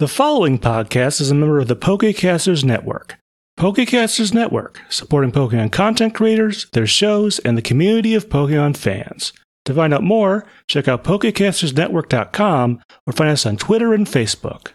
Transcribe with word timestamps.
The 0.00 0.06
following 0.06 0.60
podcast 0.60 1.20
is 1.20 1.32
a 1.32 1.34
member 1.34 1.58
of 1.58 1.66
the 1.66 1.74
Pokecasters 1.74 2.62
Network. 2.62 3.16
Pokecasters 3.58 4.32
Network, 4.32 4.80
supporting 4.88 5.32
Pokemon 5.32 5.72
content 5.72 6.14
creators, 6.14 6.70
their 6.70 6.86
shows, 6.86 7.40
and 7.40 7.58
the 7.58 7.62
community 7.62 8.14
of 8.14 8.28
Pokemon 8.28 8.76
fans. 8.76 9.32
To 9.64 9.74
find 9.74 9.92
out 9.92 10.04
more, 10.04 10.46
check 10.68 10.86
out 10.86 11.02
PokecastersNetwork.com 11.02 12.80
or 13.08 13.12
find 13.12 13.30
us 13.30 13.44
on 13.44 13.56
Twitter 13.56 13.92
and 13.92 14.06
Facebook. 14.06 14.68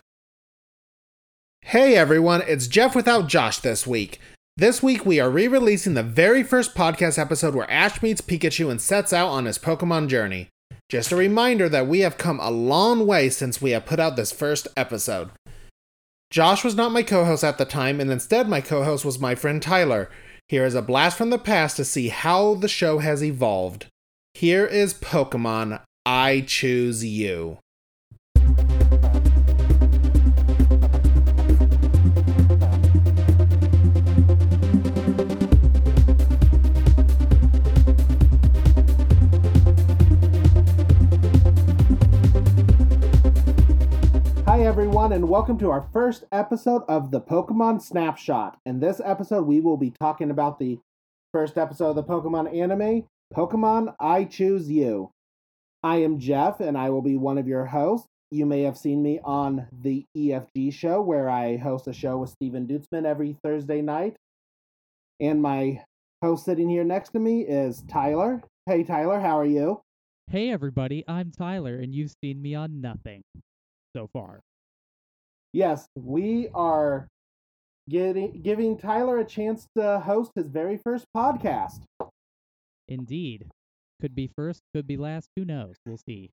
Hey 1.61 1.95
everyone, 1.95 2.41
it's 2.45 2.67
Jeff 2.67 2.93
without 2.93 3.29
Josh 3.29 3.59
this 3.59 3.87
week. 3.87 4.19
This 4.57 4.83
week 4.83 5.05
we 5.05 5.21
are 5.21 5.29
re 5.29 5.47
releasing 5.47 5.93
the 5.93 6.03
very 6.03 6.43
first 6.43 6.75
podcast 6.75 7.17
episode 7.17 7.55
where 7.55 7.71
Ash 7.71 8.01
meets 8.01 8.19
Pikachu 8.19 8.69
and 8.69 8.81
sets 8.81 9.13
out 9.13 9.29
on 9.29 9.45
his 9.45 9.57
Pokemon 9.57 10.09
journey. 10.09 10.49
Just 10.93 11.11
a 11.11 11.15
reminder 11.15 11.67
that 11.69 11.87
we 11.87 12.01
have 12.01 12.19
come 12.19 12.39
a 12.39 12.51
long 12.51 13.07
way 13.07 13.27
since 13.27 13.59
we 13.59 13.71
have 13.71 13.87
put 13.87 13.99
out 13.99 14.15
this 14.15 14.31
first 14.31 14.67
episode. 14.77 15.31
Josh 16.29 16.63
was 16.63 16.75
not 16.75 16.91
my 16.91 17.01
co 17.01 17.25
host 17.25 17.43
at 17.43 17.57
the 17.57 17.65
time, 17.65 17.99
and 17.99 18.11
instead, 18.11 18.47
my 18.47 18.61
co 18.61 18.83
host 18.83 19.03
was 19.03 19.17
my 19.17 19.33
friend 19.33 19.59
Tyler. 19.59 20.11
Here 20.49 20.67
is 20.67 20.75
a 20.75 20.83
blast 20.83 21.17
from 21.17 21.31
the 21.31 21.39
past 21.39 21.77
to 21.77 21.83
see 21.83 22.09
how 22.09 22.53
the 22.53 22.67
show 22.67 22.99
has 22.99 23.23
evolved. 23.23 23.87
Here 24.35 24.67
is 24.67 24.93
Pokemon 24.93 25.81
I 26.05 26.41
Choose 26.41 27.03
You. 27.03 27.57
Everyone, 44.73 45.13
and 45.13 45.29
welcome 45.29 45.55
to 45.55 45.69
our 45.69 45.87
first 45.93 46.23
episode 46.31 46.81
of 46.87 47.11
the 47.11 47.21
Pokemon 47.21 47.79
Snapshot. 47.79 48.57
In 48.65 48.79
this 48.79 48.99
episode, 49.05 49.45
we 49.45 49.59
will 49.59 49.77
be 49.77 49.93
talking 50.01 50.31
about 50.31 50.57
the 50.57 50.79
first 51.31 51.59
episode 51.59 51.89
of 51.91 51.95
the 51.95 52.03
Pokemon 52.03 52.51
anime, 52.51 53.03
Pokemon 53.31 53.93
I 53.99 54.23
Choose 54.23 54.71
You. 54.71 55.11
I 55.83 55.97
am 55.97 56.17
Jeff, 56.17 56.59
and 56.59 56.75
I 56.75 56.89
will 56.89 57.03
be 57.03 57.17
one 57.17 57.37
of 57.37 57.47
your 57.47 57.67
hosts. 57.67 58.07
You 58.31 58.47
may 58.47 58.63
have 58.63 58.75
seen 58.75 59.03
me 59.03 59.19
on 59.23 59.67
the 59.83 60.05
EFG 60.17 60.73
show, 60.73 61.03
where 61.03 61.29
I 61.29 61.57
host 61.57 61.87
a 61.87 61.93
show 61.93 62.17
with 62.17 62.31
Steven 62.31 62.65
Dutzman 62.65 63.05
every 63.05 63.37
Thursday 63.43 63.83
night. 63.83 64.15
And 65.19 65.39
my 65.39 65.83
host 66.23 66.45
sitting 66.45 66.67
here 66.67 66.83
next 66.83 67.11
to 67.11 67.19
me 67.19 67.41
is 67.41 67.83
Tyler. 67.87 68.41
Hey, 68.65 68.83
Tyler, 68.83 69.19
how 69.19 69.37
are 69.37 69.45
you? 69.45 69.81
Hey 70.31 70.49
everybody, 70.49 71.03
I'm 71.07 71.31
Tyler, 71.31 71.75
and 71.75 71.93
you've 71.93 72.15
seen 72.23 72.41
me 72.41 72.55
on 72.55 72.81
nothing 72.81 73.21
so 73.95 74.09
far. 74.11 74.39
Yes, 75.53 75.87
we 75.95 76.49
are 76.55 77.07
getting 77.87 78.41
giving 78.41 78.75
Tyler 78.75 79.19
a 79.19 79.25
chance 79.25 79.67
to 79.77 79.99
host 79.99 80.31
his 80.35 80.47
very 80.47 80.77
first 80.77 81.05
podcast. 81.15 81.81
Indeed. 82.87 83.45
Could 84.01 84.15
be 84.15 84.27
first, 84.35 84.61
could 84.73 84.87
be 84.87 84.97
last, 84.97 85.29
who 85.35 85.45
knows? 85.45 85.75
We'll 85.85 85.97
see. 85.97 86.31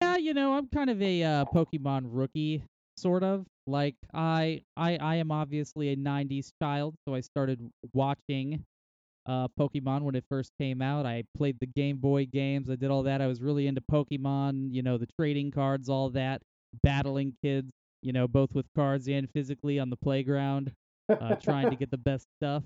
Yeah, 0.00 0.16
you 0.16 0.32
know, 0.32 0.54
I'm 0.54 0.68
kind 0.68 0.88
of 0.88 1.02
a 1.02 1.22
uh, 1.22 1.44
Pokemon 1.46 2.04
rookie, 2.06 2.62
sort 2.96 3.22
of. 3.22 3.44
Like 3.66 3.96
I, 4.14 4.62
I, 4.76 4.96
I 4.96 5.16
am 5.16 5.32
obviously 5.32 5.90
a 5.90 5.96
'90s 5.96 6.52
child, 6.62 6.94
so 7.06 7.14
I 7.14 7.20
started 7.20 7.60
watching 7.92 8.64
uh, 9.26 9.48
Pokemon 9.58 10.02
when 10.02 10.14
it 10.14 10.24
first 10.28 10.52
came 10.58 10.80
out. 10.82 11.06
I 11.06 11.24
played 11.36 11.58
the 11.60 11.66
Game 11.66 11.98
Boy 11.98 12.26
games. 12.26 12.70
I 12.70 12.76
did 12.76 12.90
all 12.90 13.02
that. 13.04 13.20
I 13.20 13.26
was 13.26 13.40
really 13.40 13.66
into 13.66 13.80
Pokemon, 13.80 14.72
you 14.72 14.82
know, 14.82 14.98
the 14.98 15.08
trading 15.18 15.50
cards, 15.50 15.88
all 15.88 16.10
that, 16.10 16.42
battling 16.82 17.34
kids, 17.42 17.70
you 18.02 18.12
know, 18.12 18.26
both 18.26 18.54
with 18.54 18.66
cards 18.74 19.08
and 19.08 19.28
physically 19.32 19.78
on 19.78 19.90
the 19.90 19.96
playground, 19.96 20.72
uh, 21.08 21.34
trying 21.36 21.70
to 21.70 21.76
get 21.82 21.90
the 21.90 21.98
best 21.98 22.26
stuff. 22.40 22.62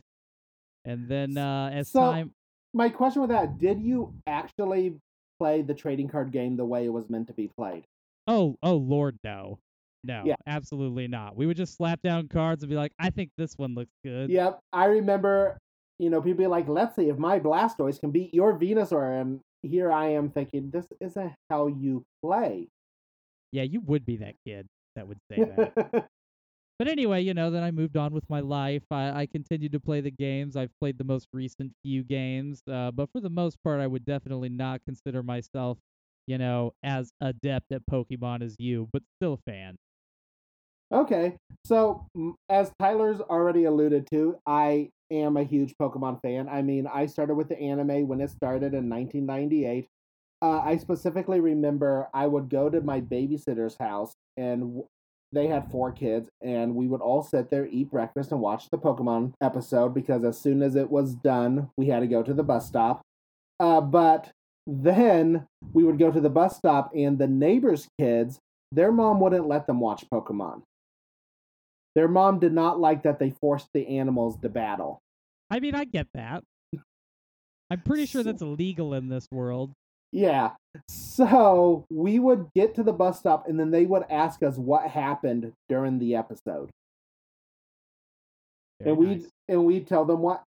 And 0.84 1.08
then 1.08 1.36
uh, 1.38 1.70
as 1.72 1.88
So- 1.88 2.00
time, 2.00 2.32
My 2.72 2.88
question 2.88 3.22
with 3.22 3.30
that: 3.30 3.58
Did 3.58 3.80
you 3.80 4.14
actually 4.26 4.94
play 5.38 5.62
the 5.62 5.74
trading 5.74 6.08
card 6.08 6.30
game 6.30 6.56
the 6.56 6.64
way 6.64 6.84
it 6.84 6.92
was 6.92 7.08
meant 7.10 7.26
to 7.28 7.32
be 7.32 7.50
played? 7.58 7.84
oh, 8.26 8.56
oh 8.62 8.76
Lord, 8.76 9.18
no. 9.22 9.58
No, 10.06 10.22
Yeah. 10.26 10.34
absolutely 10.46 11.08
not. 11.08 11.34
We 11.36 11.46
would 11.46 11.56
just 11.56 11.76
slap 11.76 12.00
down 12.02 12.28
cards 12.28 12.62
and 12.62 12.68
be 12.70 12.76
like, 12.76 12.92
I 12.98 13.08
think 13.10 13.30
this 13.38 13.54
one 13.56 13.74
looks 13.74 13.92
good. 14.04 14.28
Yep, 14.30 14.60
I 14.72 14.84
remember. 14.86 15.56
You 15.98 16.10
know, 16.10 16.20
people 16.20 16.44
be 16.44 16.46
like, 16.46 16.68
"Let's 16.68 16.96
see 16.96 17.08
if 17.08 17.18
my 17.18 17.38
Blastoise 17.40 18.00
can 18.00 18.10
beat 18.10 18.34
your 18.34 18.58
Venusaur," 18.58 19.20
and 19.20 19.40
here 19.62 19.92
I 19.92 20.08
am 20.08 20.30
thinking, 20.30 20.70
"This 20.70 20.86
isn't 21.00 21.32
how 21.50 21.68
you 21.68 22.04
play." 22.22 22.68
Yeah, 23.52 23.62
you 23.62 23.80
would 23.82 24.04
be 24.04 24.16
that 24.18 24.34
kid 24.44 24.66
that 24.96 25.06
would 25.06 25.18
say 25.30 25.44
that. 25.44 26.08
But 26.78 26.88
anyway, 26.88 27.22
you 27.22 27.34
know, 27.34 27.50
then 27.50 27.62
I 27.62 27.70
moved 27.70 27.96
on 27.96 28.12
with 28.12 28.28
my 28.28 28.40
life. 28.40 28.82
I, 28.90 29.22
I 29.22 29.26
continued 29.26 29.72
to 29.72 29.80
play 29.80 30.00
the 30.00 30.10
games. 30.10 30.56
I've 30.56 30.76
played 30.80 30.98
the 30.98 31.04
most 31.04 31.28
recent 31.32 31.72
few 31.84 32.02
games, 32.02 32.62
uh, 32.68 32.90
but 32.90 33.10
for 33.12 33.20
the 33.20 33.30
most 33.30 33.62
part, 33.62 33.80
I 33.80 33.86
would 33.86 34.04
definitely 34.04 34.48
not 34.48 34.80
consider 34.84 35.22
myself, 35.22 35.78
you 36.26 36.36
know, 36.36 36.72
as 36.82 37.12
adept 37.20 37.70
at 37.70 37.82
Pokemon 37.88 38.42
as 38.42 38.56
you, 38.58 38.88
but 38.92 39.02
still 39.16 39.34
a 39.34 39.50
fan. 39.50 39.76
Okay, 40.92 41.36
so 41.64 42.06
as 42.48 42.70
Tyler's 42.78 43.20
already 43.20 43.64
alluded 43.64 44.06
to, 44.12 44.36
I 44.46 44.90
am 45.10 45.36
a 45.36 45.42
huge 45.42 45.74
Pokemon 45.80 46.20
fan. 46.22 46.48
I 46.48 46.62
mean, 46.62 46.86
I 46.86 47.06
started 47.06 47.34
with 47.34 47.48
the 47.48 47.58
anime 47.58 48.06
when 48.06 48.20
it 48.20 48.30
started 48.30 48.74
in 48.74 48.88
1998. 48.88 49.86
Uh, 50.42 50.60
I 50.60 50.76
specifically 50.76 51.40
remember 51.40 52.08
I 52.12 52.26
would 52.26 52.50
go 52.50 52.68
to 52.68 52.80
my 52.80 53.00
babysitter's 53.00 53.76
house, 53.78 54.12
and 54.36 54.82
they 55.32 55.46
had 55.46 55.70
four 55.70 55.90
kids, 55.90 56.28
and 56.42 56.74
we 56.74 56.86
would 56.86 57.00
all 57.00 57.22
sit 57.22 57.50
there, 57.50 57.66
eat 57.66 57.90
breakfast, 57.90 58.30
and 58.30 58.40
watch 58.40 58.68
the 58.70 58.78
Pokemon 58.78 59.32
episode 59.42 59.94
because 59.94 60.22
as 60.22 60.38
soon 60.38 60.62
as 60.62 60.76
it 60.76 60.90
was 60.90 61.14
done, 61.14 61.70
we 61.76 61.86
had 61.86 62.00
to 62.00 62.06
go 62.06 62.22
to 62.22 62.34
the 62.34 62.42
bus 62.42 62.66
stop. 62.66 63.00
Uh, 63.58 63.80
but 63.80 64.30
then 64.66 65.46
we 65.72 65.82
would 65.82 65.98
go 65.98 66.10
to 66.10 66.20
the 66.20 66.30
bus 66.30 66.56
stop, 66.56 66.90
and 66.94 67.18
the 67.18 67.26
neighbors' 67.26 67.88
kids, 67.98 68.38
their 68.70 68.92
mom 68.92 69.20
wouldn't 69.20 69.48
let 69.48 69.66
them 69.66 69.80
watch 69.80 70.04
Pokemon. 70.12 70.62
Their 71.94 72.08
mom 72.08 72.40
did 72.40 72.52
not 72.52 72.80
like 72.80 73.02
that 73.04 73.18
they 73.18 73.30
forced 73.40 73.68
the 73.72 73.86
animals 73.86 74.36
to 74.42 74.48
battle. 74.48 75.00
I 75.50 75.60
mean, 75.60 75.74
I 75.74 75.84
get 75.84 76.08
that. 76.14 76.42
I'm 77.70 77.80
pretty 77.80 78.06
sure 78.06 78.22
that's 78.22 78.42
illegal 78.42 78.94
in 78.94 79.08
this 79.08 79.28
world. 79.30 79.72
Yeah. 80.12 80.50
So 80.88 81.86
we 81.90 82.18
would 82.18 82.48
get 82.54 82.74
to 82.76 82.82
the 82.82 82.92
bus 82.92 83.18
stop 83.18 83.48
and 83.48 83.58
then 83.58 83.70
they 83.70 83.86
would 83.86 84.04
ask 84.10 84.42
us 84.42 84.56
what 84.56 84.88
happened 84.88 85.52
during 85.68 85.98
the 85.98 86.16
episode. 86.16 86.70
Very 88.80 88.90
and 88.90 88.98
we 88.98 89.06
nice. 89.06 89.28
and 89.48 89.64
we 89.64 89.80
tell 89.80 90.04
them 90.04 90.20
what 90.20 90.42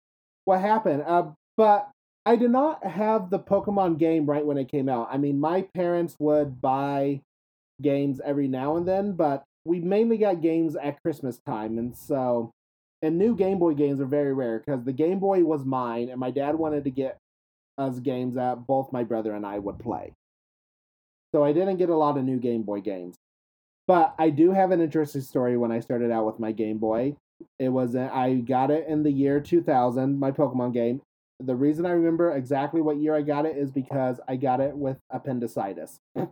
what 0.45 0.61
happened. 0.61 1.03
Uh, 1.07 1.31
but 1.57 1.91
I 2.25 2.37
did 2.37 2.51
not 2.51 2.85
have 2.85 3.31
the 3.31 3.39
Pokemon 3.39 3.99
game 3.99 4.27
right 4.27 4.45
when 4.45 4.59
it 4.59 4.69
came 4.69 4.89
out. 4.89 5.09
I 5.11 5.17
mean, 5.17 5.39
my 5.39 5.63
parents 5.75 6.17
would 6.19 6.61
buy 6.61 7.21
games 7.81 8.21
every 8.25 8.49
now 8.49 8.77
and 8.77 8.87
then, 8.87 9.13
but 9.13 9.45
we 9.67 9.81
mainly 9.81 10.17
got 10.17 10.41
games 10.41 10.77
at 10.77 11.03
Christmas 11.03 11.39
time, 11.47 11.79
and 11.79 11.97
so 11.97 12.53
and 13.03 13.19
new 13.19 13.37
Game 13.37 13.59
Boy 13.59 13.75
games 13.75 14.01
are 14.01 14.07
very 14.07 14.33
rare 14.33 14.63
because 14.65 14.85
the 14.85 14.93
Game 14.93 15.19
Boy 15.19 15.45
was 15.45 15.65
mine, 15.65 16.09
and 16.09 16.21
my 16.21 16.31
dad 16.31 16.55
wanted 16.55 16.85
to 16.85 16.91
get 16.91 17.19
us 17.79 17.99
games 17.99 18.37
that 18.37 18.67
both 18.67 18.93
my 18.93 19.05
brother 19.05 19.35
and 19.35 19.45
I 19.45 19.59
would 19.59 19.79
play. 19.79 20.13
So 21.35 21.45
I 21.45 21.53
didn't 21.53 21.77
get 21.77 21.91
a 21.91 21.97
lot 21.97 22.17
of 22.17 22.25
new 22.25 22.39
Game 22.39 22.63
Boy 22.63 22.81
games. 22.81 23.17
But 23.87 24.15
I 24.19 24.31
do 24.31 24.53
have 24.53 24.71
an 24.71 24.81
interesting 24.81 25.21
story 25.21 25.57
when 25.57 25.71
I 25.71 25.81
started 25.81 26.11
out 26.11 26.27
with 26.27 26.41
my 26.41 26.53
Game 26.53 26.79
Boy. 26.79 27.17
It 27.59 27.69
was 27.69 27.95
I 27.95 28.35
got 28.37 28.71
it 28.71 28.87
in 28.89 29.03
the 29.03 29.11
year 29.11 29.41
2000, 29.41 30.19
my 30.19 30.31
Pokemon 30.31 30.73
game. 30.73 31.03
The 31.41 31.55
reason 31.55 31.85
I 31.85 31.91
remember 31.91 32.35
exactly 32.35 32.81
what 32.81 32.97
year 32.97 33.15
I 33.15 33.21
got 33.21 33.45
it 33.45 33.59
is 33.59 33.71
because 33.71 34.19
I 34.27 34.37
got 34.37 34.61
it 34.61 34.75
with 34.75 34.97
appendicitis. 35.11 35.99
You 36.15 36.31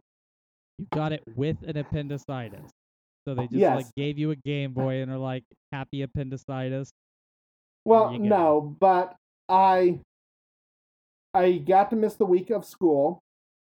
got 0.92 1.12
it 1.12 1.22
with 1.36 1.58
an 1.66 1.76
appendicitis. 1.76 2.70
So 3.24 3.34
they 3.34 3.44
just 3.44 3.54
Yes. 3.54 3.76
like 3.76 3.94
gave 3.96 4.18
you 4.18 4.30
a 4.30 4.36
Game 4.36 4.72
Boy 4.72 5.02
and 5.02 5.10
are 5.10 5.18
like, 5.18 5.44
happy 5.72 6.02
appendicitis. 6.02 6.92
Well, 7.84 8.18
no, 8.18 8.76
but 8.80 9.16
I 9.48 10.00
I 11.34 11.58
got 11.58 11.90
to 11.90 11.96
miss 11.96 12.14
the 12.14 12.26
week 12.26 12.50
of 12.50 12.64
school 12.64 13.18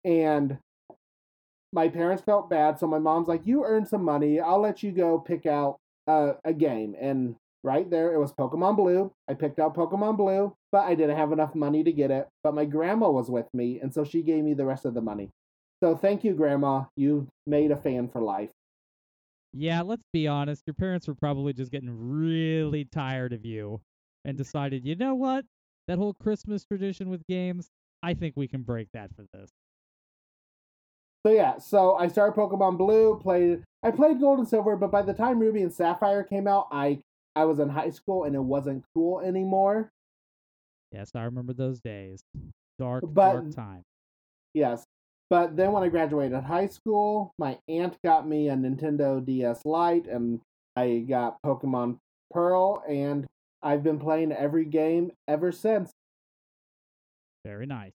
and 0.04 0.58
my 1.74 1.90
parents 1.90 2.24
felt 2.24 2.50
bad, 2.50 2.80
so 2.80 2.88
my 2.88 3.00
mom's 3.00 3.28
like, 3.28 3.46
"You 3.46 3.66
earned 3.66 3.88
some 3.88 4.04
money. 4.04 4.40
I'll 4.40 4.62
let 4.62 4.82
you 4.82 4.92
go 4.92 5.20
pick 5.20 5.46
out 5.46 5.78
uh, 6.08 6.34
a 6.46 6.54
game." 6.54 6.96
And 7.00 7.36
right 7.64 7.90
there, 7.90 8.14
it 8.14 8.20
was 8.20 8.32
Pokemon 8.32 8.78
Blue. 8.78 9.12
I 9.28 9.34
picked 9.34 9.60
out 9.60 9.76
Pokemon 9.76 10.16
Blue, 10.16 10.54
but 10.72 10.86
I 10.86 10.96
didn't 10.96 11.18
have 11.18 11.34
enough 11.34 11.54
money 11.54 11.84
to 11.84 11.92
get 11.92 12.12
it. 12.12 12.28
But 12.44 12.56
my 12.56 12.64
grandma 12.66 13.10
was 13.10 13.30
with 13.30 13.48
me, 13.54 13.80
and 13.82 13.94
so 13.94 14.04
she 14.06 14.22
gave 14.22 14.44
me 14.44 14.54
the 14.54 14.66
rest 14.66 14.86
of 14.86 14.94
the 14.94 15.02
money. 15.02 15.32
So 15.84 15.98
thank 15.98 16.24
you, 16.24 16.34
Grandma. 16.34 16.86
You 16.96 17.28
made 17.46 17.72
a 17.72 17.76
fan 17.76 18.08
for 18.08 18.22
life. 18.22 18.52
Yeah, 19.58 19.82
let's 19.84 20.04
be 20.12 20.28
honest. 20.28 20.64
Your 20.68 20.74
parents 20.74 21.08
were 21.08 21.16
probably 21.16 21.54
just 21.54 21.72
getting 21.72 21.90
really 21.90 22.84
tired 22.84 23.32
of 23.32 23.46
you 23.46 23.80
and 24.26 24.38
decided, 24.38 24.86
you 24.86 24.96
know 24.96 25.16
what? 25.16 25.46
That 25.88 25.98
whole 25.98 26.14
Christmas 26.14 26.66
tradition 26.66 27.10
with 27.10 27.26
games, 27.28 27.70
I 28.04 28.16
think 28.16 28.34
we 28.36 28.50
can 28.50 28.64
break 28.64 28.90
that 28.94 29.12
for 29.16 29.26
this. 29.34 29.50
So 31.26 31.32
yeah, 31.32 31.58
so 31.58 31.96
I 31.96 32.10
started 32.10 32.38
Pokemon 32.38 32.78
Blue, 32.78 33.18
played 33.22 33.64
I 33.82 33.92
played 33.92 34.20
Gold 34.20 34.40
and 34.40 34.48
Silver, 34.48 34.76
but 34.76 34.92
by 34.92 35.02
the 35.02 35.14
time 35.14 35.40
Ruby 35.40 35.62
and 35.62 35.74
Sapphire 35.74 36.24
came 36.24 36.48
out, 36.48 36.68
I 36.72 37.00
I 37.36 37.46
was 37.46 37.60
in 37.60 37.70
high 37.70 37.92
school 37.92 38.26
and 38.26 38.36
it 38.36 38.44
wasn't 38.44 38.84
cool 38.94 39.22
anymore. 39.22 39.90
Yes, 40.92 41.12
I 41.16 41.24
remember 41.24 41.54
those 41.54 41.80
days. 41.80 42.22
Dark, 42.78 43.04
But- 43.08 43.34
dark 43.34 43.56
time. 43.56 43.84
Yes. 44.54 44.84
But 45.30 45.56
then 45.56 45.72
when 45.72 45.84
I 45.84 45.90
graduated 45.90 46.44
high 46.44 46.68
school, 46.68 47.34
my 47.40 47.58
aunt 47.68 47.98
got 48.04 48.28
me 48.28 48.50
a 48.50 48.54
Nintendo 48.54 49.26
DS 49.26 49.66
Lite 49.66 50.08
and 50.08 50.40
I 50.76 51.06
got 51.08 51.38
Pokemon 51.44 51.98
Pearl 52.32 52.84
and 52.88 53.26
I've 53.64 53.84
been 53.84 54.00
playing 54.00 54.32
every 54.32 54.66
game 54.66 55.12
ever 55.28 55.52
since. 55.52 55.92
Very 57.44 57.66
nice. 57.66 57.94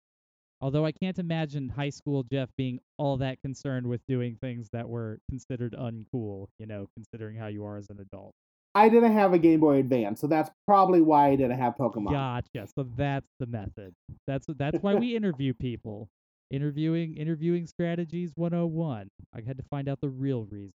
Although 0.61 0.85
I 0.85 0.93
can't 0.93 1.19
imagine 1.19 1.69
high 1.69 1.91
school 1.91 2.25
Jeff 2.25 2.51
being 2.57 2.81
all 2.99 3.17
that 3.19 3.41
concerned 3.41 3.87
with 3.87 4.01
doing 4.07 4.37
things 4.41 4.69
that 4.73 4.89
were 4.89 5.19
considered 5.31 5.75
uncool, 5.79 6.49
you 6.59 6.67
know, 6.67 6.87
considering 6.95 7.37
how 7.37 7.47
you 7.47 7.65
are 7.65 7.79
as 7.79 7.89
an 7.89 7.99
adult. 8.01 8.35
I 8.75 8.89
didn't 8.89 9.13
have 9.13 9.33
a 9.33 9.39
Game 9.39 9.61
Boy 9.61 9.79
Advance, 9.79 10.21
so 10.21 10.27
that's 10.27 10.51
probably 10.67 11.01
why 11.01 11.29
I 11.29 11.37
didn't 11.37 11.59
have 11.59 11.77
Pokemon. 11.77 12.13
Gotcha. 12.13 12.69
So 12.77 12.87
that's 12.97 13.27
the 13.41 13.47
method. 13.47 13.95
That's 14.27 14.47
that's 14.57 14.79
why 14.81 14.95
we 14.95 15.17
interview 15.17 15.55
people. 15.55 16.09
Interviewing 16.51 17.17
interviewing 17.17 17.67
strategies 17.67 18.33
101. 18.35 19.09
I 19.35 19.41
had 19.47 19.57
to 19.59 19.65
find 19.71 19.89
out 19.89 20.01
the 20.01 20.09
real 20.09 20.45
reason. 20.51 20.73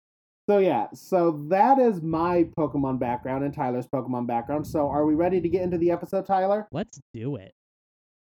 So 0.47 0.57
yeah, 0.57 0.87
so 0.93 1.43
that 1.49 1.79
is 1.79 2.01
my 2.01 2.49
Pokemon 2.57 2.99
background 2.99 3.45
and 3.45 3.53
Tyler's 3.53 3.87
Pokemon 3.87 4.27
background. 4.27 4.67
So 4.67 4.89
are 4.89 5.05
we 5.05 5.15
ready 5.15 5.39
to 5.39 5.49
get 5.49 5.61
into 5.61 5.77
the 5.77 5.89
episode, 5.89 6.25
Tyler? 6.25 6.67
Let's 6.71 6.99
do 7.13 7.37
it. 7.37 7.53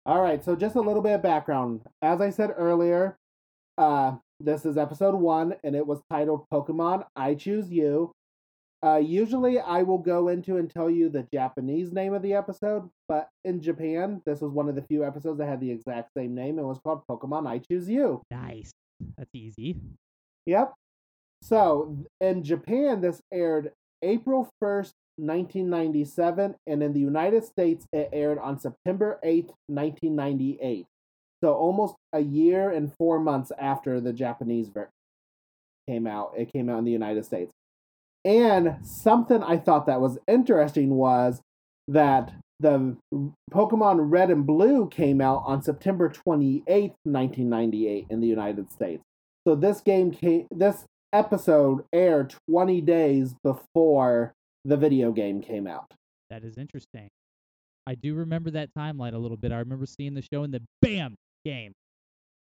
All 0.06 0.22
right, 0.22 0.44
so 0.44 0.56
just 0.56 0.76
a 0.76 0.82
little 0.82 1.02
bit 1.02 1.14
of 1.14 1.22
background. 1.22 1.82
As 2.02 2.22
I 2.22 2.32
said 2.32 2.52
earlier, 2.58 3.18
uh, 3.78 4.16
this 4.40 4.66
is 4.66 4.78
episode 4.78 5.16
one, 5.16 5.56
and 5.64 5.76
it 5.76 5.86
was 5.86 6.02
titled 6.10 6.46
Pokemon 6.52 7.06
I 7.16 7.36
Choose 7.36 7.72
You. 7.72 8.12
Uh, 8.84 8.98
usually, 8.98 9.60
I 9.60 9.84
will 9.84 10.00
go 10.00 10.30
into 10.30 10.58
and 10.58 10.70
tell 10.70 10.90
you 10.90 11.10
the 11.10 11.28
Japanese 11.32 11.94
name 11.94 12.14
of 12.14 12.24
the 12.24 12.34
episode, 12.34 12.90
but 13.08 13.30
in 13.46 13.62
Japan, 13.62 14.22
this 14.26 14.42
was 14.42 14.52
one 14.52 14.68
of 14.70 14.76
the 14.76 14.82
few 14.82 15.06
episodes 15.06 15.38
that 15.38 15.48
had 15.48 15.62
the 15.62 15.70
exact 15.70 16.10
same 16.18 16.34
name. 16.34 16.58
It 16.58 16.64
was 16.64 16.80
called 16.84 17.04
Pokemon 17.10 17.48
I 17.48 17.60
Choose 17.60 17.88
You. 17.88 18.24
Nice. 18.32 18.72
That's 19.18 19.30
easy. 19.36 19.78
Yep. 20.48 20.74
So 21.44 21.98
in 22.20 22.44
Japan, 22.44 23.02
this 23.02 23.22
aired 23.32 23.72
April 24.02 24.50
1st, 24.64 24.94
1997, 25.18 26.56
and 26.66 26.82
in 26.82 26.94
the 26.94 27.00
United 27.00 27.44
States, 27.44 27.86
it 27.94 28.10
aired 28.12 28.40
on 28.40 28.60
September 28.60 29.20
8th, 29.24 29.52
1998. 29.68 30.86
So 31.44 31.54
almost 31.54 31.96
a 32.14 32.20
year 32.20 32.72
and 32.72 32.92
four 32.98 33.20
months 33.20 33.52
after 33.60 34.00
the 34.00 34.14
Japanese 34.14 34.70
version 34.70 34.90
came 35.88 36.08
out, 36.08 36.34
it 36.38 36.52
came 36.52 36.70
out 36.70 36.80
in 36.80 36.86
the 36.86 36.92
United 36.92 37.26
States. 37.26 37.52
And 38.24 38.78
something 38.84 39.42
I 39.42 39.58
thought 39.58 39.88
that 39.88 40.02
was 40.02 40.18
interesting 40.28 40.92
was 40.92 41.42
that 41.88 42.34
the 42.60 42.96
Pokemon 43.52 44.12
Red 44.12 44.30
and 44.30 44.46
Blue 44.46 44.88
came 44.88 45.20
out 45.20 45.44
on 45.46 45.64
September 45.64 46.10
28th, 46.10 46.94
1998 47.04 48.06
in 48.10 48.22
the 48.22 48.28
United 48.28 48.72
States. 48.72 49.04
So 49.48 49.56
this 49.56 49.82
game 49.82 50.12
came 50.12 50.48
this 50.52 50.86
episode 51.14 51.84
aired 51.92 52.36
20 52.50 52.82
days 52.82 53.34
before 53.44 54.34
the 54.64 54.78
video 54.78 55.12
game 55.12 55.42
came 55.42 55.68
out. 55.68 55.92
That 56.30 56.44
is 56.44 56.58
interesting. 56.58 57.10
I 57.88 57.96
do 57.96 58.14
remember 58.14 58.52
that 58.52 58.70
timeline 58.78 59.14
a 59.14 59.18
little 59.18 59.38
bit. 59.38 59.52
I 59.52 59.58
remember 59.58 59.88
seeing 59.88 60.14
the 60.14 60.22
show 60.22 60.44
and 60.44 60.54
the 60.54 60.62
bam 60.82 61.16
game. 61.44 61.74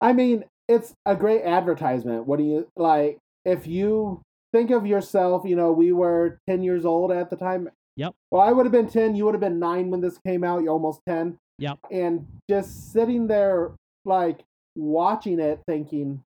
I 0.01 0.11
mean, 0.13 0.43
it's 0.67 0.93
a 1.05 1.15
great 1.15 1.43
advertisement. 1.43 2.27
What 2.27 2.37
do 2.37 2.43
you 2.43 2.67
like 2.75 3.17
if 3.45 3.65
you 3.65 4.21
think 4.53 4.71
of 4.71 4.85
yourself, 4.85 5.43
you 5.45 5.55
know, 5.55 5.71
we 5.71 5.91
were 5.91 6.39
10 6.47 6.63
years 6.63 6.85
old 6.85 7.11
at 7.11 7.29
the 7.29 7.35
time. 7.35 7.69
Yep. 7.97 8.13
Well, 8.31 8.41
I 8.41 8.51
would 8.51 8.65
have 8.65 8.71
been 8.71 8.89
10, 8.89 9.15
you 9.15 9.25
would 9.25 9.33
have 9.33 9.41
been 9.41 9.59
9 9.59 9.89
when 9.89 10.01
this 10.01 10.17
came 10.25 10.43
out, 10.43 10.63
you're 10.63 10.71
almost 10.71 11.01
10. 11.07 11.37
Yep. 11.59 11.79
And 11.91 12.27
just 12.49 12.91
sitting 12.91 13.27
there 13.27 13.71
like 14.05 14.39
watching 14.75 15.39
it 15.39 15.61
thinking 15.67 16.23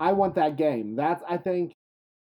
I 0.00 0.12
want 0.12 0.34
that 0.34 0.56
game. 0.56 0.96
That's 0.96 1.22
I 1.28 1.36
think 1.36 1.72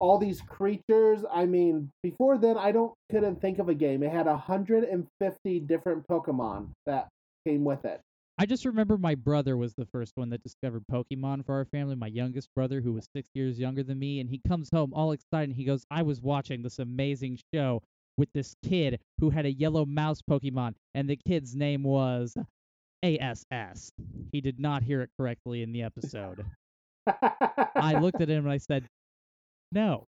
all 0.01 0.19
these 0.19 0.41
creatures, 0.41 1.25
I 1.33 1.47
mean, 1.47 1.91
before 2.03 2.37
then 2.37 2.59
I 2.59 2.73
don't 2.73 2.93
couldn't 3.11 3.41
think 3.41 3.59
of 3.61 3.69
a 3.69 3.75
game. 3.75 4.03
It 4.03 4.11
had 4.11 4.27
150 4.27 5.61
different 5.61 6.07
Pokemon 6.09 6.71
that 6.87 7.09
came 7.47 7.65
with 7.65 7.85
it. 7.85 8.01
I 8.39 8.47
just 8.47 8.65
remember 8.65 8.99
my 8.99 9.15
brother 9.15 9.57
was 9.57 9.75
the 9.75 9.87
first 9.87 10.17
one 10.17 10.31
that 10.31 10.43
discovered 10.43 10.83
Pokemon 10.91 11.45
for 11.47 11.55
our 11.55 11.65
family. 11.67 11.95
My 11.95 12.09
youngest 12.09 12.49
brother, 12.57 12.81
who 12.81 12.93
was 12.93 13.07
six 13.15 13.29
years 13.35 13.59
younger 13.59 13.83
than 13.83 13.99
me, 13.99 14.21
and 14.21 14.29
he 14.29 14.41
comes 14.49 14.69
home 14.73 14.93
all 14.95 15.13
excited. 15.13 15.51
And 15.51 15.57
he 15.57 15.65
goes, 15.65 15.85
"I 15.91 16.03
was 16.03 16.21
watching 16.21 16.63
this 16.63 16.79
amazing 16.81 17.39
show 17.55 17.83
with 18.17 18.33
this 18.33 18.57
kid 18.65 19.01
who 19.21 19.31
had 19.31 19.47
a 19.47 19.53
yellow 19.53 19.85
mouse 19.85 20.23
Pokemon, 20.23 20.75
and 20.95 21.09
the 21.09 21.17
kid's 21.17 21.55
name 21.55 21.85
was 21.85 22.37
ASS." 23.05 23.93
He 24.33 24.41
did 24.41 24.59
not 24.59 24.83
hear 24.83 25.03
it 25.03 25.11
correctly 25.17 25.63
in 25.63 25.71
the 25.73 25.83
episode. 25.83 26.45
I 27.07 27.99
looked 28.01 28.21
at 28.21 28.31
him 28.31 28.45
and 28.45 28.53
I 28.53 28.59
said, 28.59 28.89
"No, 29.71 30.07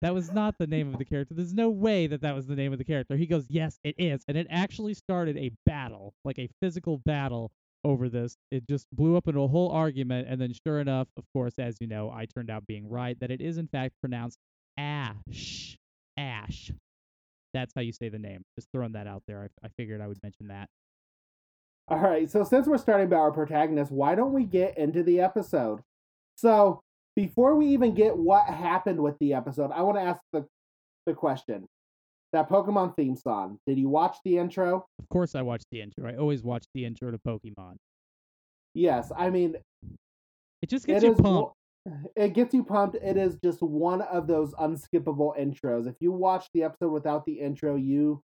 that 0.00 0.14
was 0.14 0.32
not 0.32 0.56
the 0.58 0.66
name 0.66 0.92
of 0.92 0.98
the 0.98 1.04
character. 1.04 1.34
There's 1.34 1.52
no 1.52 1.70
way 1.70 2.06
that 2.06 2.22
that 2.22 2.34
was 2.34 2.46
the 2.46 2.56
name 2.56 2.72
of 2.72 2.78
the 2.78 2.84
character." 2.84 3.16
He 3.16 3.26
goes, 3.26 3.46
"Yes, 3.50 3.78
it 3.84 3.96
is," 3.98 4.24
and 4.28 4.38
it 4.38 4.46
actually 4.48 4.94
started 4.94 5.36
a 5.36 5.50
battle, 5.66 6.14
like 6.24 6.38
a 6.38 6.48
physical 6.62 6.98
battle 6.98 7.52
over 7.84 8.08
this. 8.08 8.36
It 8.50 8.66
just 8.68 8.86
blew 8.92 9.16
up 9.16 9.28
into 9.28 9.40
a 9.40 9.48
whole 9.48 9.70
argument, 9.70 10.28
and 10.28 10.40
then 10.40 10.52
sure 10.66 10.80
enough, 10.80 11.08
of 11.16 11.24
course, 11.32 11.54
as 11.58 11.76
you 11.80 11.86
know, 11.86 12.10
I 12.10 12.26
turned 12.26 12.50
out 12.50 12.66
being 12.66 12.88
right 12.88 13.18
that 13.20 13.30
it 13.30 13.40
is 13.40 13.58
in 13.58 13.68
fact 13.68 13.94
pronounced 14.00 14.38
Ash. 14.76 15.76
Ash. 16.16 16.70
That's 17.52 17.72
how 17.74 17.82
you 17.82 17.92
say 17.92 18.08
the 18.08 18.18
name. 18.18 18.42
Just 18.56 18.68
throwing 18.72 18.92
that 18.92 19.06
out 19.06 19.22
there. 19.28 19.48
I, 19.62 19.66
I 19.66 19.68
figured 19.76 20.00
I 20.00 20.08
would 20.08 20.18
mention 20.22 20.48
that. 20.48 20.68
All 21.88 21.98
right, 21.98 22.30
so 22.30 22.44
since 22.44 22.66
we're 22.66 22.78
starting 22.78 23.06
about 23.06 23.20
our 23.20 23.32
protagonist, 23.32 23.92
why 23.92 24.14
don't 24.14 24.32
we 24.32 24.44
get 24.44 24.78
into 24.78 25.02
the 25.02 25.20
episode? 25.20 25.82
So, 26.36 26.80
before 27.14 27.54
we 27.54 27.66
even 27.68 27.94
get 27.94 28.16
what 28.16 28.46
happened 28.46 29.00
with 29.00 29.18
the 29.20 29.34
episode, 29.34 29.70
I 29.70 29.82
want 29.82 29.98
to 29.98 30.02
ask 30.02 30.20
the 30.32 30.46
the 31.06 31.12
question. 31.12 31.66
That 32.34 32.48
Pokemon 32.50 32.96
theme 32.96 33.14
song, 33.14 33.60
did 33.64 33.78
you 33.78 33.88
watch 33.88 34.16
the 34.24 34.38
intro? 34.38 34.84
Of 34.98 35.08
course, 35.08 35.36
I 35.36 35.42
watched 35.42 35.66
the 35.70 35.80
intro. 35.80 36.10
I 36.10 36.16
always 36.16 36.42
watch 36.42 36.64
the 36.74 36.84
intro 36.84 37.12
to 37.12 37.18
Pokemon. 37.18 37.76
Yes, 38.74 39.12
I 39.16 39.30
mean, 39.30 39.54
It 40.60 40.68
just 40.68 40.84
it 40.88 40.88
gets 40.88 41.04
you 41.04 41.12
is 41.12 41.20
pumped. 41.20 41.52
it 42.16 42.34
gets 42.34 42.52
you 42.52 42.64
pumped. 42.64 42.96
It 42.96 43.16
is 43.16 43.38
just 43.44 43.62
one 43.62 44.02
of 44.02 44.26
those 44.26 44.52
unskippable 44.54 45.38
intros. 45.38 45.86
If 45.86 45.94
you 46.00 46.10
watch 46.10 46.46
the 46.54 46.64
episode 46.64 46.90
without 46.90 47.24
the 47.24 47.34
intro, 47.34 47.76
you 47.76 48.20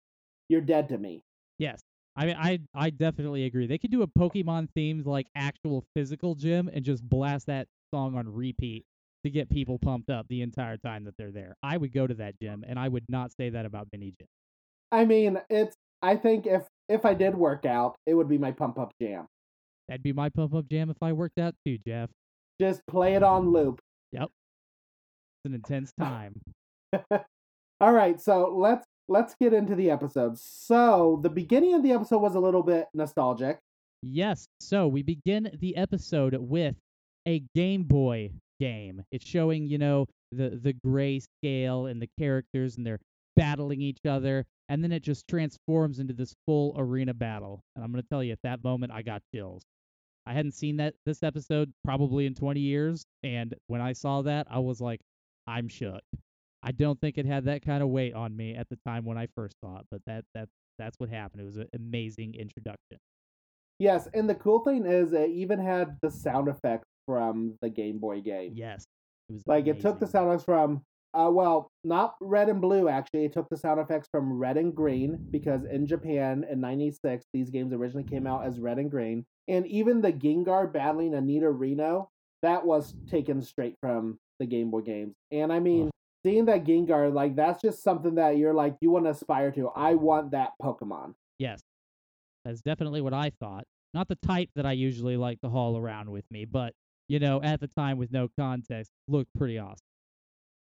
you're 0.49 0.61
dead 0.61 0.89
to 0.89 0.97
me. 0.97 1.21
Yes. 1.59 1.79
I 2.15 2.25
mean, 2.25 2.35
I 2.39 2.59
I 2.73 2.89
definitely 2.89 3.45
agree. 3.45 3.67
They 3.67 3.77
could 3.77 3.91
do 3.91 4.01
a 4.01 4.07
Pokemon 4.07 4.69
themed 4.75 5.05
like 5.05 5.27
actual 5.35 5.85
physical 5.93 6.33
gym 6.33 6.67
and 6.73 6.83
just 6.83 7.07
blast 7.07 7.45
that 7.45 7.67
song 7.93 8.15
on 8.17 8.27
repeat 8.27 8.85
to 9.23 9.29
get 9.29 9.49
people 9.49 9.77
pumped 9.79 10.09
up 10.09 10.25
the 10.29 10.41
entire 10.41 10.77
time 10.77 11.03
that 11.05 11.15
they're 11.17 11.31
there. 11.31 11.55
I 11.61 11.77
would 11.77 11.93
go 11.93 12.07
to 12.07 12.13
that 12.15 12.39
gym, 12.41 12.63
and 12.67 12.79
I 12.79 12.87
would 12.87 13.05
not 13.09 13.31
say 13.31 13.49
that 13.49 13.65
about 13.65 13.87
mini 13.91 14.13
gym. 14.17 14.27
I 14.91 15.05
mean, 15.05 15.39
it's 15.49 15.75
I 16.01 16.15
think 16.15 16.45
if 16.45 16.63
if 16.87 17.05
I 17.05 17.13
did 17.13 17.35
work 17.35 17.65
out, 17.65 17.95
it 18.05 18.13
would 18.13 18.29
be 18.29 18.37
my 18.37 18.51
pump 18.51 18.79
up 18.79 18.91
jam. 19.01 19.27
That'd 19.87 20.03
be 20.03 20.13
my 20.13 20.29
pump 20.29 20.53
up 20.53 20.67
jam 20.69 20.89
if 20.89 20.97
I 21.01 21.13
worked 21.13 21.39
out 21.39 21.55
too, 21.65 21.77
Jeff. 21.85 22.09
Just 22.61 22.81
play 22.87 23.15
it 23.15 23.23
on 23.23 23.51
loop. 23.51 23.79
Yep. 24.11 24.23
It's 24.23 25.45
an 25.45 25.53
intense 25.53 25.91
time. 25.99 26.41
All 27.81 27.93
right, 27.93 28.19
so 28.19 28.53
let's 28.55 28.85
let's 29.07 29.35
get 29.39 29.53
into 29.53 29.75
the 29.75 29.89
episode. 29.89 30.37
So 30.37 31.19
the 31.23 31.29
beginning 31.29 31.73
of 31.73 31.83
the 31.83 31.91
episode 31.91 32.19
was 32.19 32.35
a 32.35 32.39
little 32.39 32.63
bit 32.63 32.87
nostalgic. 32.93 33.59
Yes. 34.01 34.47
So 34.61 34.87
we 34.87 35.03
begin 35.03 35.51
the 35.59 35.75
episode 35.75 36.35
with 36.35 36.75
a 37.27 37.43
Game 37.53 37.83
Boy 37.83 38.31
game. 38.59 39.03
It's 39.11 39.25
showing, 39.25 39.67
you 39.67 39.77
know, 39.77 40.05
the 40.31 40.59
the 40.61 40.73
gray 40.73 41.19
scale 41.19 41.87
and 41.87 42.01
the 42.01 42.09
characters 42.19 42.77
and 42.77 42.85
they're 42.85 42.99
battling 43.35 43.81
each 43.81 44.05
other 44.07 44.45
and 44.67 44.83
then 44.83 44.91
it 44.91 45.01
just 45.01 45.27
transforms 45.27 45.99
into 45.99 46.13
this 46.13 46.35
full 46.45 46.75
arena 46.77 47.13
battle. 47.13 47.61
And 47.75 47.83
I'm 47.83 47.91
going 47.91 48.03
to 48.03 48.09
tell 48.09 48.23
you 48.23 48.33
at 48.33 48.41
that 48.43 48.63
moment 48.63 48.91
I 48.91 49.01
got 49.01 49.21
chills. 49.33 49.63
I 50.25 50.33
hadn't 50.33 50.53
seen 50.53 50.77
that 50.77 50.93
this 51.05 51.23
episode 51.23 51.71
probably 51.83 52.25
in 52.25 52.35
20 52.35 52.59
years 52.59 53.05
and 53.23 53.55
when 53.67 53.81
I 53.81 53.93
saw 53.93 54.21
that 54.23 54.47
I 54.49 54.59
was 54.59 54.79
like 54.79 54.99
I'm 55.47 55.67
shook. 55.67 56.01
I 56.61 56.71
don't 56.71 56.99
think 56.99 57.17
it 57.17 57.25
had 57.25 57.45
that 57.45 57.63
kind 57.65 57.81
of 57.81 57.89
weight 57.89 58.13
on 58.13 58.35
me 58.35 58.55
at 58.55 58.67
the 58.69 58.77
time 58.85 59.05
when 59.05 59.17
I 59.17 59.27
first 59.35 59.55
saw 59.63 59.79
it, 59.79 59.85
but 59.89 60.01
that 60.05 60.25
that 60.35 60.49
that's 60.77 60.99
what 60.99 61.09
happened. 61.09 61.41
It 61.41 61.45
was 61.45 61.57
an 61.57 61.69
amazing 61.73 62.35
introduction. 62.35 62.97
Yes, 63.79 64.09
and 64.13 64.29
the 64.29 64.35
cool 64.35 64.59
thing 64.59 64.85
is 64.85 65.13
it 65.13 65.29
even 65.29 65.57
had 65.57 65.97
the 66.01 66.11
sound 66.11 66.49
effects 66.49 66.88
from 67.09 67.57
the 67.63 67.69
Game 67.69 67.97
Boy 67.97 68.21
game. 68.21 68.53
Yes. 68.55 68.85
It 69.29 69.41
Like 69.47 69.65
it 69.65 69.81
took 69.81 69.99
the 69.99 70.05
sound 70.05 70.29
effects 70.29 70.43
from 70.43 70.83
uh 71.15 71.31
well, 71.31 71.71
not 71.83 72.13
red 72.21 72.49
and 72.49 72.61
blue 72.61 72.87
actually. 72.87 73.25
It 73.25 73.33
took 73.33 73.49
the 73.49 73.57
sound 73.57 73.79
effects 73.79 74.07
from 74.11 74.37
red 74.37 74.57
and 74.57 74.75
green 74.75 75.17
because 75.31 75.65
in 75.65 75.87
Japan 75.87 76.45
in 76.47 76.61
96 76.61 77.25
these 77.33 77.49
games 77.49 77.73
originally 77.73 78.03
came 78.03 78.27
out 78.27 78.45
as 78.45 78.59
red 78.59 78.77
and 78.77 78.91
green. 78.91 79.25
And 79.47 79.65
even 79.65 80.01
the 80.01 80.13
Gengar 80.13 80.71
battling 80.71 81.15
a 81.15 81.17
Nidorino, 81.17 82.09
that 82.43 82.63
was 82.63 82.93
taken 83.09 83.41
straight 83.41 83.75
from 83.81 84.19
the 84.39 84.45
Game 84.45 84.69
Boy 84.69 84.81
games. 84.81 85.15
And 85.31 85.51
I 85.51 85.59
mean, 85.59 85.89
seeing 86.23 86.45
that 86.45 86.63
Gengar, 86.63 87.11
like 87.11 87.35
that's 87.35 87.59
just 87.59 87.83
something 87.83 88.15
that 88.15 88.37
you're 88.37 88.53
like 88.53 88.75
you 88.81 88.91
want 88.91 89.05
to 89.05 89.11
aspire 89.11 89.51
to. 89.53 89.69
I 89.69 89.95
want 89.95 90.29
that 90.31 90.51
Pokemon. 90.61 91.15
Yes, 91.39 91.59
that's 92.45 92.61
definitely 92.61 93.01
what 93.01 93.15
I 93.15 93.31
thought. 93.39 93.63
Not 93.95 94.07
the 94.07 94.17
type 94.23 94.49
that 94.55 94.67
I 94.67 94.73
usually 94.73 95.17
like 95.17 95.41
to 95.41 95.49
haul 95.49 95.75
around 95.75 96.11
with 96.11 96.25
me, 96.29 96.45
but 96.45 96.73
you 97.09 97.19
know, 97.19 97.41
at 97.43 97.59
the 97.59 97.67
time 97.67 97.97
with 97.97 98.11
no 98.11 98.29
context, 98.39 98.91
looked 99.09 99.33
pretty 99.37 99.57
awesome. 99.57 99.83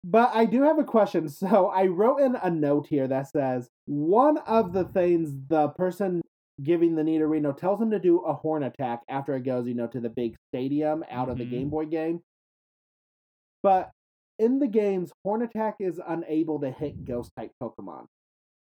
But 0.02 0.30
I 0.34 0.46
do 0.46 0.62
have 0.62 0.78
a 0.78 0.84
question. 0.84 1.28
So 1.28 1.66
I 1.66 1.86
wrote 1.86 2.20
in 2.20 2.34
a 2.34 2.50
note 2.50 2.88
here 2.88 3.06
that 3.06 3.28
says 3.28 3.68
one 3.84 4.38
of 4.38 4.72
the 4.72 4.84
things 4.84 5.32
the 5.48 5.68
person 5.68 6.22
giving 6.62 6.94
the 6.94 7.02
Nidorino 7.02 7.56
tells 7.56 7.80
him 7.80 7.90
to 7.90 7.98
do 7.98 8.18
a 8.20 8.34
horn 8.34 8.62
attack 8.62 9.00
after 9.08 9.34
it 9.36 9.42
goes, 9.42 9.66
you 9.66 9.74
know, 9.74 9.86
to 9.88 10.00
the 10.00 10.08
big 10.08 10.36
stadium 10.48 11.04
out 11.10 11.28
of 11.28 11.38
the. 11.38 11.44
Game 11.44 11.62
mm-hmm. 11.62 11.70
Boy 11.70 11.86
game. 11.86 12.20
But 13.62 13.90
in 14.38 14.58
the 14.58 14.66
games, 14.66 15.12
horn 15.22 15.42
attack 15.42 15.76
is 15.80 16.00
unable 16.06 16.60
to 16.60 16.70
hit 16.70 17.04
ghost 17.04 17.30
type 17.36 17.52
Pokemon. 17.62 18.06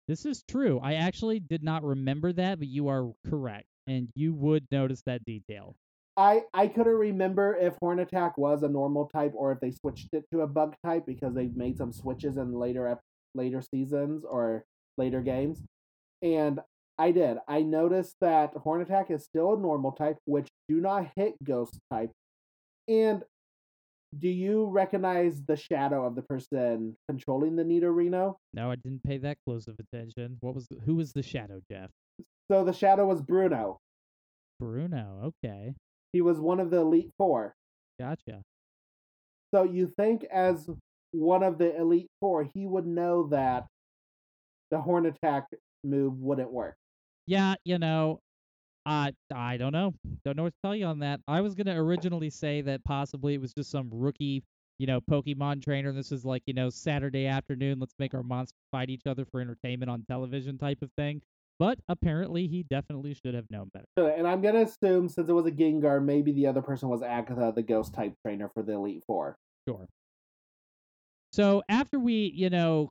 This 0.06 0.24
is 0.24 0.44
true. 0.48 0.78
I 0.80 0.94
actually 0.94 1.40
did 1.40 1.64
not 1.64 1.82
remember 1.82 2.32
that, 2.32 2.60
but 2.60 2.68
you 2.68 2.88
are 2.88 3.12
correct, 3.28 3.66
and 3.88 4.08
you 4.14 4.34
would 4.34 4.66
notice 4.70 5.02
that 5.06 5.24
detail. 5.24 5.74
I 6.16 6.42
I 6.54 6.68
couldn't 6.68 6.94
remember 6.94 7.56
if 7.56 7.74
horn 7.80 7.98
attack 8.00 8.38
was 8.38 8.62
a 8.62 8.68
normal 8.68 9.06
type 9.06 9.32
or 9.34 9.52
if 9.52 9.60
they 9.60 9.70
switched 9.70 10.08
it 10.12 10.24
to 10.32 10.40
a 10.40 10.46
bug 10.46 10.74
type 10.84 11.04
because 11.06 11.34
they've 11.34 11.56
made 11.56 11.76
some 11.76 11.92
switches 11.92 12.36
in 12.36 12.52
later 12.52 12.88
ep- 12.88 13.02
later 13.34 13.60
seasons 13.60 14.24
or 14.24 14.64
later 14.96 15.20
games. 15.20 15.62
And 16.22 16.60
I 16.98 17.10
did. 17.10 17.36
I 17.46 17.60
noticed 17.62 18.16
that 18.22 18.52
horn 18.54 18.80
attack 18.80 19.10
is 19.10 19.24
still 19.24 19.52
a 19.54 19.58
normal 19.60 19.92
type, 19.92 20.16
which 20.24 20.48
do 20.68 20.80
not 20.80 21.10
hit 21.14 21.34
ghost 21.44 21.78
type. 21.92 22.10
And 22.88 23.22
do 24.18 24.28
you 24.28 24.64
recognize 24.66 25.42
the 25.42 25.56
shadow 25.56 26.06
of 26.06 26.14
the 26.14 26.22
person 26.22 26.96
controlling 27.06 27.56
the 27.56 27.64
Nidorino? 27.64 28.36
No, 28.54 28.70
I 28.70 28.76
didn't 28.76 29.02
pay 29.02 29.18
that 29.18 29.36
close 29.46 29.68
of 29.68 29.78
attention. 29.78 30.38
What 30.40 30.54
was 30.54 30.66
the, 30.68 30.76
who 30.86 30.94
was 30.94 31.12
the 31.12 31.22
shadow, 31.22 31.60
Jeff? 31.70 31.90
So 32.50 32.64
the 32.64 32.72
shadow 32.72 33.04
was 33.04 33.20
Bruno. 33.20 33.80
Bruno. 34.58 35.34
Okay, 35.44 35.74
He 36.16 36.22
was 36.22 36.40
one 36.40 36.60
of 36.60 36.70
the 36.70 36.78
Elite 36.78 37.10
Four. 37.18 37.54
gotcha. 38.00 38.40
So 39.54 39.64
you 39.64 39.92
think 39.98 40.24
as 40.32 40.66
one 41.10 41.42
of 41.42 41.58
the 41.58 41.76
Elite 41.76 42.08
Four, 42.20 42.48
he 42.54 42.66
would 42.66 42.86
know 42.86 43.28
that 43.28 43.66
the 44.70 44.80
horn 44.80 45.04
attack 45.04 45.44
move 45.84 46.14
wouldn't 46.18 46.50
work. 46.50 46.74
Yeah, 47.26 47.56
you 47.66 47.78
know, 47.78 48.20
I 48.86 49.12
I 49.34 49.58
don't 49.58 49.74
know. 49.74 49.92
Don't 50.24 50.38
know 50.38 50.44
what 50.44 50.54
to 50.54 50.58
tell 50.64 50.74
you 50.74 50.86
on 50.86 51.00
that. 51.00 51.20
I 51.28 51.42
was 51.42 51.54
gonna 51.54 51.78
originally 51.78 52.30
say 52.30 52.62
that 52.62 52.82
possibly 52.84 53.34
it 53.34 53.40
was 53.42 53.52
just 53.52 53.70
some 53.70 53.90
rookie, 53.92 54.42
you 54.78 54.86
know, 54.86 55.02
Pokemon 55.02 55.62
trainer. 55.62 55.92
This 55.92 56.12
is 56.12 56.24
like, 56.24 56.44
you 56.46 56.54
know, 56.54 56.70
Saturday 56.70 57.26
afternoon, 57.26 57.78
let's 57.78 57.94
make 57.98 58.14
our 58.14 58.22
monsters 58.22 58.56
fight 58.72 58.88
each 58.88 59.06
other 59.06 59.26
for 59.26 59.42
entertainment 59.42 59.90
on 59.90 60.02
television 60.08 60.56
type 60.56 60.78
of 60.80 60.90
thing. 60.96 61.20
But 61.58 61.78
apparently 61.88 62.46
he 62.46 62.64
definitely 62.68 63.14
should 63.14 63.34
have 63.34 63.50
known 63.50 63.70
better. 63.72 64.10
And 64.10 64.26
I'm 64.26 64.42
gonna 64.42 64.62
assume 64.62 65.08
since 65.08 65.28
it 65.28 65.32
was 65.32 65.46
a 65.46 65.50
Gengar, 65.50 66.04
maybe 66.04 66.32
the 66.32 66.46
other 66.46 66.60
person 66.60 66.88
was 66.88 67.02
Agatha, 67.02 67.52
the 67.54 67.62
ghost 67.62 67.94
type 67.94 68.14
trainer 68.24 68.50
for 68.52 68.62
the 68.62 68.72
Elite 68.72 69.02
Four. 69.06 69.36
Sure. 69.66 69.86
So 71.32 71.62
after 71.68 71.98
we, 71.98 72.32
you 72.34 72.50
know, 72.50 72.90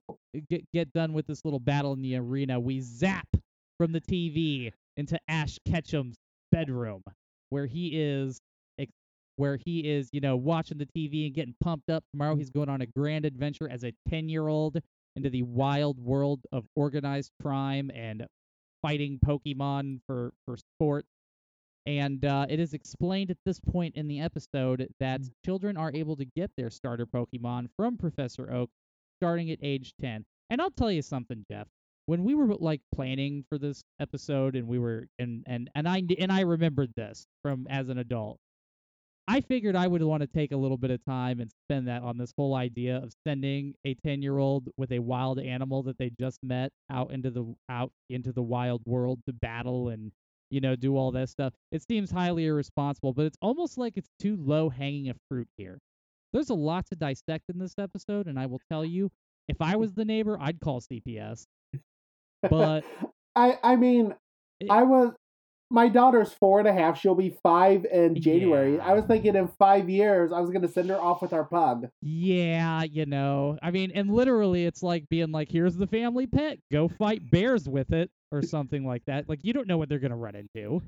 get 0.49 0.63
get 0.71 0.91
done 0.93 1.13
with 1.13 1.27
this 1.27 1.45
little 1.45 1.59
battle 1.59 1.93
in 1.93 2.01
the 2.01 2.15
arena, 2.15 2.59
we 2.59 2.79
zap 2.81 3.27
from 3.77 3.91
the 3.91 4.01
TV 4.01 4.71
into 4.97 5.19
Ash 5.27 5.57
Ketchum's 5.67 6.15
bedroom, 6.51 7.03
where 7.49 7.65
he 7.65 7.89
is, 7.99 8.39
where 9.35 9.59
he 9.65 9.79
is, 9.81 10.09
you 10.11 10.21
know, 10.21 10.35
watching 10.37 10.77
the 10.77 10.87
TV 10.87 11.25
and 11.25 11.35
getting 11.35 11.55
pumped 11.61 11.89
up. 11.89 12.03
Tomorrow 12.13 12.35
he's 12.35 12.49
going 12.49 12.69
on 12.69 12.81
a 12.81 12.85
grand 12.85 13.25
adventure 13.25 13.69
as 13.69 13.83
a 13.83 13.93
ten-year-old 14.09 14.79
into 15.15 15.29
the 15.29 15.43
wild 15.43 15.99
world 15.99 16.41
of 16.51 16.65
organized 16.75 17.31
crime 17.41 17.91
and 17.93 18.25
fighting 18.85 19.17
Pokemon 19.25 19.99
for 20.05 20.31
for 20.45 20.57
sport. 20.57 21.05
And 21.87 22.23
uh, 22.23 22.45
it 22.49 22.59
is 22.59 22.73
explained 22.75 23.31
at 23.31 23.37
this 23.43 23.59
point 23.59 23.95
in 23.95 24.07
the 24.07 24.19
episode 24.19 24.87
that 24.99 25.21
children 25.43 25.75
are 25.75 25.91
able 25.93 26.15
to 26.17 26.25
get 26.25 26.51
their 26.55 26.69
starter 26.69 27.07
Pokemon 27.07 27.69
from 27.75 27.97
Professor 27.97 28.51
Oak 28.51 28.69
starting 29.19 29.49
at 29.49 29.57
age 29.63 29.93
10. 30.01 30.23
And 30.51 30.61
I'll 30.61 30.69
tell 30.71 30.91
you 30.91 31.01
something, 31.01 31.43
Jeff. 31.49 31.67
When 32.05 32.23
we 32.23 32.35
were 32.35 32.53
like 32.59 32.81
planning 32.93 33.43
for 33.49 33.57
this 33.57 33.83
episode 33.99 34.55
and 34.55 34.67
we 34.67 34.77
were 34.77 35.07
and 35.17 35.43
and 35.47 35.67
and 35.73 35.89
I 35.89 36.03
and 36.19 36.31
I 36.31 36.41
remembered 36.41 36.93
this 36.95 37.25
from 37.41 37.65
as 37.67 37.89
an 37.89 37.97
adult. 37.97 38.37
I 39.27 39.41
figured 39.41 39.75
I 39.75 39.87
would 39.87 40.03
want 40.03 40.21
to 40.21 40.27
take 40.27 40.51
a 40.51 40.57
little 40.57 40.77
bit 40.77 40.91
of 40.91 41.03
time 41.03 41.39
and 41.39 41.49
spend 41.51 41.87
that 41.87 42.03
on 42.03 42.17
this 42.17 42.31
whole 42.37 42.53
idea 42.53 42.97
of 42.97 43.11
sending 43.25 43.73
a 43.83 43.95
10-year-old 43.95 44.69
with 44.77 44.91
a 44.91 44.99
wild 44.99 45.39
animal 45.39 45.81
that 45.83 45.97
they 45.97 46.11
just 46.19 46.39
met 46.43 46.71
out 46.91 47.11
into 47.11 47.31
the 47.31 47.55
out 47.69 47.91
into 48.09 48.31
the 48.31 48.43
wild 48.43 48.81
world 48.85 49.19
to 49.25 49.33
battle 49.33 49.89
and 49.89 50.11
you 50.51 50.61
know, 50.61 50.75
do 50.75 50.95
all 50.95 51.11
that 51.11 51.27
stuff. 51.27 51.53
It 51.71 51.81
seems 51.81 52.11
highly 52.11 52.45
irresponsible, 52.45 53.13
but 53.13 53.25
it's 53.25 53.37
almost 53.41 53.79
like 53.79 53.93
it's 53.97 54.11
too 54.19 54.37
low 54.39 54.69
hanging 54.69 55.09
a 55.09 55.15
fruit 55.27 55.47
here. 55.57 55.79
There's 56.33 56.51
a 56.51 56.53
lot 56.55 56.85
to 56.87 56.95
dissect 56.95 57.45
in 57.49 57.57
this 57.57 57.73
episode, 57.79 58.27
and 58.27 58.39
I 58.39 58.45
will 58.45 58.61
tell 58.69 58.85
you, 58.85 59.09
if 59.47 59.57
I 59.59 59.75
was 59.75 59.93
the 59.93 60.05
neighbor, 60.05 60.37
I'd 60.39 60.59
call 60.59 60.81
CPS. 60.81 61.45
But 62.49 62.83
I 63.35 63.57
I 63.63 63.75
mean, 63.75 64.13
It- 64.59 64.69
I 64.69 64.83
was 64.83 65.13
my 65.71 65.87
daughter's 65.89 66.31
four 66.33 66.59
and 66.59 66.67
a 66.67 66.73
half. 66.73 66.99
She'll 66.99 67.15
be 67.15 67.37
five 67.41 67.85
in 67.85 68.21
January. 68.21 68.75
Yeah. 68.75 68.85
I 68.85 68.93
was 68.93 69.05
thinking 69.05 69.35
in 69.35 69.47
five 69.59 69.89
years, 69.89 70.31
I 70.31 70.39
was 70.39 70.51
gonna 70.51 70.67
send 70.67 70.89
her 70.89 70.99
off 70.99 71.21
with 71.21 71.33
our 71.33 71.45
pug. 71.45 71.87
yeah, 72.01 72.83
you 72.83 73.05
know, 73.05 73.57
I 73.61 73.71
mean, 73.71 73.91
and 73.95 74.11
literally, 74.11 74.65
it's 74.65 74.83
like 74.83 75.09
being 75.09 75.31
like, 75.31 75.49
here's 75.51 75.75
the 75.75 75.87
family 75.87 76.27
pet, 76.27 76.59
go 76.71 76.87
fight 76.87 77.29
bears 77.31 77.67
with 77.67 77.91
it, 77.93 78.09
or 78.31 78.41
something 78.41 78.85
like 78.85 79.03
that. 79.05 79.27
Like, 79.27 79.39
you 79.43 79.53
don't 79.53 79.67
know 79.67 79.77
what 79.77 79.89
they're 79.89 79.99
gonna 79.99 80.15
run 80.15 80.35
into. 80.35 80.81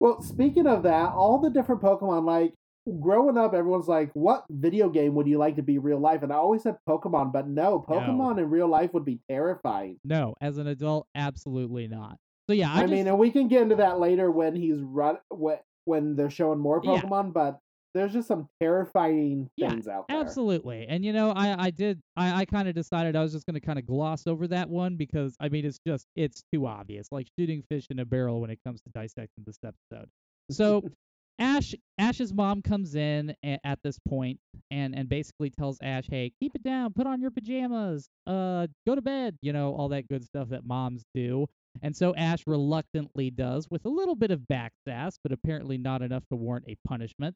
Well, 0.00 0.20
speaking 0.22 0.66
of 0.66 0.82
that, 0.84 1.12
all 1.12 1.38
the 1.38 1.50
different 1.50 1.80
Pokemon, 1.80 2.24
like 2.24 2.54
growing 3.00 3.38
up, 3.38 3.54
everyone's 3.54 3.86
like, 3.88 4.10
"What 4.14 4.44
video 4.50 4.88
game 4.88 5.14
would 5.14 5.28
you 5.28 5.38
like 5.38 5.56
to 5.56 5.62
be 5.62 5.78
real 5.78 5.98
life?" 6.00 6.22
And 6.22 6.32
I 6.32 6.36
always 6.36 6.62
said 6.62 6.76
Pokemon, 6.88 7.32
but 7.32 7.46
no, 7.48 7.84
Pokemon 7.88 8.38
in 8.38 8.50
real 8.50 8.66
life 8.68 8.92
would 8.94 9.04
be 9.04 9.20
terrifying. 9.28 9.98
No, 10.04 10.34
as 10.40 10.58
an 10.58 10.66
adult, 10.66 11.06
absolutely 11.14 11.86
not. 11.86 12.18
So 12.48 12.54
yeah, 12.54 12.72
I, 12.72 12.78
I, 12.78 12.80
just, 12.82 12.92
mean, 12.92 13.06
and 13.06 13.18
we 13.18 13.30
can 13.30 13.48
get 13.48 13.62
into 13.62 13.76
that 13.76 14.00
later 14.00 14.30
when 14.30 14.54
he's 14.54 14.78
run 14.80 15.18
when 15.30 15.58
when 15.84 16.16
they're 16.16 16.30
showing 16.30 16.58
more 16.58 16.80
Yeah. 16.82 17.00
Pokemon, 17.02 17.32
but 17.32 17.58
there's 17.94 18.12
just 18.12 18.26
some 18.28 18.48
terrifying 18.60 19.50
Yeah, 19.56 19.70
things 19.70 19.86
out 19.86 20.06
there. 20.08 20.18
Absolutely. 20.18 20.86
And 20.88 21.04
you 21.04 21.12
know, 21.12 21.32
I 21.32 21.66
I 21.66 21.70
did 21.70 22.00
I 22.16 22.40
I 22.40 22.44
kind 22.44 22.68
of 22.68 22.74
decided 22.74 23.16
I 23.16 23.22
was 23.22 23.32
just 23.32 23.46
going 23.46 23.54
to 23.54 23.60
kind 23.60 23.78
of 23.78 23.86
gloss 23.86 24.26
over 24.26 24.48
that 24.48 24.68
one 24.68 24.96
because 24.96 25.36
I 25.40 25.48
mean 25.48 25.64
it's 25.64 25.78
just 25.86 26.06
it's 26.16 26.42
too 26.52 26.66
obvious. 26.66 27.08
Like 27.12 27.26
shooting 27.38 27.62
fish 27.68 27.86
in 27.90 27.98
a 27.98 28.04
barrel 28.04 28.40
when 28.40 28.50
it 28.50 28.58
comes 28.66 28.80
to 28.82 28.90
dissecting 28.90 29.44
this 29.46 29.58
episode. 29.64 30.08
So 30.50 30.82
Ash 31.38 31.74
Ash's 31.98 32.32
mom 32.32 32.62
comes 32.62 32.94
in 32.94 33.34
a- 33.44 33.58
at 33.64 33.78
this 33.82 33.98
point 34.08 34.38
and 34.70 34.94
and 34.94 35.08
basically 35.08 35.50
tells 35.50 35.78
Ash, 35.82 36.06
"Hey, 36.08 36.32
keep 36.40 36.54
it 36.54 36.62
down. 36.62 36.92
Put 36.92 37.06
on 37.06 37.20
your 37.20 37.30
pajamas. 37.30 38.08
Uh 38.26 38.66
go 38.86 38.94
to 38.94 39.02
bed." 39.02 39.36
You 39.42 39.52
know, 39.52 39.74
all 39.74 39.88
that 39.90 40.08
good 40.08 40.24
stuff 40.24 40.48
that 40.50 40.64
moms 40.64 41.04
do. 41.14 41.46
And 41.80 41.96
so 41.96 42.14
Ash 42.16 42.46
reluctantly 42.46 43.30
does 43.30 43.66
with 43.70 43.84
a 43.86 43.88
little 43.88 44.14
bit 44.14 44.30
of 44.30 44.40
backsass, 44.40 45.14
but 45.22 45.32
apparently 45.32 45.78
not 45.78 46.02
enough 46.02 46.24
to 46.28 46.36
warrant 46.36 46.66
a 46.68 46.76
punishment. 46.86 47.34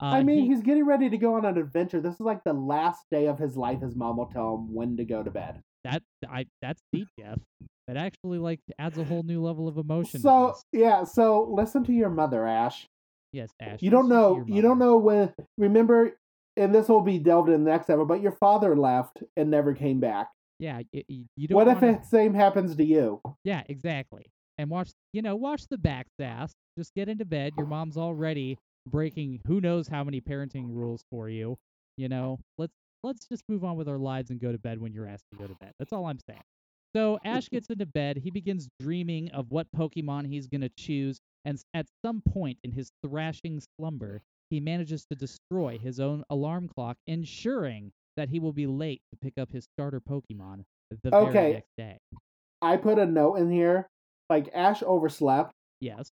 Uh, 0.00 0.06
I 0.06 0.22
mean, 0.22 0.42
he- 0.42 0.48
he's 0.48 0.62
getting 0.62 0.84
ready 0.84 1.08
to 1.10 1.16
go 1.18 1.34
on 1.34 1.44
an 1.44 1.56
adventure. 1.58 2.00
This 2.00 2.14
is 2.14 2.20
like 2.20 2.42
the 2.44 2.52
last 2.52 3.04
day 3.10 3.26
of 3.26 3.38
his 3.38 3.56
life. 3.56 3.80
His 3.80 3.94
mom 3.94 4.16
will 4.16 4.26
tell 4.26 4.56
him 4.56 4.74
when 4.74 4.96
to 4.96 5.04
go 5.04 5.22
to 5.22 5.30
bed. 5.30 5.62
that 5.84 6.02
I 6.28 6.46
that's 6.60 6.82
deep, 6.92 7.08
Jeff. 7.18 7.38
That 7.86 7.96
actually 7.96 8.38
like 8.38 8.60
adds 8.78 8.98
a 8.98 9.04
whole 9.04 9.22
new 9.22 9.40
level 9.42 9.68
of 9.68 9.78
emotion. 9.78 10.20
So 10.20 10.54
yeah, 10.72 11.04
so 11.04 11.44
listen 11.50 11.84
to 11.84 11.92
your 11.92 12.10
mother, 12.10 12.46
Ash. 12.46 12.86
yes, 13.32 13.50
Ash. 13.60 13.80
You 13.80 13.90
don't 13.90 14.08
know. 14.08 14.44
You 14.46 14.60
don't 14.60 14.78
know 14.78 14.98
when. 14.98 15.32
Remember, 15.56 16.18
and 16.56 16.74
this 16.74 16.88
will 16.88 17.00
be 17.00 17.18
delved 17.18 17.48
in 17.48 17.64
the 17.64 17.70
next 17.70 17.88
episode. 17.88 18.08
But 18.08 18.20
your 18.20 18.32
father 18.32 18.76
left 18.76 19.22
and 19.36 19.50
never 19.50 19.72
came 19.72 20.00
back. 20.00 20.30
Yeah, 20.58 20.82
y- 20.92 21.04
y- 21.08 21.24
you 21.36 21.48
don't. 21.48 21.56
What 21.56 21.68
if 21.68 21.80
wanna- 21.82 21.98
the 21.98 22.04
same 22.04 22.34
happens 22.34 22.74
to 22.76 22.84
you? 22.84 23.20
Yeah, 23.44 23.62
exactly. 23.68 24.26
And 24.58 24.68
watch, 24.70 24.90
you 25.12 25.22
know, 25.22 25.36
watch 25.36 25.62
the 25.70 25.78
back 25.78 26.06
backsass. 26.20 26.50
Just 26.76 26.92
get 26.94 27.08
into 27.08 27.24
bed. 27.24 27.52
Your 27.56 27.66
mom's 27.66 27.96
already 27.96 28.58
breaking 28.88 29.40
who 29.46 29.60
knows 29.60 29.86
how 29.88 30.02
many 30.02 30.20
parenting 30.20 30.66
rules 30.74 31.04
for 31.10 31.28
you. 31.28 31.56
You 31.96 32.08
know, 32.08 32.40
let's 32.58 32.72
let's 33.04 33.26
just 33.28 33.42
move 33.48 33.62
on 33.64 33.76
with 33.76 33.88
our 33.88 33.98
lives 33.98 34.30
and 34.30 34.40
go 34.40 34.50
to 34.50 34.58
bed 34.58 34.80
when 34.80 34.92
you're 34.92 35.06
asked 35.06 35.24
to 35.32 35.38
go 35.38 35.46
to 35.46 35.54
bed. 35.60 35.72
That's 35.78 35.92
all 35.92 36.06
I'm 36.06 36.18
saying. 36.28 36.42
So 36.96 37.18
Ash 37.24 37.48
gets 37.52 37.68
into 37.70 37.86
bed. 37.86 38.16
He 38.16 38.30
begins 38.30 38.68
dreaming 38.80 39.30
of 39.30 39.50
what 39.52 39.68
Pokemon 39.76 40.26
he's 40.26 40.48
gonna 40.48 40.70
choose, 40.76 41.20
and 41.44 41.60
at 41.74 41.86
some 42.04 42.20
point 42.28 42.58
in 42.64 42.72
his 42.72 42.90
thrashing 43.04 43.60
slumber, 43.78 44.22
he 44.50 44.58
manages 44.58 45.04
to 45.12 45.16
destroy 45.16 45.78
his 45.78 46.00
own 46.00 46.24
alarm 46.30 46.68
clock, 46.68 46.96
ensuring 47.06 47.92
that 48.18 48.28
he 48.28 48.38
will 48.40 48.52
be 48.52 48.66
late 48.66 49.00
to 49.12 49.18
pick 49.18 49.38
up 49.38 49.50
his 49.50 49.64
starter 49.74 50.00
Pokemon 50.00 50.64
the 51.02 51.14
Okay. 51.14 51.32
very 51.32 51.52
next 51.54 51.70
day. 51.78 51.98
I 52.60 52.76
put 52.76 52.98
a 52.98 53.06
note 53.06 53.36
in 53.36 53.50
here. 53.50 53.88
Like 54.28 54.50
Ash 54.52 54.82
overslept. 54.82 55.52
Yes. 55.80 56.10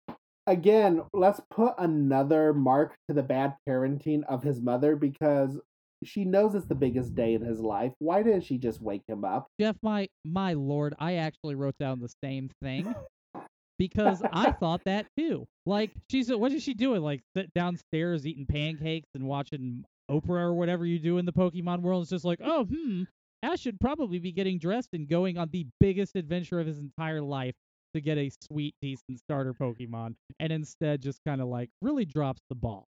again, 0.45 1.01
let's 1.13 1.39
put 1.49 1.73
another 1.77 2.53
mark 2.53 2.93
to 3.07 3.13
the 3.15 3.23
bad 3.23 3.55
parenting 3.67 4.23
of 4.27 4.43
his 4.43 4.61
mother 4.61 4.95
because 4.97 5.57
she 6.03 6.25
knows 6.25 6.53
it's 6.53 6.65
the 6.65 6.75
biggest 6.75 7.15
day 7.15 7.33
in 7.33 7.41
his 7.41 7.61
life. 7.61 7.93
Why 7.99 8.21
didn't 8.23 8.41
she 8.43 8.57
just 8.57 8.81
wake 8.81 9.03
him 9.07 9.23
up? 9.23 9.47
Jeff, 9.59 9.77
my 9.81 10.09
my 10.25 10.51
lord, 10.53 10.95
I 10.99 11.13
actually 11.15 11.55
wrote 11.55 11.77
down 11.79 12.01
the 12.01 12.11
same 12.21 12.49
thing 12.61 12.93
because 13.79 14.21
I 14.33 14.51
thought 14.51 14.81
that 14.85 15.05
too. 15.17 15.45
Like 15.65 15.91
she's 16.11 16.29
what 16.29 16.51
is 16.51 16.61
she 16.61 16.73
doing? 16.73 17.01
Like 17.01 17.21
sit 17.37 17.53
downstairs 17.53 18.27
eating 18.27 18.45
pancakes 18.45 19.07
and 19.15 19.23
watching 19.25 19.85
Oprah 20.13 20.41
or 20.41 20.53
whatever 20.53 20.85
you 20.85 20.99
do 20.99 21.17
in 21.17 21.25
the 21.25 21.33
Pokemon 21.33 21.81
world. 21.81 22.03
It's 22.03 22.11
just 22.11 22.25
like, 22.25 22.39
oh, 22.43 22.65
hmm, 22.65 23.03
Ash 23.41 23.59
should 23.59 23.79
probably 23.79 24.19
be 24.19 24.31
getting 24.31 24.57
dressed 24.57 24.89
and 24.93 25.07
going 25.07 25.37
on 25.37 25.49
the 25.51 25.65
biggest 25.79 26.15
adventure 26.15 26.59
of 26.59 26.67
his 26.67 26.79
entire 26.79 27.21
life 27.21 27.55
to 27.93 28.01
get 28.01 28.17
a 28.17 28.31
sweet, 28.41 28.75
decent 28.81 29.19
starter 29.19 29.53
Pokemon, 29.53 30.15
and 30.39 30.51
instead 30.51 31.01
just 31.01 31.19
kind 31.27 31.41
of 31.41 31.47
like 31.47 31.69
really 31.81 32.05
drops 32.05 32.41
the 32.49 32.55
ball. 32.55 32.87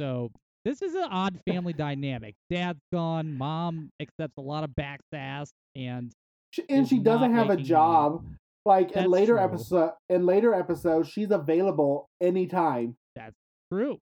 So 0.00 0.30
this 0.64 0.82
is 0.82 0.94
an 0.94 1.08
odd 1.10 1.40
family 1.46 1.72
dynamic. 1.76 2.34
Dad's 2.50 2.80
gone, 2.92 3.36
mom 3.36 3.90
accepts 4.00 4.34
a 4.38 4.42
lot 4.42 4.64
of 4.64 4.70
backsass, 4.70 5.50
and 5.74 6.12
She, 6.50 6.64
and 6.68 6.88
she 6.88 6.98
doesn't 6.98 7.34
have 7.34 7.50
a 7.50 7.56
job. 7.56 8.24
Like 8.66 8.92
in 8.92 9.10
later 9.10 9.34
true. 9.34 9.44
episode, 9.44 9.92
in 10.08 10.24
later 10.24 10.54
episodes, 10.54 11.08
she's 11.08 11.30
available 11.30 12.08
anytime. 12.22 12.96
that's 13.14 13.36
true. 13.70 13.98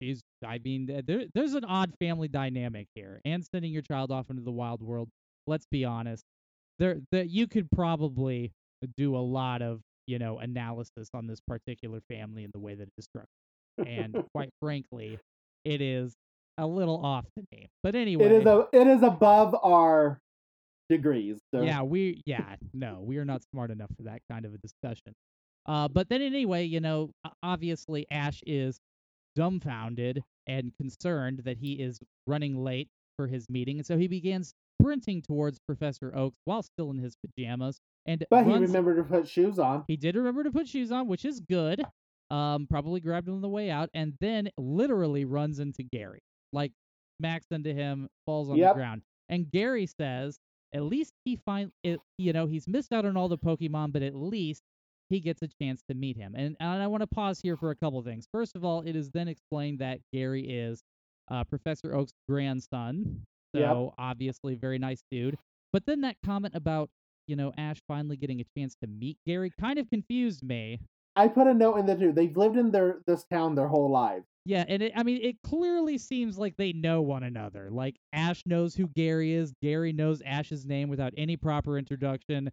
He's, 0.00 0.20
I 0.44 0.60
mean, 0.64 1.02
there, 1.06 1.24
there's 1.34 1.54
an 1.54 1.64
odd 1.64 1.92
family 1.98 2.28
dynamic 2.28 2.88
here, 2.94 3.20
and 3.24 3.44
sending 3.44 3.72
your 3.72 3.82
child 3.82 4.10
off 4.10 4.30
into 4.30 4.42
the 4.42 4.50
wild 4.50 4.82
world. 4.82 5.08
Let's 5.46 5.66
be 5.70 5.84
honest, 5.84 6.24
there, 6.78 6.98
that 7.12 7.30
you 7.30 7.46
could 7.46 7.70
probably 7.70 8.52
do 8.96 9.16
a 9.16 9.18
lot 9.18 9.62
of, 9.62 9.80
you 10.06 10.18
know, 10.18 10.38
analysis 10.38 11.08
on 11.14 11.26
this 11.26 11.40
particular 11.46 12.00
family 12.08 12.44
and 12.44 12.52
the 12.52 12.58
way 12.58 12.74
that 12.74 12.84
it 12.84 12.92
is 12.98 13.04
structured. 13.04 13.28
And 13.86 14.24
quite 14.34 14.50
frankly, 14.60 15.18
it 15.64 15.80
is 15.80 16.14
a 16.58 16.66
little 16.66 17.04
off 17.04 17.24
to 17.36 17.44
me. 17.52 17.68
But 17.82 17.94
anyway, 17.94 18.24
It 18.26 18.32
is 18.32 18.46
a 18.46 18.68
it 18.72 18.86
is 18.86 19.02
above 19.02 19.54
our 19.62 20.20
degrees. 20.88 21.38
So. 21.54 21.62
Yeah, 21.62 21.82
we 21.82 22.22
yeah, 22.26 22.56
no, 22.74 23.00
we 23.02 23.18
are 23.18 23.24
not 23.24 23.42
smart 23.52 23.70
enough 23.70 23.90
for 23.96 24.04
that 24.04 24.20
kind 24.30 24.44
of 24.44 24.54
a 24.54 24.58
discussion. 24.58 25.14
Uh, 25.66 25.88
but 25.88 26.08
then 26.08 26.22
anyway, 26.22 26.64
you 26.64 26.80
know, 26.80 27.10
obviously 27.42 28.06
Ash 28.10 28.42
is 28.46 28.78
dumbfounded 29.36 30.22
and 30.46 30.72
concerned 30.76 31.42
that 31.44 31.58
he 31.58 31.74
is 31.74 32.00
running 32.26 32.62
late 32.62 32.88
for 33.16 33.26
his 33.26 33.48
meeting, 33.50 33.78
and 33.78 33.86
so 33.86 33.98
he 33.98 34.08
begins 34.08 34.54
sprinting 34.80 35.20
towards 35.22 35.58
Professor 35.66 36.14
Oaks 36.16 36.38
while 36.44 36.62
still 36.62 36.90
in 36.90 36.98
his 36.98 37.14
pajamas. 37.16 37.78
And 38.06 38.24
But 38.30 38.44
he 38.46 38.50
runs- 38.52 38.62
remembered 38.68 38.96
to 38.96 39.04
put 39.04 39.28
shoes 39.28 39.58
on. 39.58 39.84
he 39.88 39.96
did 39.96 40.16
remember 40.16 40.42
to 40.44 40.50
put 40.50 40.66
shoes 40.68 40.90
on, 40.90 41.06
which 41.06 41.24
is 41.24 41.40
good. 41.40 41.82
Um, 42.30 42.66
probably 42.68 43.00
grabbed 43.00 43.28
him 43.28 43.34
on 43.34 43.40
the 43.42 43.48
way 43.48 43.70
out, 43.70 43.90
and 43.92 44.14
then 44.20 44.48
literally 44.56 45.24
runs 45.24 45.58
into 45.58 45.82
Gary, 45.82 46.20
like 46.52 46.72
smacks 47.20 47.46
into 47.50 47.74
him, 47.74 48.08
falls 48.24 48.48
on 48.48 48.56
Yep. 48.56 48.74
the 48.74 48.78
ground. 48.78 49.02
And 49.28 49.50
Gary 49.50 49.86
says, 49.86 50.38
at 50.72 50.82
least 50.84 51.12
he 51.24 51.36
find 51.36 51.72
it. 51.82 52.00
You 52.18 52.32
know, 52.32 52.46
he's 52.46 52.66
missed 52.68 52.92
out 52.92 53.04
on 53.04 53.16
all 53.16 53.28
the 53.28 53.36
Pokemon, 53.36 53.92
but 53.92 54.02
at 54.02 54.14
least 54.14 54.62
he 55.10 55.20
gets 55.20 55.42
a 55.42 55.48
chance 55.48 55.82
to 55.88 55.94
meet 55.94 56.16
him. 56.16 56.34
And, 56.36 56.56
and 56.60 56.82
I 56.82 56.86
want 56.86 57.02
to 57.02 57.06
pause 57.06 57.40
here 57.40 57.56
for 57.56 57.70
a 57.70 57.76
couple 57.76 58.00
things. 58.02 58.26
First 58.32 58.56
of 58.56 58.64
all, 58.64 58.80
it 58.82 58.96
is 58.96 59.10
then 59.10 59.28
explained 59.28 59.80
that 59.80 59.98
Gary 60.14 60.42
is 60.48 60.82
uh, 61.30 61.44
Professor 61.44 61.94
Oak's 61.94 62.12
grandson, 62.28 63.22
so 63.54 63.60
Yep. 63.60 63.94
obviously 63.98 64.54
very 64.54 64.78
nice 64.78 65.02
dude. 65.10 65.36
But 65.72 65.84
then 65.86 66.00
that 66.02 66.16
comment 66.24 66.54
about 66.56 66.88
you 67.26 67.36
know 67.36 67.52
Ash 67.58 67.78
finally 67.86 68.16
getting 68.16 68.40
a 68.40 68.44
chance 68.58 68.74
to 68.82 68.88
meet 68.88 69.18
Gary 69.26 69.52
kind 69.60 69.78
of 69.78 69.88
confused 69.90 70.42
me. 70.42 70.80
I 71.16 71.28
put 71.28 71.46
a 71.46 71.54
note 71.54 71.76
in 71.76 71.86
there 71.86 71.96
too. 71.96 72.12
They've 72.12 72.36
lived 72.36 72.56
in 72.56 72.70
their 72.70 73.00
this 73.06 73.24
town 73.24 73.54
their 73.54 73.68
whole 73.68 73.90
lives. 73.90 74.26
Yeah, 74.46 74.64
and 74.66 74.82
it, 74.82 74.92
I 74.96 75.02
mean, 75.02 75.20
it 75.22 75.36
clearly 75.44 75.98
seems 75.98 76.38
like 76.38 76.56
they 76.56 76.72
know 76.72 77.02
one 77.02 77.22
another. 77.24 77.68
Like 77.70 77.96
Ash 78.12 78.42
knows 78.46 78.74
who 78.74 78.88
Gary 78.88 79.34
is. 79.34 79.52
Gary 79.62 79.92
knows 79.92 80.22
Ash's 80.24 80.64
name 80.64 80.88
without 80.88 81.12
any 81.16 81.36
proper 81.36 81.78
introduction. 81.78 82.50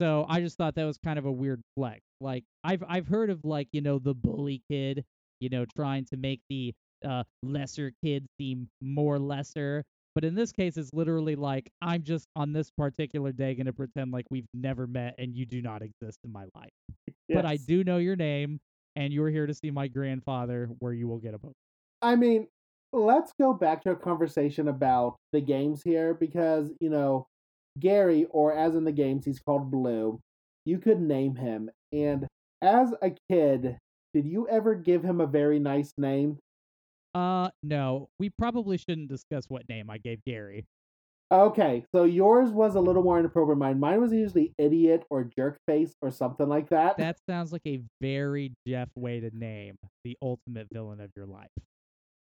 So 0.00 0.26
I 0.28 0.40
just 0.40 0.56
thought 0.56 0.74
that 0.74 0.84
was 0.84 0.98
kind 0.98 1.18
of 1.18 1.24
a 1.24 1.32
weird 1.32 1.62
flex. 1.74 2.00
Like 2.20 2.44
I've 2.64 2.82
I've 2.88 3.06
heard 3.06 3.30
of 3.30 3.40
like 3.44 3.68
you 3.72 3.80
know 3.80 3.98
the 3.98 4.14
bully 4.14 4.62
kid, 4.70 5.04
you 5.40 5.48
know, 5.48 5.64
trying 5.76 6.04
to 6.06 6.16
make 6.16 6.40
the 6.48 6.74
uh, 7.06 7.24
lesser 7.42 7.92
kid 8.04 8.26
seem 8.38 8.68
more 8.80 9.18
lesser. 9.18 9.84
But 10.14 10.24
in 10.24 10.34
this 10.34 10.50
case, 10.50 10.76
it's 10.78 10.92
literally 10.94 11.36
like 11.36 11.70
I'm 11.82 12.02
just 12.02 12.26
on 12.36 12.52
this 12.52 12.70
particular 12.70 13.32
day 13.32 13.54
gonna 13.54 13.72
pretend 13.72 14.12
like 14.12 14.26
we've 14.30 14.48
never 14.54 14.86
met 14.86 15.14
and 15.18 15.34
you 15.34 15.46
do 15.46 15.60
not 15.60 15.82
exist 15.82 16.18
in 16.24 16.32
my 16.32 16.44
life. 16.54 16.70
But 17.28 17.44
I 17.44 17.56
do 17.56 17.84
know 17.84 17.98
your 17.98 18.16
name, 18.16 18.60
and 18.94 19.12
you're 19.12 19.30
here 19.30 19.46
to 19.46 19.54
see 19.54 19.70
my 19.70 19.88
grandfather, 19.88 20.70
where 20.78 20.92
you 20.92 21.08
will 21.08 21.18
get 21.18 21.34
a 21.34 21.38
book. 21.38 21.54
I 22.02 22.16
mean, 22.16 22.46
let's 22.92 23.32
go 23.38 23.52
back 23.52 23.82
to 23.82 23.90
a 23.90 23.96
conversation 23.96 24.68
about 24.68 25.16
the 25.32 25.40
games 25.40 25.82
here 25.82 26.14
because, 26.14 26.70
you 26.80 26.88
know, 26.88 27.26
Gary, 27.78 28.26
or 28.30 28.52
as 28.52 28.74
in 28.74 28.84
the 28.84 28.92
games, 28.92 29.24
he's 29.24 29.40
called 29.40 29.70
Blue, 29.70 30.20
you 30.64 30.78
could 30.78 31.00
name 31.00 31.36
him. 31.36 31.70
And 31.92 32.26
as 32.62 32.94
a 33.02 33.12
kid, 33.30 33.78
did 34.14 34.26
you 34.26 34.48
ever 34.48 34.74
give 34.74 35.02
him 35.02 35.20
a 35.20 35.26
very 35.26 35.58
nice 35.58 35.92
name? 35.98 36.38
Uh, 37.14 37.50
no, 37.62 38.08
we 38.18 38.30
probably 38.30 38.76
shouldn't 38.76 39.08
discuss 39.08 39.46
what 39.48 39.68
name 39.68 39.88
I 39.88 39.98
gave 39.98 40.24
Gary. 40.24 40.66
Okay, 41.32 41.84
so 41.92 42.04
yours 42.04 42.50
was 42.50 42.76
a 42.76 42.80
little 42.80 43.02
more 43.02 43.18
inappropriate. 43.18 43.58
Mine, 43.58 43.80
mine 43.80 44.00
was 44.00 44.12
usually 44.12 44.52
idiot 44.58 45.04
or 45.10 45.24
jerk 45.24 45.58
face 45.66 45.92
or 46.00 46.10
something 46.10 46.48
like 46.48 46.68
that. 46.68 46.96
That 46.98 47.18
sounds 47.28 47.52
like 47.52 47.66
a 47.66 47.80
very 48.00 48.52
Jeff 48.66 48.88
way 48.94 49.18
to 49.20 49.30
name 49.36 49.76
the 50.04 50.16
ultimate 50.22 50.68
villain 50.72 51.00
of 51.00 51.10
your 51.16 51.26
life. 51.26 51.48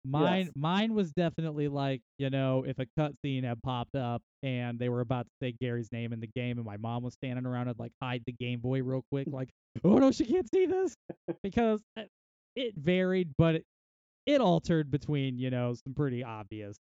Mine, 0.05 0.47
Yes. 0.47 0.53
mine 0.55 0.95
was 0.95 1.13
definitely 1.13 1.69
like 1.69 2.03
you 2.19 2.29
know 2.31 2.65
if 2.67 2.79
a 2.79 2.87
cutscene 2.99 3.45
had 3.45 3.63
popped 3.63 3.95
up 3.95 4.23
and 4.43 4.79
they 4.79 4.89
were 4.91 5.01
about 5.01 5.25
to 5.27 5.31
say 5.43 5.55
Gary's 5.61 5.91
name 5.93 6.13
in 6.13 6.21
the 6.21 6.29
game 6.37 6.59
and 6.59 6.67
my 6.67 6.77
mom 6.77 7.03
was 7.03 7.15
standing 7.15 7.47
around, 7.47 7.69
I'd 7.69 7.79
like 7.79 7.93
hide 8.03 8.23
the 8.27 8.33
Game 8.33 8.61
Boy 8.61 8.83
real 8.83 9.03
quick, 9.11 9.29
like 9.31 9.49
oh 9.83 9.99
no, 9.99 10.11
she 10.13 10.25
can't 10.27 10.49
see 10.53 10.67
this 10.67 10.95
because 11.43 11.81
it 12.57 12.75
varied, 12.77 13.31
but 13.39 13.57
it, 13.57 13.65
it 14.27 14.41
altered 14.41 14.91
between 14.91 15.39
you 15.39 15.51
know 15.51 15.75
some 15.75 15.95
pretty 15.95 16.23
obvious 16.23 16.77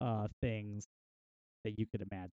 uh 0.00 0.28
things 0.42 0.84
that 1.64 1.78
you 1.78 1.86
could 1.86 2.06
imagine. 2.12 2.30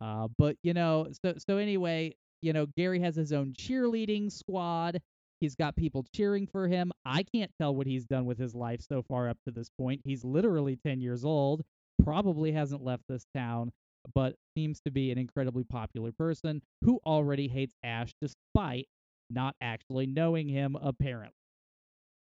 Uh, 0.00 0.28
but 0.38 0.56
you 0.62 0.72
know, 0.74 1.08
so 1.24 1.34
so 1.48 1.56
anyway, 1.58 2.14
you 2.42 2.52
know, 2.52 2.66
Gary 2.76 3.00
has 3.00 3.16
his 3.16 3.32
own 3.32 3.52
cheerleading 3.52 4.30
squad. 4.32 5.00
He's 5.40 5.54
got 5.54 5.74
people 5.74 6.04
cheering 6.14 6.46
for 6.46 6.68
him. 6.68 6.92
I 7.04 7.22
can't 7.22 7.50
tell 7.58 7.74
what 7.74 7.86
he's 7.86 8.04
done 8.04 8.26
with 8.26 8.38
his 8.38 8.54
life 8.54 8.82
so 8.82 9.02
far 9.02 9.28
up 9.28 9.38
to 9.46 9.50
this 9.50 9.70
point. 9.78 10.02
He's 10.04 10.22
literally 10.22 10.78
10 10.84 11.00
years 11.00 11.24
old, 11.24 11.62
probably 12.04 12.52
hasn't 12.52 12.84
left 12.84 13.04
this 13.08 13.24
town, 13.34 13.70
but 14.14 14.34
seems 14.56 14.80
to 14.82 14.90
be 14.90 15.10
an 15.10 15.18
incredibly 15.18 15.64
popular 15.64 16.12
person 16.12 16.60
who 16.82 17.00
already 17.06 17.48
hates 17.48 17.74
Ash 17.82 18.12
despite 18.20 18.86
not 19.30 19.54
actually 19.60 20.06
knowing 20.06 20.48
him 20.48 20.76
apparently. 20.80 21.32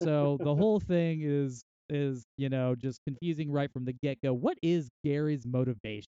So 0.02 0.36
the 0.40 0.54
whole 0.54 0.80
thing 0.80 1.22
is 1.22 1.62
is, 1.88 2.24
you 2.36 2.48
know, 2.48 2.74
just 2.74 3.00
confusing 3.06 3.50
right 3.50 3.72
from 3.72 3.84
the 3.84 3.92
get-go. 3.92 4.32
What 4.32 4.58
is 4.60 4.88
Gary's 5.04 5.46
motivation? 5.46 6.10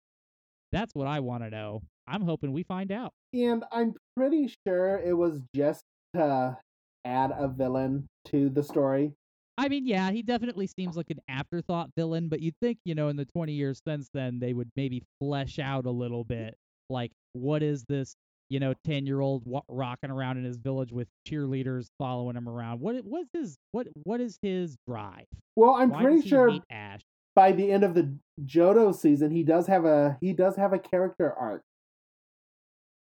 That's 0.73 0.95
what 0.95 1.07
I 1.07 1.21
want 1.21 1.43
to 1.43 1.51
know. 1.51 1.83
I'm 2.07 2.23
hoping 2.23 2.53
we 2.53 2.63
find 2.63 2.91
out. 2.91 3.13
And 3.35 3.65
I'm 3.71 3.93
pretty 4.17 4.51
sure 4.67 4.99
it 5.05 5.13
was 5.13 5.43
just 5.55 5.83
to 6.15 6.57
add 7.05 7.33
a 7.37 7.49
villain 7.49 8.09
to 8.27 8.49
the 8.49 8.63
story. 8.63 9.13
I 9.57 9.69
mean, 9.69 9.87
yeah, 9.87 10.11
he 10.13 10.23
definitely 10.23 10.69
seems 10.69 10.97
like 10.97 11.11
an 11.11 11.19
afterthought 11.29 11.91
villain, 11.97 12.29
but 12.29 12.41
you'd 12.41 12.55
think, 12.63 12.79
you 12.85 12.95
know, 12.95 13.09
in 13.09 13.17
the 13.17 13.25
20 13.25 13.53
years 13.53 13.81
since 13.87 14.09
then, 14.15 14.39
they 14.39 14.53
would 14.53 14.71
maybe 14.77 15.03
flesh 15.21 15.59
out 15.59 15.85
a 15.85 15.91
little 15.91 16.23
bit. 16.23 16.55
Like, 16.89 17.11
what 17.33 17.63
is 17.63 17.85
this, 17.89 18.15
you 18.51 18.61
know, 18.61 18.73
10 18.85 19.05
year 19.05 19.21
old 19.21 19.43
wa- 19.45 19.63
rocking 19.69 20.11
around 20.11 20.39
in 20.39 20.45
his 20.45 20.59
village 20.59 20.93
with 20.93 21.09
cheerleaders 21.29 21.89
following 21.99 22.37
him 22.37 22.49
around? 22.49 22.81
What 22.81 23.05
what's 23.05 23.31
his 23.33 23.57
what 23.73 23.89
what 24.05 24.21
is 24.21 24.39
his 24.43 24.77
drive? 24.87 25.27
Well, 25.57 25.75
I'm 25.75 25.91
Why 25.91 26.03
pretty 26.03 26.29
sure 26.29 26.57
Ash? 26.71 27.01
by 27.35 27.51
the 27.53 27.71
end 27.73 27.83
of 27.83 27.95
the 27.95 28.17
Johto 28.45 28.95
season, 28.95 29.33
he 29.33 29.43
does 29.43 29.67
have 29.67 29.85
a 29.85 30.19
he 30.21 30.33
does 30.33 30.55
have 30.55 30.73
a 30.73 30.79
character 30.79 31.33
arc. 31.33 31.63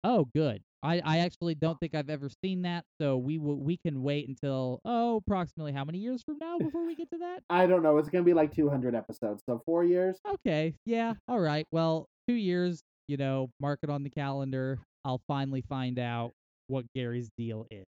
Oh, 0.05 0.27
good. 0.35 0.63
I, 0.87 1.03
I 1.05 1.19
actually 1.19 1.57
don't 1.57 1.79
think 1.81 1.97
I've 1.97 2.09
ever 2.11 2.31
seen 2.45 2.63
that, 2.63 2.85
so 3.01 3.17
we 3.17 3.39
will 3.39 3.57
we 3.57 3.77
can 3.77 4.05
wait 4.05 4.29
until 4.29 4.81
oh 4.85 5.17
approximately 5.17 5.73
how 5.73 5.85
many 5.85 5.99
years 5.99 6.23
from 6.23 6.39
now 6.39 6.59
before 6.59 6.87
we 6.87 6.95
get 6.95 7.11
to 7.11 7.19
that? 7.19 7.43
I 7.51 7.67
don't 7.67 7.83
know. 7.83 7.99
It's 7.99 8.09
gonna 8.09 8.23
be 8.23 8.35
like 8.35 8.55
200 8.55 8.95
episodes, 8.95 9.43
so 9.47 9.61
four 9.67 9.83
years. 9.85 10.17
Okay, 10.35 10.75
yeah, 10.85 11.15
all 11.27 11.41
right. 11.41 11.67
Well, 11.73 12.07
two 12.29 12.35
years, 12.35 12.83
you 13.09 13.17
know, 13.17 13.51
mark 13.59 13.81
it 13.83 13.91
on 13.91 14.05
the 14.05 14.11
calendar. 14.11 14.79
I'll 15.05 15.21
finally 15.27 15.63
find 15.69 15.99
out 15.99 16.33
what 16.69 16.85
Gary's 16.95 17.31
deal 17.37 17.67
is. 17.71 17.85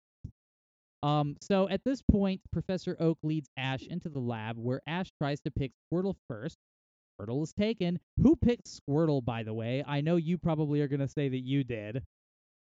Um, 1.03 1.37
so 1.43 1.69
at 1.69 1.81
this 1.85 2.01
point, 2.01 2.41
Professor 2.53 2.97
Oak 3.01 3.19
leads 3.25 3.49
Ash 3.57 3.83
into 3.83 4.09
the 4.09 4.21
lab 4.21 4.57
where 4.57 4.81
Ash 4.87 5.09
tries 5.21 5.41
to 5.41 5.51
pick 5.51 5.73
Squirtle 5.93 6.15
first. 6.29 6.57
Squirtle 7.21 7.43
is 7.43 7.53
taken. 7.53 7.99
Who 8.23 8.37
picked 8.37 8.69
Squirtle, 8.69 9.25
by 9.25 9.43
the 9.43 9.53
way? 9.53 9.85
I 9.87 10.01
know 10.01 10.17
you 10.17 10.39
probably 10.39 10.81
are 10.81 10.89
gonna 10.89 11.09
say 11.09 11.29
that 11.29 11.43
you 11.43 11.65
did. 11.65 12.03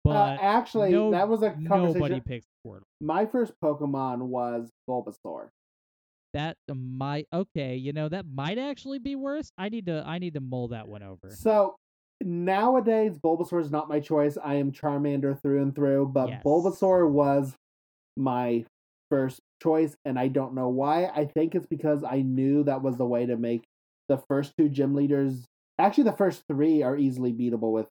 But 0.04 0.10
uh, 0.16 0.36
actually, 0.40 0.92
no- 0.92 1.10
that 1.10 1.28
was 1.28 1.42
a 1.42 1.50
conversation. 1.50 1.92
nobody 1.94 2.20
picks 2.20 2.46
Squirtle. 2.64 2.82
My 3.00 3.26
first 3.26 3.54
Pokemon 3.62 4.18
was 4.18 4.70
Bulbasaur. 4.88 5.48
That 6.34 6.56
might 6.68 7.28
okay, 7.32 7.76
you 7.76 7.92
know 7.92 8.08
that 8.08 8.26
might 8.26 8.58
actually 8.58 8.98
be 8.98 9.14
worse. 9.14 9.50
I 9.56 9.68
need 9.68 9.86
to 9.86 10.02
I 10.06 10.18
need 10.18 10.34
to 10.34 10.40
mull 10.40 10.68
that 10.68 10.88
one 10.88 11.02
over. 11.02 11.30
So 11.30 11.76
nowadays, 12.20 13.18
Bulbasaur 13.18 13.60
is 13.60 13.70
not 13.70 13.88
my 13.88 14.00
choice. 14.00 14.36
I 14.42 14.54
am 14.54 14.72
Charmander 14.72 15.40
through 15.40 15.62
and 15.62 15.74
through, 15.74 16.06
but 16.06 16.28
Yes. 16.28 16.42
Bulbasaur 16.44 17.08
was 17.08 17.54
my 18.16 18.64
first 19.10 19.40
choice, 19.62 19.96
and 20.04 20.18
I 20.18 20.28
don't 20.28 20.54
know 20.54 20.68
why. 20.68 21.06
I 21.06 21.26
think 21.26 21.54
it's 21.54 21.66
because 21.66 22.02
I 22.02 22.22
knew 22.22 22.64
that 22.64 22.82
was 22.82 22.96
the 22.96 23.06
way 23.06 23.26
to 23.26 23.36
make 23.36 23.64
the 24.08 24.18
first 24.28 24.52
two 24.58 24.68
gym 24.68 24.94
leaders. 24.94 25.44
Actually, 25.78 26.04
the 26.04 26.12
first 26.12 26.42
three 26.48 26.82
are 26.82 26.96
easily 26.96 27.32
beatable 27.32 27.72
with 27.72 27.86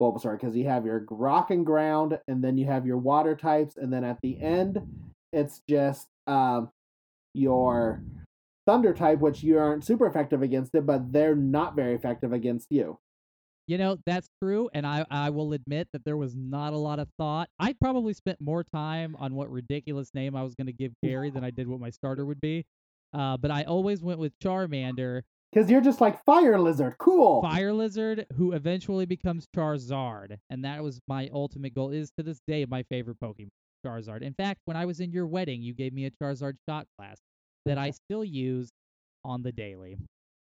Bulbasaur 0.00 0.38
because 0.38 0.56
you 0.56 0.66
have 0.66 0.84
your 0.84 1.06
rock 1.10 1.50
and 1.50 1.64
ground, 1.64 2.18
and 2.28 2.42
then 2.42 2.58
you 2.58 2.66
have 2.66 2.86
your 2.86 2.98
water 2.98 3.36
types, 3.36 3.76
and 3.76 3.92
then 3.92 4.04
at 4.04 4.18
the 4.22 4.40
end, 4.40 4.80
it's 5.32 5.60
just 5.68 6.08
um, 6.26 6.70
your 7.32 8.02
thunder 8.66 8.94
type, 8.94 9.20
which 9.20 9.42
you 9.42 9.58
aren't 9.58 9.84
super 9.84 10.06
effective 10.06 10.42
against 10.42 10.74
it, 10.74 10.86
but 10.86 11.12
they're 11.12 11.36
not 11.36 11.76
very 11.76 11.94
effective 11.94 12.32
against 12.32 12.68
you. 12.70 12.98
You 13.66 13.78
know, 13.78 13.96
that's 14.04 14.28
true, 14.42 14.68
and 14.74 14.86
I, 14.86 15.06
I 15.10 15.30
will 15.30 15.54
admit 15.54 15.88
that 15.92 16.04
there 16.04 16.18
was 16.18 16.34
not 16.36 16.74
a 16.74 16.78
lot 16.78 16.98
of 16.98 17.08
thought. 17.18 17.48
I 17.58 17.74
probably 17.80 18.12
spent 18.12 18.38
more 18.40 18.62
time 18.62 19.16
on 19.18 19.34
what 19.34 19.50
ridiculous 19.50 20.12
name 20.12 20.36
I 20.36 20.42
was 20.42 20.54
going 20.54 20.66
to 20.66 20.72
give 20.72 20.92
Gary 21.02 21.30
than 21.30 21.44
I 21.44 21.50
did 21.50 21.66
what 21.66 21.80
my 21.80 21.90
starter 21.90 22.26
would 22.26 22.40
be. 22.42 22.66
Uh, 23.14 23.36
but 23.36 23.50
I 23.50 23.62
always 23.62 24.02
went 24.02 24.18
with 24.18 24.38
Charmander, 24.40 25.22
Because 25.54 25.70
you're 25.70 25.80
just 25.80 26.00
like 26.00 26.22
fire 26.24 26.58
lizard, 26.58 26.96
cool. 26.98 27.40
Fire 27.40 27.72
Lizard, 27.72 28.26
who 28.36 28.52
eventually 28.52 29.06
becomes 29.06 29.46
Charizard, 29.54 30.36
and 30.50 30.64
that 30.64 30.82
was 30.82 30.98
my 31.06 31.30
ultimate 31.32 31.74
goal. 31.74 31.90
Is 31.90 32.10
to 32.18 32.24
this 32.24 32.40
day 32.48 32.66
my 32.68 32.82
favorite 32.90 33.18
Pokemon, 33.22 33.50
Charizard. 33.86 34.22
In 34.22 34.34
fact, 34.34 34.60
when 34.64 34.76
I 34.76 34.84
was 34.84 34.98
in 34.98 35.12
your 35.12 35.28
wedding, 35.28 35.62
you 35.62 35.72
gave 35.72 35.92
me 35.92 36.06
a 36.06 36.10
Charizard 36.10 36.54
shot 36.68 36.86
glass 36.98 37.18
that 37.66 37.78
I 37.78 37.92
still 37.92 38.24
use 38.24 38.68
on 39.24 39.44
the 39.44 39.52
daily. 39.52 39.96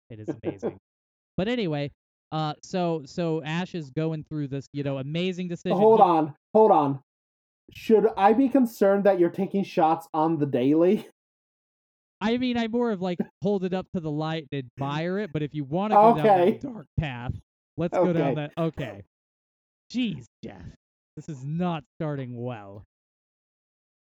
It 0.08 0.20
is 0.20 0.28
amazing. 0.42 0.78
but 1.36 1.48
anyway, 1.48 1.90
uh, 2.32 2.54
so 2.62 3.02
so 3.04 3.42
Ash 3.42 3.74
is 3.74 3.90
going 3.90 4.24
through 4.24 4.48
this, 4.48 4.66
you 4.72 4.84
know, 4.84 4.96
amazing 4.98 5.48
decision. 5.48 5.76
Hold 5.76 6.00
on, 6.00 6.34
hold 6.54 6.70
on. 6.70 7.00
Should 7.74 8.08
I 8.16 8.32
be 8.32 8.48
concerned 8.48 9.04
that 9.04 9.18
you're 9.18 9.28
taking 9.28 9.64
shots 9.64 10.08
on 10.14 10.38
the 10.38 10.46
daily? 10.46 11.06
I 12.20 12.37
mean, 12.38 12.57
I 12.57 12.68
more 12.68 12.90
of 12.90 13.03
like 13.03 13.18
hold 13.42 13.64
it 13.64 13.74
up 13.74 13.87
to 13.94 14.00
the 14.00 14.11
light 14.11 14.46
and 14.53 14.64
admire 14.79 15.18
it. 15.18 15.33
But 15.33 15.42
if 15.42 15.55
you 15.55 15.64
want 15.64 15.92
to 15.92 15.96
go 15.96 16.14
down 16.14 16.27
Okay. 16.27 16.50
that 16.53 16.61
dark 16.61 16.87
path, 16.98 17.35
let's 17.77 17.96
go 17.96 18.12
down 18.12 18.35
that. 18.37 18.53
Okay. 18.57 19.03
Jeez, 19.92 20.24
Jeff, 20.42 20.62
this 21.16 21.29
is 21.29 21.44
not 21.44 21.85
starting 21.98 22.35
well. 22.42 22.85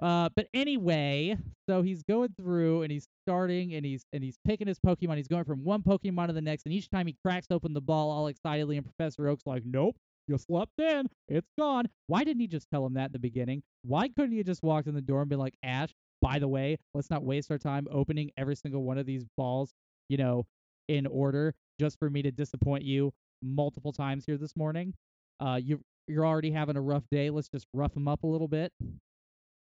Uh, 0.01 0.29
but 0.35 0.47
anyway, 0.53 1.35
so 1.67 1.81
he's 1.81 2.03
going 2.03 2.33
through 2.37 2.83
and 2.83 2.91
he's 2.91 3.05
starting 3.27 3.73
and 3.73 3.85
he's 3.85 4.03
and 4.13 4.23
he's 4.23 4.37
picking 4.45 4.67
his 4.67 4.79
Pokemon. 4.79 5.17
He's 5.17 5.27
going 5.27 5.43
from 5.43 5.63
one 5.63 5.81
Pokemon 5.81 6.27
to 6.27 6.33
the 6.33 6.41
next, 6.41 6.65
and 6.65 6.73
each 6.73 6.89
time 6.89 7.07
he 7.07 7.15
cracks 7.23 7.47
open 7.51 7.73
the 7.73 7.81
ball 7.81 8.09
all 8.09 8.27
excitedly, 8.27 8.77
and 8.77 8.85
Professor 8.85 9.27
Oak's 9.27 9.45
like, 9.45 9.63
"Nope, 9.65 9.97
you 10.27 10.37
slept 10.37 10.79
in. 10.79 11.07
It's 11.27 11.49
gone." 11.57 11.85
Why 12.07 12.23
didn't 12.23 12.39
he 12.39 12.47
just 12.47 12.67
tell 12.71 12.85
him 12.85 12.93
that 12.93 13.07
in 13.07 13.11
the 13.11 13.19
beginning? 13.19 13.61
Why 13.83 14.07
couldn't 14.07 14.31
he 14.31 14.37
have 14.37 14.47
just 14.47 14.63
walked 14.63 14.87
in 14.87 14.95
the 14.95 15.01
door 15.01 15.19
and 15.21 15.29
be 15.29 15.35
like, 15.35 15.55
"Ash, 15.63 15.93
by 16.21 16.39
the 16.39 16.47
way, 16.47 16.77
let's 16.93 17.09
not 17.09 17.23
waste 17.23 17.51
our 17.51 17.57
time 17.57 17.87
opening 17.91 18.31
every 18.37 18.55
single 18.55 18.83
one 18.83 18.97
of 18.97 19.05
these 19.05 19.25
balls, 19.37 19.73
you 20.09 20.17
know, 20.17 20.45
in 20.87 21.05
order 21.07 21.53
just 21.79 21.97
for 21.99 22.09
me 22.09 22.21
to 22.21 22.31
disappoint 22.31 22.83
you 22.83 23.11
multiple 23.41 23.93
times 23.93 24.25
here 24.25 24.37
this 24.37 24.55
morning. 24.55 24.93
Uh, 25.39 25.59
you 25.61 25.79
you're 26.07 26.25
already 26.25 26.51
having 26.51 26.75
a 26.75 26.81
rough 26.81 27.03
day. 27.11 27.29
Let's 27.29 27.49
just 27.49 27.67
rough 27.73 27.95
him 27.95 28.07
up 28.07 28.23
a 28.23 28.27
little 28.27 28.47
bit. 28.47 28.71
It 28.81 28.87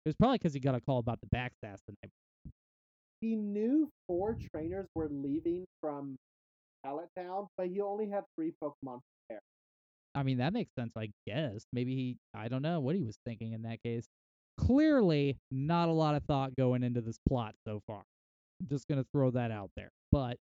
was 0.06 0.16
probably 0.16 0.38
because 0.38 0.54
he 0.54 0.60
got 0.60 0.76
a 0.76 0.82
call 0.82 1.00
about 1.00 1.20
the 1.20 1.28
backstats 1.36 1.80
the 1.88 1.96
night. 2.04 2.12
He 3.22 3.36
knew 3.36 3.90
four 4.08 4.38
trainers 4.54 4.86
were 4.94 5.10
leaving 5.10 5.66
from 5.82 6.16
Pallet 6.86 7.10
Town, 7.18 7.48
but 7.58 7.68
he 7.68 7.82
only 7.82 8.08
had 8.08 8.24
three 8.36 8.54
Pokemon. 8.64 9.00
I 10.18 10.24
mean, 10.24 10.40
that 10.40 10.52
makes 10.52 10.74
sense, 10.74 10.94
I 10.98 11.10
guess. 11.28 11.68
Maybe 11.72 11.94
he, 11.94 12.18
I 12.34 12.48
don't 12.48 12.64
know 12.64 12.80
what 12.80 12.96
he 12.96 13.04
was 13.04 13.20
thinking 13.24 13.54
in 13.54 13.62
that 13.64 13.84
case. 13.84 14.08
Clearly, 14.58 15.38
not 15.52 15.90
a 15.90 15.94
lot 15.94 16.16
of 16.16 16.24
thought 16.24 16.56
going 16.56 16.84
into 16.84 17.02
this 17.02 17.20
plot 17.28 17.56
so 17.66 17.82
far. 17.88 18.04
I'm 18.60 18.68
just 18.68 18.88
gonna 18.88 19.06
throw 19.14 19.32
that 19.32 19.52
out 19.52 19.70
there. 19.76 19.92
But, 20.12 20.38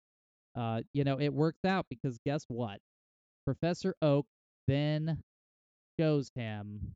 uh, 0.54 0.82
you 0.94 1.04
know, 1.04 1.20
it 1.20 1.32
works 1.32 1.64
out 1.64 1.86
because 1.90 2.18
guess 2.24 2.44
what? 2.48 2.78
Professor 3.44 3.94
Oak 4.02 4.26
then 4.66 5.22
shows 5.98 6.30
him 6.34 6.94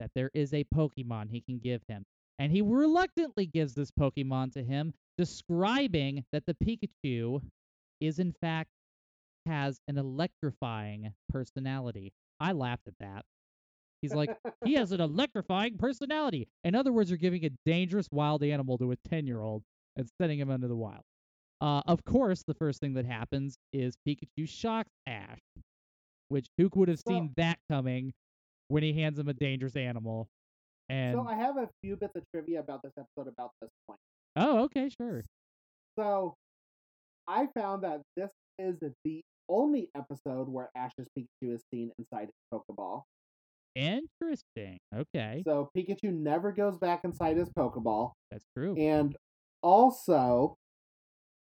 that 0.00 0.10
there 0.14 0.30
is 0.34 0.52
a 0.52 0.64
Pokemon 0.74 1.30
he 1.30 1.40
can 1.40 1.58
give 1.58 1.82
him. 1.88 2.04
And 2.38 2.52
he 2.52 2.60
reluctantly 2.60 3.46
gives 3.46 3.74
this 3.74 3.90
Pokemon 3.90 4.52
to 4.52 4.62
him, 4.62 4.92
describing 5.16 6.24
that 6.32 6.44
the 6.46 6.54
Pikachu 6.54 7.40
is 8.00 8.18
in 8.18 8.32
fact 8.40 8.68
has 9.46 9.80
an 9.88 9.96
electrifying 9.96 11.12
personality. 11.30 12.12
I 12.40 12.52
laughed 12.52 12.86
at 12.86 12.94
that. 13.00 13.24
He's 14.02 14.14
like, 14.14 14.36
he 14.64 14.74
has 14.74 14.92
an 14.92 15.00
electrifying 15.00 15.76
personality. 15.78 16.48
In 16.64 16.74
other 16.74 16.92
words, 16.92 17.10
you're 17.10 17.16
giving 17.18 17.44
a 17.44 17.50
dangerous 17.64 18.06
wild 18.12 18.42
animal 18.42 18.78
to 18.78 18.92
a 18.92 18.96
10 19.08 19.26
year 19.26 19.40
old 19.40 19.62
and 19.96 20.08
sending 20.20 20.38
him 20.38 20.50
into 20.50 20.68
the 20.68 20.76
wild. 20.76 21.02
Uh, 21.60 21.80
of 21.86 22.04
course, 22.04 22.42
the 22.46 22.54
first 22.54 22.80
thing 22.80 22.94
that 22.94 23.06
happens 23.06 23.56
is 23.72 23.94
Pikachu 24.06 24.46
shocks 24.46 24.90
Ash, 25.06 25.38
which 26.28 26.46
who 26.58 26.68
would 26.74 26.88
have 26.88 27.00
seen 27.06 27.28
So- 27.28 27.32
that 27.38 27.58
coming 27.70 28.12
when 28.68 28.82
he 28.82 28.92
hands 28.92 29.18
him 29.18 29.28
a 29.28 29.34
dangerous 29.34 29.76
animal? 29.76 30.28
And 30.88 31.14
So 31.14 31.26
I 31.26 31.34
have 31.34 31.56
a 31.56 31.68
few 31.82 31.96
bits 31.96 32.14
of 32.14 32.22
trivia 32.32 32.60
about 32.60 32.82
this 32.82 32.92
episode 32.98 33.28
about 33.32 33.50
this 33.60 33.70
point. 33.88 33.98
oh, 34.36 34.64
okay, 34.64 34.88
sure. 35.00 35.24
So 35.98 36.34
I 37.26 37.46
found 37.58 37.82
that 37.84 38.02
this 38.16 38.30
is 38.58 38.76
the 39.04 39.22
only 39.48 39.88
episode 39.96 40.48
where 40.48 40.68
Ash's 40.76 41.06
Pikachu 41.18 41.54
is 41.54 41.62
seen 41.72 41.90
inside 41.98 42.26
his 42.26 42.34
Pokeball. 42.52 43.02
Interesting. 43.76 44.78
Okay, 44.94 45.42
So 45.46 45.68
Pikachu 45.76 46.12
never 46.12 46.50
goes 46.50 46.78
back 46.78 47.00
inside 47.04 47.36
his 47.36 47.50
Pokeball. 47.50 48.12
that's 48.30 48.44
true. 48.56 48.74
And 48.76 49.14
also, 49.62 50.56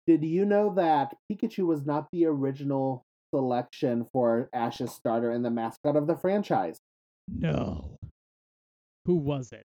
did 0.06 0.24
you 0.24 0.46
know 0.46 0.74
that 0.76 1.14
Pikachu 1.32 1.66
was 1.66 1.86
not 1.86 2.08
the 2.12 2.26
original 2.26 3.04
selection 3.34 4.06
for 4.12 4.50
Ash's 4.54 4.92
starter 4.92 5.32
and 5.32 5.46
the 5.46 5.50
mascot 5.52 5.96
of 5.96 6.08
the 6.08 6.18
franchise? 6.18 6.78
No. 7.28 7.96
Who 9.06 9.16
was 9.16 9.52
it? 9.54 9.64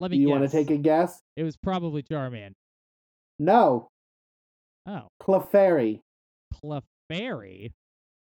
Let 0.00 0.10
me 0.10 0.18
you 0.18 0.26
guess. 0.26 0.32
want 0.38 0.50
to 0.50 0.56
take 0.56 0.70
a 0.70 0.76
guess? 0.76 1.20
It 1.36 1.44
was 1.44 1.56
probably 1.56 2.02
Charmander. 2.02 2.52
No, 3.38 3.88
Oh, 4.86 5.08
Clefairy. 5.22 6.00
Clefairy. 6.62 7.70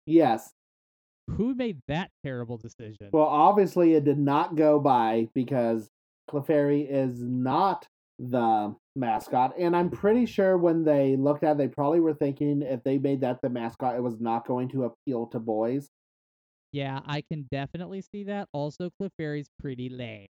Yes. 0.06 0.50
Who 1.36 1.54
made 1.54 1.80
that 1.88 2.10
terrible 2.24 2.56
decision? 2.56 3.08
Well, 3.12 3.26
obviously 3.26 3.94
it 3.94 4.04
did 4.04 4.18
not 4.18 4.56
go 4.56 4.78
by 4.80 5.28
because 5.34 5.90
Clefairy 6.30 6.86
is 6.88 7.20
not 7.20 7.86
the 8.18 8.74
mascot, 8.94 9.54
and 9.58 9.74
I'm 9.74 9.90
pretty 9.90 10.26
sure 10.26 10.56
when 10.56 10.84
they 10.84 11.16
looked 11.16 11.42
at 11.42 11.52
it, 11.52 11.58
they 11.58 11.68
probably 11.68 12.00
were 12.00 12.14
thinking 12.14 12.62
if 12.62 12.82
they 12.84 12.98
made 12.98 13.20
that 13.22 13.40
the 13.42 13.48
mascot, 13.48 13.96
it 13.96 14.02
was 14.02 14.20
not 14.20 14.46
going 14.46 14.68
to 14.70 14.84
appeal 14.84 15.26
to 15.28 15.38
boys. 15.40 15.88
yeah, 16.72 17.00
I 17.06 17.22
can 17.22 17.48
definitely 17.50 18.02
see 18.02 18.24
that. 18.24 18.48
Also, 18.52 18.90
Clefairy's 19.00 19.48
pretty 19.60 19.88
lame. 19.88 20.26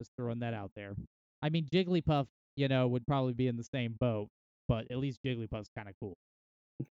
Just 0.00 0.12
throwing 0.16 0.40
that 0.40 0.54
out 0.54 0.72
there. 0.74 0.94
I 1.42 1.50
mean, 1.50 1.66
Jigglypuff, 1.72 2.26
you 2.56 2.68
know, 2.68 2.88
would 2.88 3.06
probably 3.06 3.34
be 3.34 3.46
in 3.48 3.56
the 3.56 3.64
same 3.64 3.94
boat, 4.00 4.28
but 4.68 4.86
at 4.90 4.98
least 4.98 5.20
Jigglypuff's 5.24 5.70
kind 5.76 5.88
of 5.88 5.94
cool. 6.00 6.14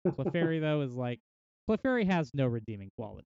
Clefairy 0.07 0.61
though 0.61 0.81
is 0.81 0.93
like 0.93 1.19
Clefairy 1.69 2.05
has 2.05 2.31
no 2.33 2.47
redeeming 2.47 2.89
quality. 2.97 3.27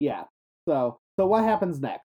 Yeah. 0.00 0.24
So, 0.68 0.98
so 1.18 1.26
what 1.26 1.44
happens 1.44 1.80
next? 1.80 2.04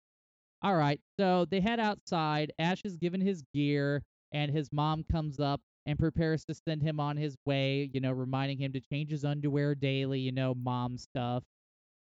All 0.64 0.76
right, 0.76 1.02
so 1.20 1.46
they 1.50 1.60
head 1.60 1.80
outside. 1.80 2.54
Ash 2.60 2.82
is 2.86 2.96
given 2.98 3.20
his 3.20 3.44
gear, 3.54 4.04
and 4.32 4.52
his 4.52 4.70
mom 4.72 5.04
comes 5.12 5.40
up 5.40 5.60
and 5.88 5.98
prepares 5.98 6.46
to 6.46 6.54
send 6.54 6.84
him 6.84 7.00
on 7.00 7.18
his 7.18 7.36
way. 7.48 7.90
You 7.94 8.00
know, 8.00 8.12
reminding 8.12 8.60
him 8.60 8.72
to 8.74 8.80
change 8.80 9.10
his 9.10 9.26
underwear 9.26 9.74
daily. 9.74 10.20
You 10.20 10.32
know, 10.32 10.54
mom 10.54 10.98
stuff. 11.00 11.44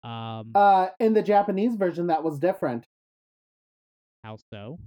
Um, 0.02 0.50
Uh, 0.56 0.88
in 0.98 1.12
the 1.14 1.22
Japanese 1.22 1.76
version, 1.76 2.08
that 2.08 2.24
was 2.24 2.38
different. 2.40 2.84
how 4.24 4.36
so? 4.52 4.80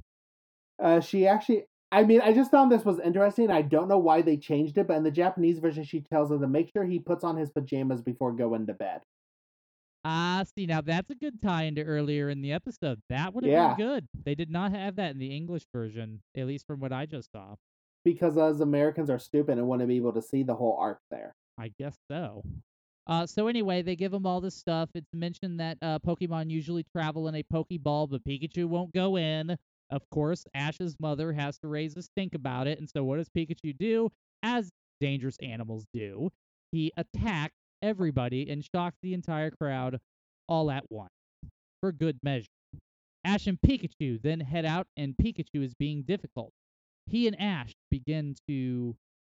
Uh, 0.77 0.99
she 0.99 1.25
actually, 1.25 1.63
I 1.91 2.03
mean, 2.03 2.21
I 2.21 2.31
just 2.33 2.51
found 2.51 2.71
this 2.71 2.85
was 2.85 2.99
interesting. 2.99 3.51
I 3.51 3.61
don't 3.61 3.89
know 3.89 3.97
why 3.97 4.21
they 4.21 4.37
changed 4.37 4.77
it, 4.77 4.87
but 4.87 4.95
in 4.97 5.03
the 5.03 5.11
Japanese 5.11 5.59
version, 5.59 5.83
she 5.83 6.01
tells 6.01 6.31
him 6.31 6.39
to 6.41 6.47
make 6.47 6.71
sure 6.71 6.85
he 6.85 6.99
puts 6.99 7.23
on 7.23 7.35
his 7.35 7.49
pajamas 7.51 8.01
before 8.01 8.31
going 8.31 8.65
to 8.67 8.73
bed. 8.73 9.01
Ah, 10.03 10.43
see, 10.55 10.65
now 10.65 10.81
that's 10.81 11.11
a 11.11 11.15
good 11.15 11.41
tie 11.41 11.63
into 11.63 11.83
earlier 11.83 12.29
in 12.29 12.41
the 12.41 12.53
episode. 12.53 13.01
That 13.09 13.33
would 13.33 13.43
have 13.43 13.51
Yeah. 13.51 13.75
been 13.75 13.85
good. 13.85 14.07
They 14.23 14.33
did 14.35 14.49
not 14.49 14.71
have 14.71 14.95
that 14.95 15.11
in 15.11 15.19
the 15.19 15.35
English 15.35 15.63
version, 15.73 16.21
at 16.35 16.47
least 16.47 16.65
from 16.65 16.79
what 16.79 16.91
I 16.91 17.05
just 17.05 17.31
saw. 17.31 17.55
Because 18.03 18.35
us 18.37 18.61
Americans 18.61 19.11
are 19.11 19.19
stupid 19.19 19.59
and 19.59 19.67
want 19.67 19.81
to 19.81 19.87
be 19.87 19.97
able 19.97 20.13
to 20.13 20.21
see 20.21 20.41
the 20.41 20.55
whole 20.55 20.75
arc 20.79 20.99
there. 21.11 21.35
I 21.59 21.71
guess 21.77 21.97
so. 22.09 22.43
Uh, 23.05 23.27
so 23.27 23.47
anyway, 23.47 23.81
they 23.83 23.95
give 23.95 24.13
him 24.13 24.25
all 24.25 24.41
this 24.41 24.55
stuff. 24.55 24.89
It's 24.95 25.13
mentioned 25.13 25.59
that 25.59 25.77
uh, 25.83 25.99
Pokemon 25.99 26.49
usually 26.49 26.83
travel 26.95 27.27
in 27.27 27.35
a 27.35 27.43
Pokeball, 27.43 28.09
but 28.09 28.23
Pikachu 28.23 28.65
won't 28.65 28.93
go 28.93 29.17
in. 29.17 29.55
Of 29.91 30.09
course, 30.09 30.45
Ash's 30.53 30.95
mother 30.99 31.33
has 31.33 31.57
to 31.59 31.67
raise 31.67 31.97
a 31.97 32.01
stink 32.01 32.33
about 32.33 32.67
it. 32.67 32.79
And 32.79 32.89
so 32.89 33.03
what 33.03 33.17
does 33.17 33.29
Pikachu 33.29 33.77
do? 33.77 34.09
As 34.41 34.71
dangerous 34.99 35.37
animals 35.41 35.85
do, 35.93 36.29
he 36.71 36.91
attacks 36.97 37.55
everybody 37.81 38.49
and 38.49 38.63
shocks 38.63 38.97
the 39.01 39.13
entire 39.13 39.51
crowd 39.51 39.99
all 40.47 40.71
at 40.71 40.83
once 40.89 41.11
for 41.81 41.91
good 41.91 42.17
measure. 42.23 42.47
Ash 43.23 43.47
and 43.47 43.59
Pikachu 43.61 44.21
then 44.21 44.39
head 44.39 44.65
out, 44.65 44.87
and 44.97 45.15
Pikachu 45.21 45.63
is 45.63 45.73
being 45.75 46.03
difficult. 46.03 46.51
He 47.07 47.27
and 47.27 47.39
Ash 47.39 47.71
begin 47.89 48.35
to 48.47 48.95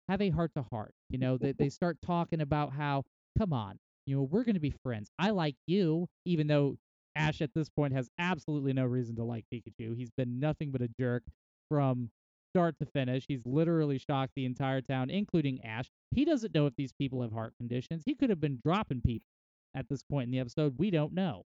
have 0.08 0.20
a 0.20 0.30
heart 0.30 0.52
to 0.56 0.62
heart. 0.70 0.92
You 1.10 1.18
know, 1.18 1.36
they, 1.36 1.52
they 1.52 1.68
start 1.68 1.96
talking 2.04 2.40
about 2.40 2.72
how, 2.72 3.02
come 3.38 3.52
on, 3.52 3.76
you 4.06 4.16
know, 4.16 4.22
we're 4.22 4.44
going 4.44 4.54
to 4.54 4.60
be 4.60 4.74
friends. 4.84 5.08
I 5.18 5.30
like 5.30 5.56
you, 5.66 6.06
even 6.26 6.46
though 6.46 6.76
Ash 7.16 7.40
at 7.40 7.50
this 7.54 7.68
point 7.68 7.92
has 7.92 8.08
absolutely 8.18 8.72
no 8.72 8.84
reason 8.84 9.16
to 9.16 9.24
like 9.24 9.44
Pikachu. 9.52 9.96
He's 9.96 10.10
been 10.10 10.40
nothing 10.40 10.70
but 10.70 10.82
a 10.82 10.88
jerk 10.98 11.22
from 11.68 12.10
start 12.54 12.74
to 12.80 12.86
finish. 12.86 13.24
He's 13.28 13.44
literally 13.46 13.98
shocked 13.98 14.32
the 14.36 14.44
entire 14.44 14.80
town, 14.80 15.10
including 15.10 15.64
Ash. 15.64 15.90
He 16.14 16.24
doesn't 16.24 16.54
know 16.54 16.66
if 16.66 16.74
these 16.76 16.92
people 16.92 17.22
have 17.22 17.32
heart 17.32 17.54
conditions. 17.58 18.02
He 18.04 18.14
could 18.14 18.30
have 18.30 18.40
been 18.40 18.60
dropping 18.64 19.00
people 19.02 19.26
at 19.74 19.88
this 19.88 20.02
point 20.02 20.26
in 20.26 20.30
the 20.32 20.38
episode. 20.38 20.74
We 20.78 20.90
don't 20.90 21.14
know. 21.14 21.44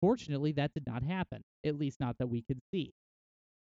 Fortunately, 0.00 0.52
that 0.52 0.74
did 0.74 0.86
not 0.86 1.02
happen, 1.02 1.42
at 1.64 1.78
least 1.78 2.00
not 2.00 2.16
that 2.18 2.26
we 2.26 2.42
could 2.42 2.60
see. 2.72 2.92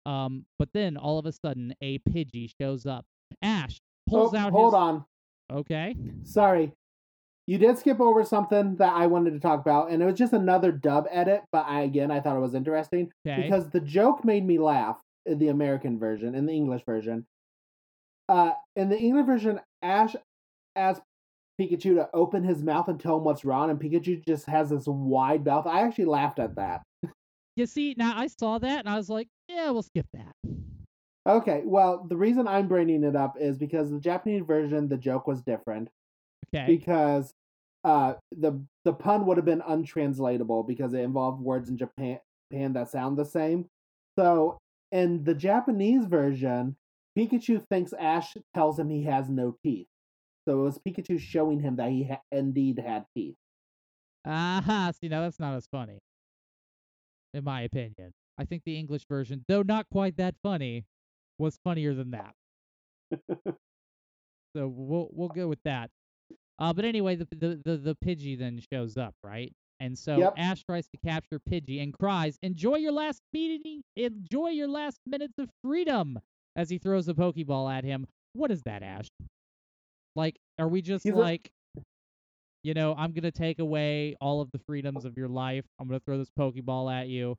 Um, 0.05 0.45
but 0.59 0.69
then 0.75 0.97
all 0.97 1.19
of 1.19 1.27
a 1.27 1.33
sudden, 1.33 1.75
a 1.81 1.99
Pidgey 2.01 2.51
shows 2.61 2.85
up. 2.87 3.05
Ash 3.43 3.81
pulls 4.09 4.35
Oh, 4.35 4.39
out 4.39 4.53
hold 4.53 4.73
his. 4.73 4.75
on. 4.75 5.05
Okay. 5.53 5.95
Sorry. 6.25 6.73
You 7.47 7.59
did 7.59 7.79
skip 7.79 8.01
over 8.01 8.25
something 8.25 8.75
that 8.77 8.93
I 8.95 9.07
wanted 9.07 9.33
to 9.35 9.41
talk 9.41 9.61
about, 9.61 9.91
and 9.91 10.03
it 10.03 10.07
was 10.07 10.17
just 10.19 10.33
another 10.33 10.73
dub 10.73 11.07
edit, 11.11 11.43
but 11.53 11.65
I 11.67 11.83
again 11.83 12.11
I 12.11 12.21
thought 12.21 12.37
it 12.37 12.41
was 12.41 12.55
interesting 12.55 13.13
Okay. 13.27 13.43
because 13.43 13.71
the 13.71 13.81
joke 13.81 14.25
made 14.25 14.45
me 14.45 14.59
laugh 14.59 14.99
in 15.27 15.39
the 15.39 15.49
American 15.49 15.99
version, 15.99 16.35
in 16.35 16.47
the 16.47 16.53
English 16.53 16.83
version. 16.85 17.25
Uh 18.29 18.53
in 18.75 18.89
the 18.89 18.99
English 18.99 19.27
version, 19.27 19.61
Ash 19.83 20.17
asks 20.75 21.05
Pikachu 21.61 21.95
to 21.95 22.09
open 22.13 22.43
his 22.43 22.63
mouth 22.63 22.89
and 22.89 22.99
tell 22.99 23.17
him 23.19 23.25
what's 23.25 23.45
wrong, 23.45 23.71
and 23.71 23.79
Pikachu 23.81 24.25
just 24.27 24.47
has 24.47 24.71
this 24.71 24.87
wide 24.87 25.45
mouth. 25.47 25.67
I 25.69 25.83
actually 25.83 26.07
laughed 26.07 26.41
at 26.41 26.57
that. 26.57 26.83
you 27.55 27.67
see, 27.67 27.95
now 27.97 28.13
I 28.19 28.27
saw 28.27 28.59
that 28.59 28.81
and 28.81 28.89
I 28.89 28.97
was 28.97 29.09
like, 29.09 29.29
yeah, 29.49 29.71
we'll 29.71 29.85
skip 29.85 30.07
that. 30.13 30.35
Okay, 31.27 31.63
well, 31.65 32.05
the 32.09 32.17
reason 32.17 32.47
I'm 32.47 32.69
bringing 32.69 33.03
it 33.05 33.17
up 33.17 33.37
is 33.41 33.57
because 33.57 33.91
the 33.91 33.99
Japanese 34.01 34.43
version, 34.47 34.89
the 34.89 34.97
joke 34.97 35.27
was 35.27 35.41
different. 35.43 35.89
Okay. 36.57 36.77
because 36.77 37.33
uh 37.85 38.15
the 38.33 38.61
the 38.85 38.93
pun 38.93 39.27
would 39.27 39.37
have 39.37 39.47
been 39.47 39.63
untranslatable 39.67 40.63
because 40.63 40.93
it 40.95 41.01
involved 41.01 41.41
words 41.41 41.69
in 41.69 41.77
Japan, 41.77 42.19
Japan 42.51 42.73
that 42.75 42.91
sound 42.91 43.17
the 43.19 43.25
same. 43.25 43.67
So 44.19 44.59
in 44.93 45.25
the 45.25 45.35
Japanese 45.35 46.07
version, 46.07 46.77
Pikachu 47.19 47.63
thinks 47.69 47.93
Ash 47.93 48.35
tells 48.55 48.79
him 48.79 48.89
he 48.89 49.05
has 49.05 49.29
no 49.29 49.57
teeth. 49.63 49.87
So 50.47 50.61
it 50.61 50.63
was 50.63 50.79
Pikachu 50.79 51.19
showing 51.19 51.61
him 51.61 51.77
that 51.77 51.91
he 51.91 52.05
ha- 52.05 52.21
indeed 52.31 52.79
had 52.79 53.05
teeth. 53.17 53.35
Aha, 54.25 54.93
see, 55.01 55.09
now 55.09 55.21
that's 55.23 55.41
not 55.41 55.55
as 55.55 55.67
funny, 55.67 55.99
in 57.35 57.45
my 57.45 57.63
opinion. 57.63 58.13
I 58.39 58.45
think 58.45 58.63
the 58.65 58.79
English 58.79 59.07
version, 59.09 59.45
though 59.49 59.63
not 59.63 59.87
quite 59.91 60.17
that 60.19 60.35
funny, 60.43 60.85
was 61.39 61.59
funnier 61.65 61.95
than 61.95 62.11
that. 62.11 62.35
so 64.57 64.69
we'll 64.69 65.09
we'll 65.13 65.29
go 65.29 65.49
with 65.49 65.63
that. 65.65 65.91
Uh, 66.59 66.73
but 66.73 66.85
anyway, 66.85 67.17
the 67.17 67.27
the 67.33 67.61
the, 67.65 67.77
the 67.77 67.97
Pidgey 68.05 68.39
then 68.39 68.61
shows 68.73 68.97
up, 68.97 69.15
right? 69.23 69.53
And 69.81 69.99
so 69.99 70.17
Yep. 70.19 70.35
Ash 70.39 70.65
tries 70.65 70.89
to 70.89 70.97
capture 71.05 71.39
Pidgey 71.39 71.83
and 71.83 71.93
cries, 71.93 72.39
"Enjoy 72.43 72.77
your 72.77 72.93
last 72.93 73.21
meeting, 73.33 73.83
enjoy 73.97 74.49
your 74.49 74.69
last 74.69 74.99
minutes 75.07 75.35
of 75.39 75.51
freedom!" 75.63 76.19
As 76.57 76.71
he 76.71 76.79
throws 76.79 77.07
a 77.09 77.15
Pokeball 77.15 77.71
at 77.71 77.85
him. 77.85 78.07
What 78.33 78.51
is 78.51 78.63
that, 78.63 78.83
Ash? 78.83 79.09
Like, 80.15 80.37
are 80.59 80.69
we 80.69 80.81
just 80.81 81.05
He's 81.05 81.13
a- 81.13 81.17
like, 81.17 81.51
you 82.63 82.73
know, 82.73 82.95
I'm 82.97 83.13
gonna 83.13 83.31
take 83.31 83.59
away 83.59 84.17
all 84.21 84.41
of 84.41 84.51
the 84.53 84.59
freedoms 84.59 85.05
of 85.05 85.19
your 85.19 85.29
life. 85.29 85.65
I'm 85.79 85.87
gonna 85.89 86.01
throw 86.01 86.17
this 86.17 86.31
Pokeball 86.39 86.91
at 86.91 87.09
you. 87.09 87.37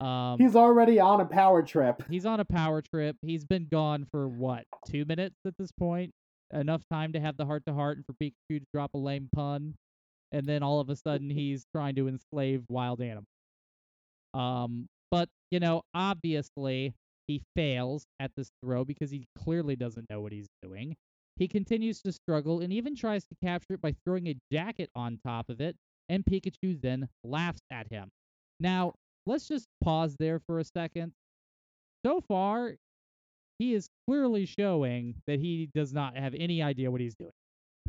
Um, 0.00 0.38
He's 0.38 0.54
already 0.56 0.98
on 1.00 1.20
a 1.20 1.24
power 1.24 1.62
trip. 1.62 2.02
He's 2.08 2.24
on 2.26 2.38
a 2.40 2.44
power 2.44 2.80
trip. 2.82 3.16
He's 3.22 3.44
been 3.44 3.66
gone 3.66 4.04
for 4.10 4.28
what, 4.28 4.64
two 4.86 5.04
minutes 5.04 5.36
at 5.44 5.56
this 5.58 5.70
point? 5.72 6.12
Enough 6.52 6.82
time 6.90 7.12
to 7.14 7.20
have 7.20 7.36
the 7.36 7.46
heart 7.46 7.64
to 7.66 7.74
heart 7.74 7.96
and 7.96 8.06
for 8.06 8.12
Pikachu 8.14 8.60
to 8.60 8.66
drop 8.72 8.90
a 8.94 8.98
lame 8.98 9.28
pun. 9.34 9.74
And 10.32 10.46
then 10.46 10.62
all 10.62 10.80
of 10.80 10.88
a 10.88 10.96
sudden 10.96 11.30
he's 11.30 11.64
trying 11.74 11.94
to 11.96 12.08
enslave 12.08 12.62
wild 12.68 13.00
animals. 13.00 13.26
Um, 14.34 14.88
but, 15.10 15.28
you 15.50 15.60
know, 15.60 15.82
obviously 15.94 16.94
he 17.26 17.42
fails 17.54 18.06
at 18.18 18.30
this 18.36 18.50
throw 18.62 18.84
because 18.84 19.10
he 19.10 19.26
clearly 19.38 19.76
doesn't 19.76 20.08
know 20.10 20.20
what 20.20 20.32
he's 20.32 20.48
doing. 20.62 20.96
He 21.36 21.48
continues 21.48 22.00
to 22.02 22.12
struggle 22.12 22.60
and 22.60 22.72
even 22.72 22.94
tries 22.94 23.24
to 23.24 23.34
capture 23.42 23.74
it 23.74 23.80
by 23.80 23.94
throwing 24.04 24.28
a 24.28 24.36
jacket 24.50 24.90
on 24.94 25.18
top 25.26 25.48
of 25.48 25.60
it, 25.60 25.76
and 26.08 26.24
Pikachu 26.24 26.80
then 26.80 27.08
laughs 27.24 27.62
at 27.70 27.90
him. 27.90 28.10
Now, 28.60 28.94
let's 29.26 29.48
just 29.48 29.66
pause 29.82 30.16
there 30.18 30.40
for 30.46 30.58
a 30.58 30.64
second. 30.64 31.12
So 32.04 32.20
far, 32.20 32.74
he 33.58 33.74
is 33.74 33.88
clearly 34.06 34.46
showing 34.46 35.14
that 35.26 35.40
he 35.40 35.70
does 35.74 35.92
not 35.92 36.16
have 36.16 36.34
any 36.34 36.62
idea 36.62 36.90
what 36.90 37.00
he's 37.00 37.14
doing. 37.14 37.32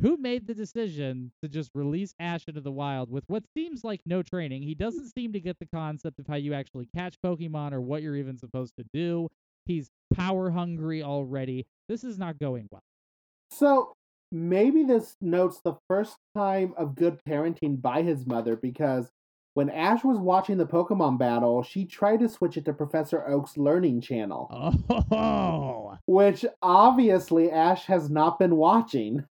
Who 0.00 0.16
made 0.16 0.46
the 0.46 0.54
decision 0.54 1.30
to 1.42 1.48
just 1.48 1.70
release 1.74 2.14
Ash 2.18 2.44
into 2.48 2.60
the 2.60 2.72
wild 2.72 3.10
with 3.10 3.24
what 3.28 3.44
seems 3.56 3.84
like 3.84 4.00
no 4.04 4.22
training? 4.22 4.62
He 4.62 4.74
doesn't 4.74 5.12
seem 5.14 5.32
to 5.32 5.40
get 5.40 5.58
the 5.60 5.66
concept 5.66 6.18
of 6.18 6.26
how 6.26 6.34
you 6.34 6.52
actually 6.52 6.88
catch 6.96 7.14
Pokemon 7.24 7.72
or 7.72 7.80
what 7.80 8.02
you're 8.02 8.16
even 8.16 8.36
supposed 8.36 8.74
to 8.76 8.84
do. 8.92 9.28
He's 9.66 9.88
power 10.12 10.50
hungry 10.50 11.02
already. 11.02 11.66
This 11.88 12.02
is 12.02 12.18
not 12.18 12.38
going 12.38 12.68
well. 12.70 12.82
So 13.50 13.94
maybe 14.32 14.82
this 14.82 15.16
notes 15.20 15.60
the 15.64 15.76
first 15.88 16.16
time 16.36 16.74
of 16.76 16.96
good 16.96 17.20
parenting 17.28 17.80
by 17.80 18.02
his 18.02 18.26
mother 18.26 18.56
because 18.56 19.08
when 19.54 19.70
Ash 19.70 20.02
was 20.04 20.18
watching 20.18 20.58
the 20.58 20.66
Pokemon 20.66 21.18
battle, 21.18 21.62
she 21.62 21.84
tried 21.84 22.20
to 22.20 22.28
switch 22.28 22.56
it 22.56 22.64
to 22.66 22.72
Professor 22.72 23.26
Oak's 23.28 23.56
learning 23.56 24.00
channel, 24.00 24.48
Oh, 25.12 25.96
which 26.06 26.44
obviously 26.62 27.50
Ash 27.50 27.84
has 27.86 28.10
not 28.10 28.38
been 28.38 28.56
watching. 28.56 29.24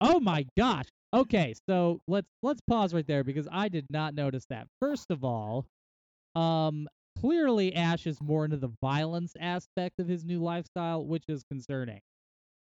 oh 0.00 0.20
my 0.20 0.46
gosh. 0.56 0.86
Okay, 1.14 1.54
so 1.68 2.00
let's 2.08 2.26
let's 2.42 2.60
pause 2.68 2.94
right 2.94 3.06
there 3.06 3.22
because 3.24 3.46
I 3.52 3.68
did 3.68 3.86
not 3.90 4.14
notice 4.14 4.46
that. 4.50 4.66
First 4.80 5.10
of 5.10 5.24
all, 5.24 5.66
um 6.34 6.88
clearly 7.20 7.74
Ash 7.76 8.06
is 8.06 8.20
more 8.22 8.44
into 8.46 8.56
the 8.56 8.72
violence 8.80 9.34
aspect 9.38 10.00
of 10.00 10.08
his 10.08 10.24
new 10.24 10.42
lifestyle, 10.42 11.04
which 11.04 11.24
is 11.28 11.42
concerning. 11.50 12.00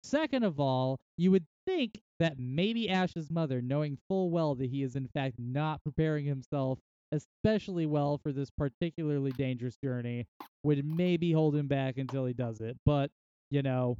Second 0.03 0.45
of 0.45 0.61
all, 0.61 0.99
you 1.17 1.31
would 1.31 1.47
think 1.67 1.99
that 2.21 2.35
maybe 2.39 2.91
Ash's 2.91 3.31
mother, 3.31 3.63
knowing 3.63 3.97
full 4.09 4.31
well 4.31 4.55
that 4.57 4.69
he 4.71 4.83
is 4.83 4.97
in 4.97 5.09
fact 5.15 5.37
not 5.39 5.83
preparing 5.83 6.27
himself 6.27 6.79
especially 7.15 7.87
well 7.87 8.19
for 8.19 8.33
this 8.33 8.51
particularly 8.51 9.33
dangerous 9.33 9.77
journey, 9.83 10.27
would 10.63 10.85
maybe 10.85 11.33
hold 11.33 11.55
him 11.57 11.67
back 11.67 11.99
until 11.99 12.27
he 12.27 12.33
does 12.33 12.61
it. 12.61 12.77
But, 12.85 13.11
you 13.51 13.63
know, 13.63 13.97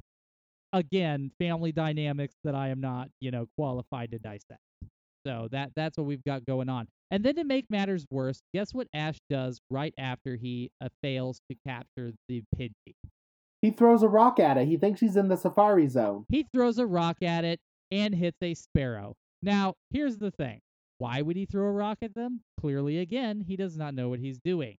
again, 0.73 1.31
family 1.39 1.71
dynamics 1.71 2.35
that 2.43 2.55
I 2.55 2.69
am 2.69 2.81
not, 2.81 3.09
you 3.19 3.31
know, 3.31 3.47
qualified 3.57 4.11
to 4.11 4.19
dissect. 4.19 4.59
So 5.25 5.47
that 5.51 5.71
that's 5.75 5.97
what 5.97 6.05
we've 6.05 6.23
got 6.23 6.45
going 6.45 6.69
on. 6.69 6.87
And 7.11 7.23
then 7.23 7.35
to 7.35 7.43
make 7.43 7.65
matters 7.69 8.05
worse, 8.11 8.41
guess 8.53 8.73
what 8.73 8.87
Ash 8.93 9.17
does 9.29 9.59
right 9.69 9.93
after 9.97 10.35
he 10.35 10.71
uh, 10.81 10.89
fails 11.01 11.39
to 11.49 11.57
capture 11.67 12.11
the 12.27 12.43
Pidgey? 12.57 12.93
He 13.61 13.71
throws 13.71 14.03
a 14.03 14.07
rock 14.07 14.39
at 14.39 14.57
it. 14.57 14.67
He 14.67 14.77
thinks 14.77 14.99
he's 14.99 15.15
in 15.15 15.27
the 15.27 15.37
Safari 15.37 15.87
Zone. 15.87 16.25
He 16.29 16.45
throws 16.53 16.77
a 16.77 16.85
rock 16.85 17.23
at 17.23 17.43
it 17.43 17.59
and 17.91 18.13
hits 18.13 18.37
a 18.41 18.53
Spearow. 18.53 19.13
Now, 19.41 19.75
here's 19.91 20.17
the 20.17 20.31
thing. 20.31 20.59
Why 20.97 21.21
would 21.21 21.35
he 21.35 21.45
throw 21.45 21.65
a 21.67 21.71
rock 21.71 21.97
at 22.01 22.15
them? 22.15 22.41
Clearly, 22.59 22.99
again, 22.99 23.41
he 23.41 23.55
does 23.55 23.75
not 23.77 23.93
know 23.93 24.09
what 24.09 24.19
he's 24.19 24.39
doing. 24.39 24.77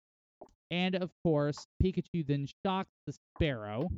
And 0.72 0.96
of 0.96 1.12
course, 1.24 1.68
Pikachu 1.84 2.26
then 2.26 2.48
shocks 2.66 2.92
the 3.06 3.14
Spearow 3.40 3.90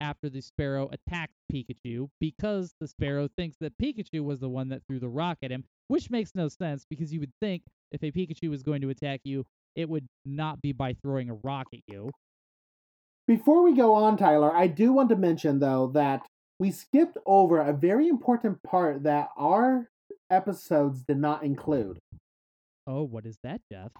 after 0.00 0.28
the 0.28 0.42
Spearow 0.42 0.92
attacks 0.92 1.34
Pikachu 1.52 2.08
because 2.20 2.74
the 2.80 2.88
Spearow 2.88 3.30
thinks 3.36 3.56
that 3.60 3.78
Pikachu 3.78 4.22
was 4.24 4.40
the 4.40 4.48
one 4.48 4.68
that 4.68 4.82
threw 4.86 4.98
the 4.98 5.08
rock 5.08 5.38
at 5.42 5.52
him, 5.52 5.64
which 5.88 6.10
makes 6.10 6.34
no 6.34 6.48
sense 6.48 6.84
because 6.90 7.12
you 7.12 7.20
would 7.20 7.32
think 7.40 7.62
if 7.92 8.02
a 8.02 8.10
Pikachu 8.10 8.50
was 8.50 8.62
going 8.62 8.82
to 8.82 8.90
attack 8.90 9.20
you, 9.24 9.44
it 9.76 9.88
would 9.88 10.06
not 10.24 10.60
be 10.60 10.72
by 10.72 10.94
throwing 10.94 11.30
a 11.30 11.38
rock 11.44 11.66
at 11.72 11.80
you. 11.86 12.10
Before 13.26 13.62
we 13.62 13.74
go 13.74 13.94
on, 13.94 14.16
Tyler, 14.16 14.54
I 14.54 14.66
do 14.66 14.92
want 14.92 15.08
to 15.10 15.16
mention, 15.16 15.60
though, 15.60 15.86
that 15.94 16.26
we 16.58 16.70
skipped 16.72 17.16
over 17.24 17.60
a 17.60 17.72
very 17.72 18.08
important 18.08 18.62
part 18.62 19.04
that 19.04 19.30
our 19.36 19.88
episodes 20.32 21.02
did 21.06 21.18
not 21.18 21.44
include. 21.44 21.98
Oh, 22.86 23.02
what 23.02 23.26
is 23.26 23.36
that, 23.44 23.60
Jeff? 23.70 23.92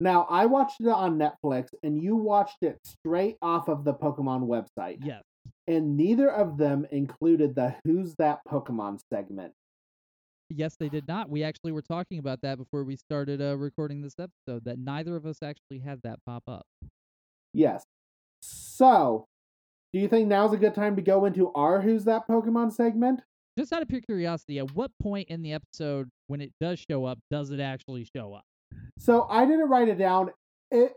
Now, 0.00 0.26
I 0.30 0.46
watched 0.46 0.80
it 0.80 0.88
on 0.88 1.18
Netflix, 1.18 1.68
and 1.82 2.02
you 2.02 2.16
watched 2.16 2.62
it 2.62 2.78
straight 2.84 3.36
off 3.42 3.68
of 3.68 3.84
the 3.84 3.94
Pokemon 3.94 4.46
website. 4.48 4.98
Yes. 5.00 5.22
And 5.66 5.96
neither 5.96 6.30
of 6.30 6.56
them 6.56 6.86
included 6.90 7.54
the 7.54 7.74
Who's 7.84 8.14
That 8.16 8.40
Pokemon 8.48 9.00
segment. 9.12 9.52
Yes, 10.50 10.76
they 10.78 10.88
did 10.88 11.06
not. 11.08 11.30
We 11.30 11.44
actually 11.44 11.72
were 11.72 11.82
talking 11.82 12.18
about 12.18 12.40
that 12.42 12.58
before 12.58 12.84
we 12.84 12.96
started 12.96 13.40
uh, 13.40 13.56
recording 13.56 14.02
this 14.02 14.16
episode. 14.18 14.64
That 14.64 14.78
neither 14.78 15.16
of 15.16 15.24
us 15.24 15.38
actually 15.42 15.78
had 15.78 16.00
that 16.02 16.18
pop 16.26 16.42
up. 16.48 16.66
Yes. 17.54 17.84
So, 18.42 19.26
do 19.92 20.00
you 20.00 20.08
think 20.08 20.28
now's 20.28 20.52
a 20.52 20.56
good 20.56 20.74
time 20.74 20.96
to 20.96 21.02
go 21.02 21.24
into 21.26 21.52
our 21.52 21.80
Who's 21.80 22.04
That 22.04 22.26
Pokemon 22.28 22.72
segment? 22.72 23.20
Just 23.58 23.72
out 23.72 23.82
of 23.82 23.88
pure 23.88 24.00
curiosity, 24.00 24.58
at 24.58 24.74
what 24.74 24.90
point 25.02 25.28
in 25.28 25.42
the 25.42 25.52
episode, 25.52 26.08
when 26.28 26.40
it 26.40 26.52
does 26.60 26.78
show 26.90 27.04
up, 27.04 27.18
does 27.30 27.50
it 27.50 27.60
actually 27.60 28.06
show 28.16 28.32
up? 28.32 28.44
So 28.98 29.26
I 29.28 29.44
didn't 29.44 29.68
write 29.68 29.88
it 29.88 29.98
down. 29.98 30.30
It 30.70 30.92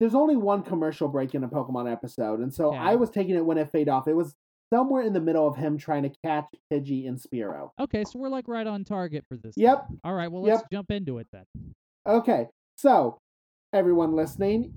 there's 0.00 0.14
only 0.16 0.34
one 0.34 0.62
commercial 0.64 1.06
break 1.06 1.34
in 1.36 1.44
a 1.44 1.48
Pokemon 1.48 1.90
episode, 1.90 2.40
and 2.40 2.52
so 2.52 2.70
Okay. 2.70 2.78
I 2.78 2.96
was 2.96 3.08
taking 3.10 3.36
it 3.36 3.44
when 3.46 3.58
it 3.58 3.70
fade 3.70 3.88
off. 3.88 4.08
It 4.08 4.14
was 4.14 4.34
somewhere 4.72 5.02
in 5.02 5.12
the 5.12 5.20
middle 5.20 5.46
of 5.46 5.54
him 5.56 5.78
trying 5.78 6.02
to 6.02 6.10
catch 6.24 6.46
Pidgey 6.72 7.06
and 7.06 7.16
Spearow. 7.18 7.70
Okay, 7.78 8.02
so 8.04 8.18
we're 8.18 8.28
like 8.28 8.48
right 8.48 8.66
on 8.66 8.82
target 8.84 9.24
for 9.28 9.36
this. 9.36 9.52
Yep. 9.56 9.84
then. 9.88 10.00
All 10.02 10.14
right, 10.14 10.32
well, 10.32 10.42
let's 10.42 10.62
Yep. 10.62 10.70
jump 10.72 10.90
into 10.90 11.18
it 11.18 11.28
then. 11.32 11.44
Okay, 12.04 12.48
so 12.76 13.18
everyone 13.72 14.16
listening, 14.16 14.74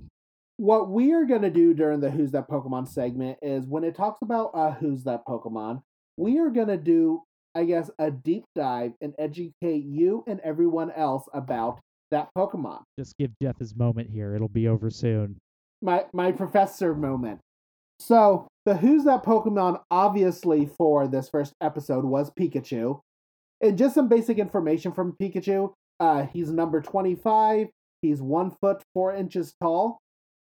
what 0.58 0.92
we 0.92 1.14
are 1.14 1.26
going 1.26 1.42
to 1.42 1.50
do 1.50 1.74
during 1.74 2.02
the 2.02 2.12
Who's 2.12 2.32
That 2.34 2.48
Pokemon 2.48 2.88
segment 2.88 3.40
is 3.42 3.66
when 3.66 3.84
it 3.84 3.96
talks 3.96 4.22
about 4.22 4.52
uh, 4.54 4.74
Who's 4.74 5.04
That 5.06 5.26
Pokemon, 5.26 5.82
we 6.18 6.40
are 6.40 6.50
going 6.50 6.68
to 6.68 6.78
do, 6.78 7.24
I 7.54 7.66
guess, 7.66 7.90
a 8.00 8.12
deep 8.12 8.46
dive 8.56 8.94
and 9.02 9.14
educate 9.18 9.86
you 9.86 10.24
and 10.28 10.40
everyone 10.42 10.92
else 10.92 11.26
about 11.34 11.80
that 12.12 12.30
Pokemon. 12.38 12.82
Just 13.00 13.18
give 13.18 13.32
Jeff 13.42 13.58
his 13.60 13.76
moment 13.76 14.10
here. 14.10 14.36
It'll 14.36 14.48
be 14.48 14.68
over 14.68 14.90
soon. 14.90 15.38
My 15.82 16.06
my 16.14 16.32
professor 16.32 16.96
moment. 16.96 17.40
So 18.00 18.48
the 18.66 18.76
Who's 18.76 19.06
That 19.06 19.24
Pokemon, 19.24 19.82
obviously 19.90 20.66
for 20.66 21.08
this 21.08 21.30
first 21.30 21.54
episode 21.62 22.06
was 22.06 22.32
Pikachu, 22.32 23.00
and 23.62 23.78
just 23.78 23.96
some 23.96 24.08
basic 24.08 24.38
information 24.38 24.92
from 24.92 25.16
Pikachu. 25.22 25.74
Uh, 26.00 26.26
he's 26.26 26.52
number 26.52 26.82
twenty-five. 26.82 27.68
He's 28.02 28.22
one 28.22 28.52
foot 28.62 28.84
four 28.94 29.14
inches 29.14 29.54
tall. 29.62 30.00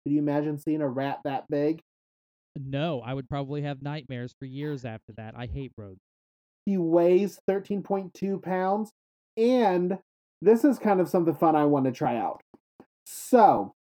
Could 0.05 0.13
you 0.13 0.19
imagine 0.19 0.59
seeing 0.59 0.81
a 0.81 0.89
rat 0.89 1.19
that 1.25 1.45
big? 1.51 1.81
No, 2.57 3.01
I 3.01 3.15
would 3.15 3.29
probably 3.29 3.63
have 3.63 3.83
nightmares 3.83 4.35
for 4.39 4.45
years 4.45 4.85
after 4.85 5.13
that. 5.17 5.35
I 5.37 5.47
hate 5.47 5.73
roads. 5.77 6.01
He 6.67 6.77
weighs 6.77 7.41
thirteen 7.47 7.83
point 7.83 8.13
two 8.15 8.39
pounds, 8.39 8.91
and 9.37 9.99
this 10.43 10.65
is 10.65 10.79
kind 10.79 11.01
of 11.01 11.09
something 11.09 11.35
fun 11.35 11.57
I 11.57 11.65
want 11.65 11.87
to 11.87 11.93
try 11.93 12.17
out. 12.17 12.43
So 13.07 13.75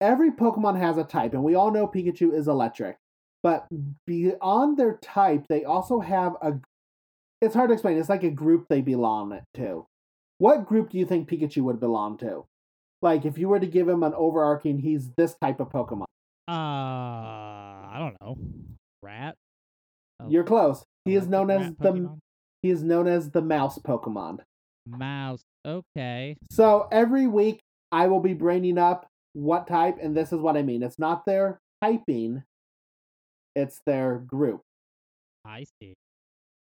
every 0.00 0.30
Pokemon 0.30 0.78
has 0.78 0.98
a 0.98 1.04
type, 1.04 1.32
and 1.32 1.44
we 1.44 1.54
all 1.54 1.70
know 1.70 1.86
Pikachu 1.86 2.34
is 2.34 2.48
electric. 2.48 2.96
But 3.42 3.66
beyond 4.06 4.76
their 4.76 4.98
type, 5.02 5.46
they 5.48 5.64
also 5.64 6.00
have 6.00 6.34
a. 6.42 6.54
It's 7.40 7.54
hard 7.54 7.68
to 7.68 7.74
explain. 7.74 7.98
It's 7.98 8.08
like 8.08 8.24
a 8.24 8.30
group 8.30 8.66
they 8.68 8.80
belong 8.80 9.40
to. 9.54 9.86
What 10.38 10.66
group 10.66 10.90
do 10.90 10.98
you 10.98 11.06
think 11.06 11.28
Pikachu 11.28 11.62
would 11.62 11.78
belong 11.78 12.18
to? 12.18 12.46
Like, 13.02 13.24
if 13.24 13.36
you 13.36 13.48
were 13.48 13.60
to 13.60 13.66
give 13.66 13.88
him 13.88 14.02
an 14.02 14.14
overarching, 14.14 14.78
he's 14.78 15.10
this 15.16 15.34
type 15.42 15.60
of 15.60 15.68
Pokemon. 15.68 16.06
Uh, 16.48 16.52
I 16.52 17.96
don't 17.98 18.16
know. 18.20 18.36
Rat? 19.02 19.34
Oh, 20.20 20.28
You're 20.28 20.44
close. 20.44 20.84
He 21.04 21.16
is 21.16 21.26
known 21.26 21.50
as 21.50 21.72
the 21.78 21.92
Pokemon? 21.92 22.18
he 22.62 22.70
is 22.70 22.82
known 22.82 23.06
as 23.06 23.30
the 23.30 23.42
Mouse 23.42 23.78
Pokemon. 23.78 24.38
Mouse. 24.86 25.42
Okay. 25.66 26.36
So 26.50 26.88
every 26.92 27.26
week 27.26 27.60
I 27.92 28.06
will 28.08 28.20
be 28.20 28.34
bringing 28.34 28.78
up 28.78 29.06
what 29.32 29.66
type, 29.66 29.96
and 30.00 30.16
this 30.16 30.32
is 30.32 30.38
what 30.38 30.56
I 30.56 30.62
mean. 30.62 30.82
It's 30.82 30.98
not 30.98 31.24
their 31.26 31.58
typing, 31.82 32.42
it's 33.56 33.80
their 33.86 34.18
group. 34.18 34.60
I 35.44 35.64
see. 35.80 35.94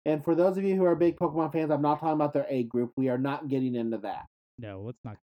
And 0.06 0.24
for 0.24 0.34
those 0.34 0.56
of 0.56 0.64
you 0.64 0.74
who 0.74 0.84
are 0.84 0.94
big 0.94 1.16
Pokemon 1.16 1.52
fans, 1.52 1.70
I'm 1.70 1.82
not 1.82 2.00
talking 2.00 2.14
about 2.14 2.32
their 2.32 2.46
A 2.48 2.62
group. 2.64 2.92
We 2.96 3.08
are 3.08 3.18
not 3.18 3.48
getting 3.48 3.74
into 3.74 3.98
that. 3.98 4.26
No, 4.58 4.80
let's 4.80 4.98
not. 5.04 5.16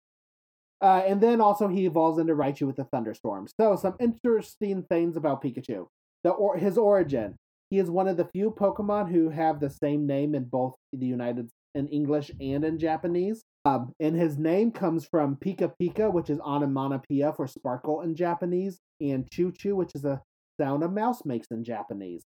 Uh, 0.85 1.03
and 1.07 1.18
then 1.18 1.40
also 1.40 1.66
he 1.66 1.87
evolves 1.87 2.18
into 2.18 2.35
Raichu 2.35 2.66
with 2.66 2.77
the 2.77 2.85
Thunder 2.85 3.14
Stone. 3.14 3.47
So 3.59 3.75
some 3.75 3.94
interesting 3.99 4.83
things 4.83 5.16
about 5.16 5.42
Pikachu. 5.42 5.87
The 6.25 6.31
or 6.31 6.59
his 6.59 6.77
origin. 6.77 7.37
He 7.70 7.79
is 7.79 7.90
one 7.90 8.07
of 8.07 8.18
the 8.18 8.27
few 8.27 8.51
Pokemon 8.51 9.11
who 9.11 9.31
have 9.31 9.61
the 9.61 9.70
same 9.70 10.07
name 10.07 10.35
in 10.35 10.44
both 10.44 10.75
the 10.92 11.07
United 11.07 11.49
in 11.75 11.88
English 11.88 12.31
and 12.38 12.66
in 12.66 12.79
Japanese. 12.79 13.42
Um, 13.64 13.92
and 13.99 14.14
his 14.14 14.37
name 14.37 14.73
comes 14.73 15.07
from 15.11 15.37
Pika 15.37 15.73
Pika, 15.81 16.12
which 16.12 16.29
is 16.29 16.38
onomatopoeia 16.40 17.33
for 17.33 17.47
sparkle 17.47 18.03
in 18.03 18.14
Japanese, 18.14 18.79
and 19.01 19.27
Choo 19.31 19.53
Choo, 19.53 19.75
which 19.77 19.94
is 19.94 20.05
a 20.05 20.20
sound 20.61 20.83
a 20.85 20.88
mouse 20.88 21.25
makes 21.25 21.47
in 21.51 21.64
Japanese. 21.64 22.25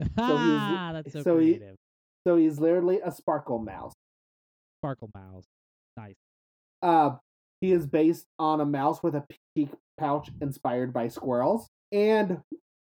Ah, 0.16 0.92
that's 0.94 1.12
so, 1.12 1.22
so 1.22 1.38
he- 1.38 1.54
creative. 1.56 1.76
So 2.24 2.36
he's 2.36 2.60
literally 2.60 3.00
a 3.04 3.10
sparkle 3.10 3.58
mouse. 3.58 3.92
Sparkle 4.80 5.10
Mouse. 5.14 5.44
Nice. 5.96 6.14
Uh, 6.80 7.16
he 7.60 7.72
is 7.72 7.86
based 7.86 8.26
on 8.38 8.60
a 8.60 8.66
mouse 8.66 9.02
with 9.02 9.14
a 9.14 9.24
peak 9.54 9.70
pouch 9.98 10.30
inspired 10.40 10.92
by 10.92 11.08
squirrels. 11.08 11.68
And 11.92 12.38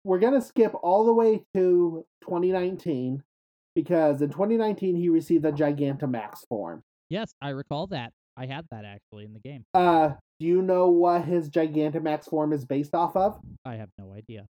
we're 0.04 0.18
going 0.18 0.34
to 0.34 0.40
skip 0.40 0.72
all 0.82 1.04
the 1.04 1.12
way 1.12 1.42
to 1.54 2.04
2019 2.22 3.22
because 3.74 4.22
in 4.22 4.30
2019 4.30 4.96
he 4.96 5.08
received 5.08 5.44
the 5.44 5.52
Gigantamax 5.52 6.46
form. 6.48 6.82
Yes, 7.08 7.32
I 7.40 7.50
recall 7.50 7.86
that. 7.88 8.12
I 8.36 8.46
had 8.46 8.66
that 8.70 8.84
actually 8.84 9.24
in 9.24 9.32
the 9.32 9.40
game. 9.40 9.64
Uh, 9.74 10.10
do 10.38 10.46
you 10.46 10.62
know 10.62 10.88
what 10.88 11.24
his 11.24 11.50
Gigantamax 11.50 12.28
form 12.28 12.52
is 12.52 12.64
based 12.64 12.94
off 12.94 13.16
of? 13.16 13.38
I 13.64 13.74
have 13.74 13.90
no 13.98 14.12
idea. 14.12 14.46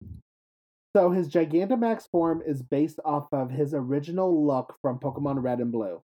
So 0.95 1.11
his 1.11 1.29
Gigantamax 1.29 2.09
form 2.11 2.43
is 2.45 2.63
based 2.63 3.01
off 3.05 3.29
of 3.33 3.51
his 3.51 3.75
original 3.75 4.47
look 4.47 4.77
from 4.83 4.99
Pokemon 4.99 5.43
Red 5.43 5.61
and 5.61 5.73
Blue. 5.73 6.03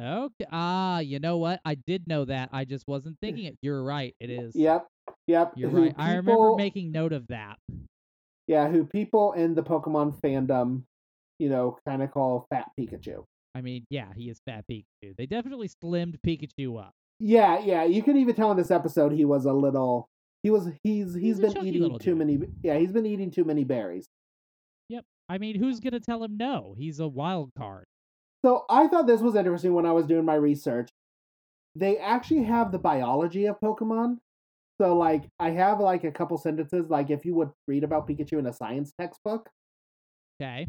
Okay. 0.00 0.46
Ah, 0.50 1.00
you 1.00 1.18
know 1.18 1.36
what? 1.36 1.60
I 1.64 1.74
did 1.74 2.08
know 2.08 2.24
that. 2.24 2.48
I 2.52 2.64
just 2.64 2.88
wasn't 2.88 3.18
thinking 3.20 3.44
it. 3.44 3.58
You're 3.60 3.82
right. 3.82 4.14
It 4.18 4.30
is. 4.30 4.54
Yep, 4.56 4.86
yep. 5.26 5.52
You're 5.56 5.70
who 5.70 5.82
right. 5.84 5.94
I 5.98 6.14
remember 6.14 6.54
making 6.56 6.90
note 6.90 7.12
of 7.12 7.26
that. 7.28 7.58
Yeah, 8.46 8.68
who 8.68 8.84
people 8.84 9.32
in 9.32 9.54
the 9.54 9.62
Pokemon 9.62 10.18
fandom, 10.20 10.82
you 11.38 11.50
know, 11.50 11.78
kind 11.86 12.02
of 12.02 12.10
call 12.10 12.46
Fat 12.50 12.70
Pikachu. 12.78 13.24
I 13.54 13.60
mean, 13.60 13.84
yeah, 13.90 14.06
he 14.16 14.30
is 14.30 14.40
Fat 14.46 14.64
Pikachu. 14.70 15.16
They 15.18 15.26
definitely 15.26 15.68
slimmed 15.68 16.16
Pikachu 16.26 16.80
up. 16.80 16.92
Yeah, 17.18 17.60
yeah. 17.60 17.84
You 17.84 18.02
can 18.02 18.16
even 18.16 18.34
tell 18.34 18.50
in 18.50 18.56
this 18.56 18.70
episode 18.70 19.12
he 19.12 19.26
was 19.26 19.44
a 19.44 19.52
little. 19.52 20.08
He 20.42 20.50
was. 20.50 20.68
He's. 20.82 21.12
He's 21.14 21.38
he's 21.38 21.40
been 21.40 21.66
eating 21.66 21.98
too 21.98 22.16
dude. 22.16 22.18
many. 22.18 22.38
Yeah, 22.62 22.78
he's 22.78 22.92
been 22.92 23.06
eating 23.06 23.30
too 23.30 23.44
many 23.44 23.64
berries. 23.64 24.06
Yep. 24.88 25.04
I 25.28 25.36
mean, 25.36 25.56
who's 25.56 25.78
gonna 25.78 26.00
tell 26.00 26.24
him 26.24 26.38
no? 26.38 26.74
He's 26.78 27.00
a 27.00 27.06
wild 27.06 27.50
card. 27.56 27.84
So 28.44 28.64
I 28.70 28.88
thought 28.88 29.06
this 29.06 29.20
was 29.20 29.34
interesting 29.34 29.74
when 29.74 29.86
I 29.86 29.92
was 29.92 30.06
doing 30.06 30.24
my 30.24 30.34
research. 30.34 30.90
They 31.74 31.98
actually 31.98 32.44
have 32.44 32.72
the 32.72 32.78
biology 32.78 33.46
of 33.46 33.60
Pokemon. 33.60 34.18
So 34.80 34.96
like 34.96 35.28
I 35.38 35.50
have 35.50 35.78
like 35.78 36.04
a 36.04 36.10
couple 36.10 36.38
sentences 36.38 36.88
like 36.88 37.10
if 37.10 37.24
you 37.24 37.34
would 37.34 37.50
read 37.68 37.84
about 37.84 38.08
Pikachu 38.08 38.38
in 38.38 38.46
a 38.46 38.52
science 38.52 38.92
textbook. 38.98 39.50
Okay. 40.40 40.66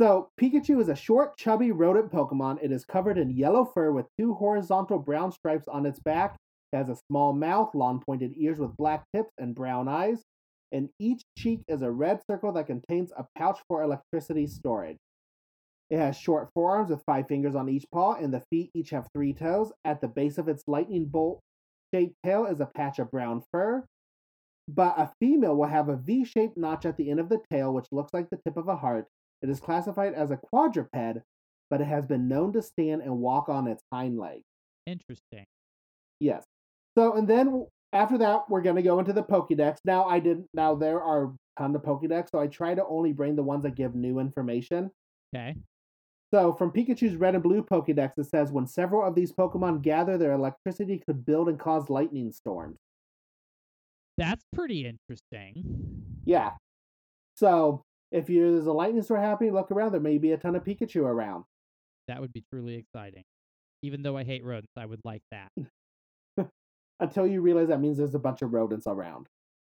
So 0.00 0.30
Pikachu 0.40 0.80
is 0.80 0.88
a 0.88 0.94
short, 0.94 1.36
chubby 1.36 1.72
rodent 1.72 2.12
Pokemon. 2.12 2.62
It 2.62 2.70
is 2.70 2.84
covered 2.84 3.18
in 3.18 3.36
yellow 3.36 3.64
fur 3.64 3.90
with 3.90 4.06
two 4.16 4.34
horizontal 4.34 5.00
brown 5.00 5.32
stripes 5.32 5.66
on 5.66 5.84
its 5.84 5.98
back. 5.98 6.36
It 6.72 6.76
has 6.76 6.88
a 6.88 6.98
small 7.08 7.32
mouth, 7.32 7.74
long 7.74 8.00
pointed 8.00 8.34
ears 8.36 8.60
with 8.60 8.76
black 8.76 9.02
tips, 9.12 9.32
and 9.38 9.56
brown 9.56 9.88
eyes. 9.88 10.22
And 10.70 10.90
each 11.00 11.22
cheek 11.36 11.62
is 11.66 11.82
a 11.82 11.90
red 11.90 12.20
circle 12.30 12.52
that 12.52 12.68
contains 12.68 13.10
a 13.16 13.26
pouch 13.36 13.58
for 13.66 13.82
electricity 13.82 14.46
storage. 14.46 14.98
It 15.90 15.98
has 15.98 16.16
short 16.16 16.50
forearms 16.54 16.90
with 16.90 17.02
five 17.06 17.28
fingers 17.28 17.54
on 17.54 17.68
each 17.68 17.86
paw, 17.92 18.14
and 18.14 18.32
the 18.32 18.42
feet 18.50 18.70
each 18.74 18.90
have 18.90 19.08
three 19.14 19.32
toes. 19.32 19.72
At 19.84 20.00
the 20.00 20.08
base 20.08 20.36
of 20.36 20.48
its 20.48 20.64
lightning 20.66 21.06
bolt 21.06 21.40
shaped 21.94 22.14
tail 22.24 22.44
is 22.46 22.60
a 22.60 22.66
patch 22.66 22.98
of 22.98 23.10
brown 23.10 23.42
fur. 23.50 23.84
But 24.68 24.98
a 24.98 25.10
female 25.18 25.56
will 25.56 25.68
have 25.68 25.88
a 25.88 25.96
V 25.96 26.26
shaped 26.26 26.58
notch 26.58 26.84
at 26.84 26.98
the 26.98 27.10
end 27.10 27.20
of 27.20 27.30
the 27.30 27.40
tail, 27.50 27.72
which 27.72 27.86
looks 27.90 28.12
like 28.12 28.28
the 28.28 28.38
tip 28.44 28.58
of 28.58 28.68
a 28.68 28.76
heart. 28.76 29.06
It 29.40 29.48
is 29.48 29.60
classified 29.60 30.12
as 30.12 30.30
a 30.30 30.36
quadruped, 30.36 31.22
but 31.70 31.80
it 31.80 31.86
has 31.86 32.04
been 32.04 32.28
known 32.28 32.52
to 32.52 32.60
stand 32.60 33.00
and 33.00 33.18
walk 33.18 33.48
on 33.48 33.66
its 33.66 33.82
hind 33.90 34.18
legs. 34.18 34.44
Interesting. 34.86 35.44
Yes. 36.20 36.44
So, 36.98 37.14
and 37.14 37.26
then 37.26 37.66
after 37.94 38.18
that, 38.18 38.50
we're 38.50 38.60
going 38.60 38.76
to 38.76 38.82
go 38.82 38.98
into 38.98 39.14
the 39.14 39.22
Pokédex. 39.22 39.78
Now, 39.86 40.04
I 40.04 40.18
did. 40.18 40.44
Now 40.52 40.74
there 40.74 41.00
are 41.00 41.24
a 41.24 41.32
ton 41.58 41.74
of 41.74 41.82
Pokédex, 41.82 42.30
so 42.30 42.38
I 42.38 42.46
try 42.48 42.74
to 42.74 42.84
only 42.86 43.12
bring 43.12 43.36
the 43.36 43.42
ones 43.42 43.62
that 43.62 43.74
give 43.74 43.94
new 43.94 44.18
information. 44.18 44.90
Okay. 45.34 45.56
So, 46.32 46.52
from 46.52 46.70
Pikachu's 46.70 47.16
Red 47.16 47.34
and 47.34 47.42
Blue 47.42 47.62
Pokédex, 47.62 48.18
it 48.18 48.26
says 48.26 48.52
when 48.52 48.66
several 48.66 49.06
of 49.06 49.14
these 49.14 49.32
Pokemon 49.32 49.82
gather, 49.82 50.18
their 50.18 50.32
electricity 50.32 51.02
could 51.06 51.24
build 51.24 51.48
and 51.48 51.58
cause 51.58 51.88
lightning 51.88 52.32
storms. 52.32 52.76
That's 54.18 54.44
pretty 54.52 54.86
interesting. 54.86 56.04
Yeah. 56.26 56.50
So, 57.36 57.82
if 58.12 58.28
you, 58.28 58.52
there's 58.52 58.66
a 58.66 58.72
lightning 58.72 59.02
storm 59.02 59.22
happening, 59.22 59.54
look 59.54 59.70
around. 59.70 59.92
There 59.92 60.00
may 60.00 60.18
be 60.18 60.32
a 60.32 60.36
ton 60.36 60.54
of 60.54 60.64
Pikachu 60.64 61.02
around. 61.02 61.44
That 62.08 62.20
would 62.20 62.32
be 62.32 62.44
truly 62.52 62.74
exciting. 62.74 63.22
Even 63.82 64.02
though 64.02 64.16
I 64.16 64.24
hate 64.24 64.44
rodents, 64.44 64.72
I 64.76 64.84
would 64.84 65.00
like 65.04 65.22
that. 65.30 65.52
Until 67.00 67.26
you 67.26 67.40
realize 67.40 67.68
that 67.68 67.80
means 67.80 67.96
there's 67.96 68.14
a 68.14 68.18
bunch 68.18 68.42
of 68.42 68.52
rodents 68.52 68.86
around. 68.86 69.28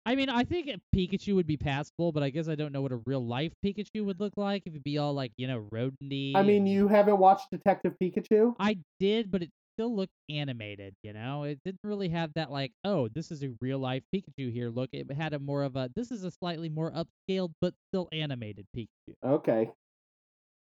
I 0.05 0.15
mean, 0.15 0.29
I 0.29 0.43
think 0.43 0.67
a 0.67 0.79
Pikachu 0.95 1.35
would 1.35 1.45
be 1.45 1.57
passable, 1.57 2.11
but 2.11 2.23
I 2.23 2.31
guess 2.31 2.47
I 2.47 2.55
don't 2.55 2.71
know 2.71 2.81
what 2.81 2.91
a 2.91 3.01
real 3.05 3.25
life 3.25 3.53
Pikachu 3.63 4.03
would 4.03 4.19
look 4.19 4.33
like 4.35 4.63
if 4.65 4.73
it'd 4.73 4.83
be 4.83 4.97
all 4.97 5.13
like 5.13 5.31
you 5.37 5.47
know 5.47 5.67
rodendy. 5.71 6.35
I 6.35 6.41
mean, 6.41 6.65
you 6.65 6.87
haven't 6.87 7.17
watched 7.17 7.51
Detective 7.51 7.93
Pikachu? 8.01 8.55
I 8.59 8.77
did, 8.99 9.29
but 9.29 9.43
it 9.43 9.51
still 9.75 9.95
looked 9.95 10.13
animated. 10.29 10.95
You 11.03 11.13
know, 11.13 11.43
it 11.43 11.59
didn't 11.63 11.81
really 11.83 12.09
have 12.09 12.31
that 12.33 12.49
like, 12.49 12.71
oh, 12.83 13.09
this 13.09 13.31
is 13.31 13.43
a 13.43 13.51
real 13.61 13.77
life 13.77 14.01
Pikachu 14.13 14.51
here. 14.51 14.69
Look, 14.69 14.89
it 14.91 15.11
had 15.11 15.33
a 15.33 15.39
more 15.39 15.63
of 15.63 15.75
a 15.75 15.89
this 15.95 16.09
is 16.09 16.23
a 16.23 16.31
slightly 16.31 16.69
more 16.69 16.91
upscaled 16.91 17.53
but 17.61 17.75
still 17.89 18.09
animated 18.11 18.65
Pikachu. 18.75 19.13
Okay. 19.23 19.69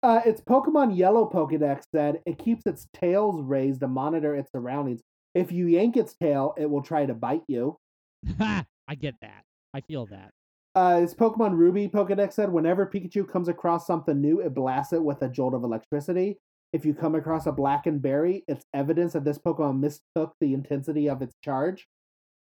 Uh, 0.03 0.21
its 0.25 0.41
Pokemon 0.41 0.97
Yellow 0.97 1.29
Pokedex 1.29 1.85
said 1.91 2.21
it 2.27 2.39
keeps 2.39 2.67
its 2.67 2.87
tails 2.95 3.43
raised 3.43 3.81
to 3.81 3.89
monitor 3.89 4.35
its 4.35 4.51
surroundings. 4.53 5.03
If 5.35 5.53
you 5.53 5.67
yank 5.67 5.97
its 5.97 6.15
tail, 6.15 6.55
it 6.57 6.71
will 6.71 6.83
try 6.83 7.05
to 7.05 7.15
bite 7.15 7.43
you. 7.49 7.77
I 8.89 8.95
get 8.95 9.15
that. 9.21 9.45
I 9.75 9.81
feel 9.81 10.07
that. 10.07 10.31
Uh, 10.75 11.01
its 11.03 11.15
Pokemon 11.15 11.57
Ruby 11.57 11.89
Pokedex 11.89 12.35
said 12.35 12.53
whenever 12.53 12.87
Pikachu 12.87 13.27
comes 13.27 13.49
across 13.49 13.87
something 13.87 14.21
new, 14.21 14.41
it 14.41 14.55
blasts 14.55 14.93
it 14.93 15.03
with 15.03 15.23
a 15.23 15.29
jolt 15.29 15.55
of 15.55 15.65
electricity. 15.65 16.39
If 16.73 16.85
you 16.85 16.93
come 16.93 17.15
across 17.15 17.47
a 17.47 17.53
blackened 17.53 18.03
berry, 18.03 18.45
it's 18.47 18.65
evidence 18.75 19.15
that 19.15 19.25
this 19.25 19.39
Pokemon 19.39 19.81
mistook 19.81 20.35
the 20.41 20.53
intensity 20.53 21.09
of 21.09 21.23
its 21.23 21.35
charge. 21.43 21.87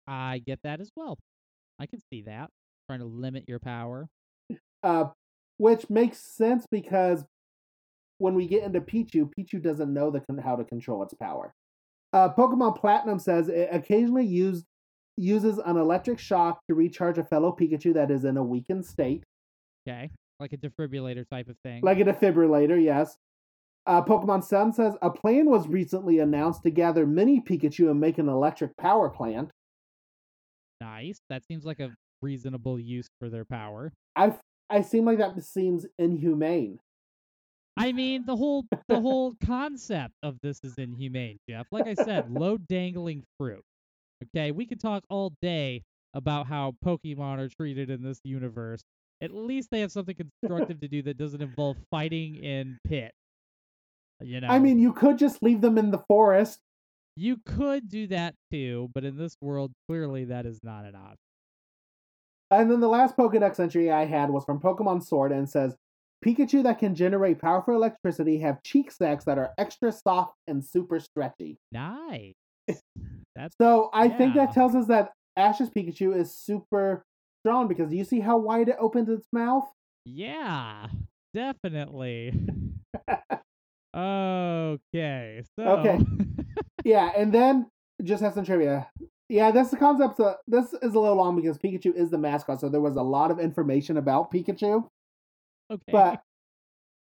I 0.07 0.43
get 0.47 0.61
that 0.63 0.81
as 0.81 0.91
well. 0.95 1.19
I 1.81 1.87
can 1.87 2.01
see 2.13 2.23
that. 2.23 2.51
Trying 2.89 3.01
to 3.01 3.07
limit 3.07 3.45
your 3.49 3.59
power. 3.59 4.09
Uh, 4.83 5.07
which 5.57 5.91
makes 5.91 6.19
sense 6.19 6.67
because 6.71 7.25
when 8.19 8.35
we 8.35 8.47
get 8.47 8.63
into 8.63 8.81
Pichu, 8.81 9.31
Pichu 9.37 9.63
doesn't 9.63 9.93
know 9.93 10.11
the, 10.11 10.23
how 10.43 10.57
to 10.57 10.65
control 10.65 11.03
its 11.03 11.15
power. 11.15 11.55
Uh, 12.13 12.29
Pokemon 12.29 12.79
Platinum 12.81 13.19
says 13.19 13.49
it 13.49 13.69
occasionally 13.73 14.27
used, 14.27 14.65
uses 15.21 15.59
an 15.59 15.77
electric 15.77 16.19
shock 16.19 16.61
to 16.69 16.75
recharge 16.75 17.19
a 17.19 17.25
fellow 17.25 17.55
Pikachu 17.59 17.95
that 17.95 18.11
is 18.11 18.25
in 18.25 18.37
a 18.37 18.43
weakened 18.43 18.85
state, 18.87 19.23
Okay, 19.87 20.11
like 20.39 20.53
a 20.53 20.57
defibrillator 20.57 21.29
type 21.29 21.49
of 21.49 21.57
thing. 21.65 21.83
like 21.83 21.99
a 22.01 22.05
defibrillator, 22.05 22.83
yes. 22.83 23.17
Uh, 23.87 24.03
Pokemon 24.03 24.45
Sun 24.45 24.73
says 24.75 24.95
a 25.03 25.11
plan 25.11 25.49
was 25.51 25.67
recently 25.67 26.19
announced 26.19 26.63
to 26.65 26.71
gather 26.71 27.07
mini 27.07 27.41
Pikachu 27.41 27.91
and 27.91 27.99
make 28.01 28.19
an 28.19 28.29
electric 28.29 28.77
power 28.77 29.09
plant. 29.09 29.51
nice. 30.81 31.21
That 31.29 31.45
seems 31.47 31.65
like 31.65 31.81
a 31.81 31.91
reasonable 32.23 32.79
use 32.79 33.09
for 33.19 33.29
their 33.31 33.45
power. 33.45 33.93
I 34.17 34.35
I 34.69 34.83
seem 34.83 35.05
like 35.05 35.19
that 35.19 35.43
seems 35.43 35.87
inhumane. 35.99 36.79
I 37.77 37.93
mean, 37.93 38.25
the 38.27 38.37
whole 38.37 38.65
the 38.89 39.01
whole 39.01 39.35
concept 39.45 40.15
of 40.23 40.37
this 40.43 40.61
is 40.63 40.75
inhumane, 40.77 41.39
Jeff. 41.49 41.67
Like 41.73 41.87
I 41.87 41.95
said, 41.95 42.31
low 42.31 42.59
dangling 42.59 43.25
fruit. 43.39 43.63
Okay, 44.23 44.51
we 44.51 44.67
could 44.67 44.81
talk 44.81 45.05
all 45.09 45.33
day 45.41 45.83
about 46.15 46.47
how 46.47 46.75
Pokemon 46.85 47.39
are 47.39 47.49
treated 47.49 47.91
in 47.91 48.03
this 48.03 48.21
universe. 48.25 48.83
At 49.23 49.35
least 49.35 49.69
they 49.71 49.81
have 49.81 49.93
something 49.93 50.17
constructive 50.17 50.81
to 50.81 50.89
do 50.89 51.03
that 51.03 51.17
doesn't 51.19 51.43
involve 51.43 51.77
fighting 51.91 52.37
in 52.37 52.79
pit. 52.87 53.13
You 54.23 54.41
know, 54.41 54.49
I 54.49 54.59
mean, 54.59 54.79
you 54.79 54.93
could 54.93 55.19
just 55.19 55.43
leave 55.43 55.61
them 55.61 55.79
in 55.79 55.91
the 55.91 55.99
forest. 56.09 56.59
you 57.17 57.39
could 57.45 57.89
do 57.89 58.07
that 58.09 58.35
too, 58.51 58.91
but 58.95 59.05
in 59.05 59.17
this 59.17 59.37
world, 59.41 59.73
clearly 59.89 60.25
that 60.27 60.47
is 60.47 60.61
not 60.63 60.85
an 60.85 60.95
option. 60.95 61.17
And 62.51 62.71
then 62.71 62.81
the 62.81 62.89
last 62.89 63.17
Pokedex 63.17 63.61
entry 63.61 63.91
I 63.91 64.07
had 64.07 64.31
was 64.31 64.45
from 64.45 64.61
Pokemon 64.61 65.05
Sword 65.05 65.33
and 65.33 65.49
says 65.49 65.77
Pikachu 66.25 66.63
that 66.65 66.79
can 66.79 66.95
generate 66.95 67.41
powerful 67.41 67.75
electricity 67.75 68.39
have 68.41 68.63
cheek 68.63 68.91
sacs 68.91 69.25
that 69.25 69.39
are 69.39 69.53
extra 69.57 69.93
soft 69.93 70.35
and 70.47 70.65
super 70.65 70.99
stretchy. 71.01 71.59
Nice. 71.73 72.35
That's 73.37 73.55
So 73.61 73.91
I 73.93 74.09
think 74.09 74.35
that 74.35 74.53
tells 74.53 74.75
us 74.75 74.87
that 74.87 75.13
Ash's 75.37 75.71
Pikachu 75.71 76.17
is 76.17 76.37
super 76.37 77.05
strong 77.43 77.69
because 77.69 77.91
do 77.91 77.97
you 77.97 78.05
see 78.05 78.21
how 78.21 78.37
wide 78.39 78.69
it 78.69 78.77
opens 78.79 79.09
its 79.09 79.27
mouth? 79.33 79.65
yeah, 80.05 80.89
definitely. 81.35 82.33
okay, 83.97 85.43
so 85.57 85.67
Okay. 85.67 85.99
Yeah, 86.85 87.13
and 87.15 87.33
then 87.33 87.67
just 88.03 88.23
have 88.23 88.33
some 88.35 88.45
trivia. 88.45 88.89
Yeah, 89.29 89.51
the 89.71 89.77
concept. 89.77 90.17
So 90.17 90.35
this 90.49 90.73
is 90.73 90.95
a 90.95 90.99
little 90.99 91.17
long 91.17 91.37
because 91.37 91.59
Pikachu 91.59 91.95
is 91.95 92.11
the 92.11 92.19
mascot, 92.19 92.61
so 92.61 92.69
there 92.69 92.81
was 92.81 92.97
a 92.97 93.03
lot 93.03 93.31
of 93.31 93.39
information 93.39 93.99
about 93.99 94.33
Pikachu. 94.33 94.89
okay. 95.71 95.93
But 95.93 96.23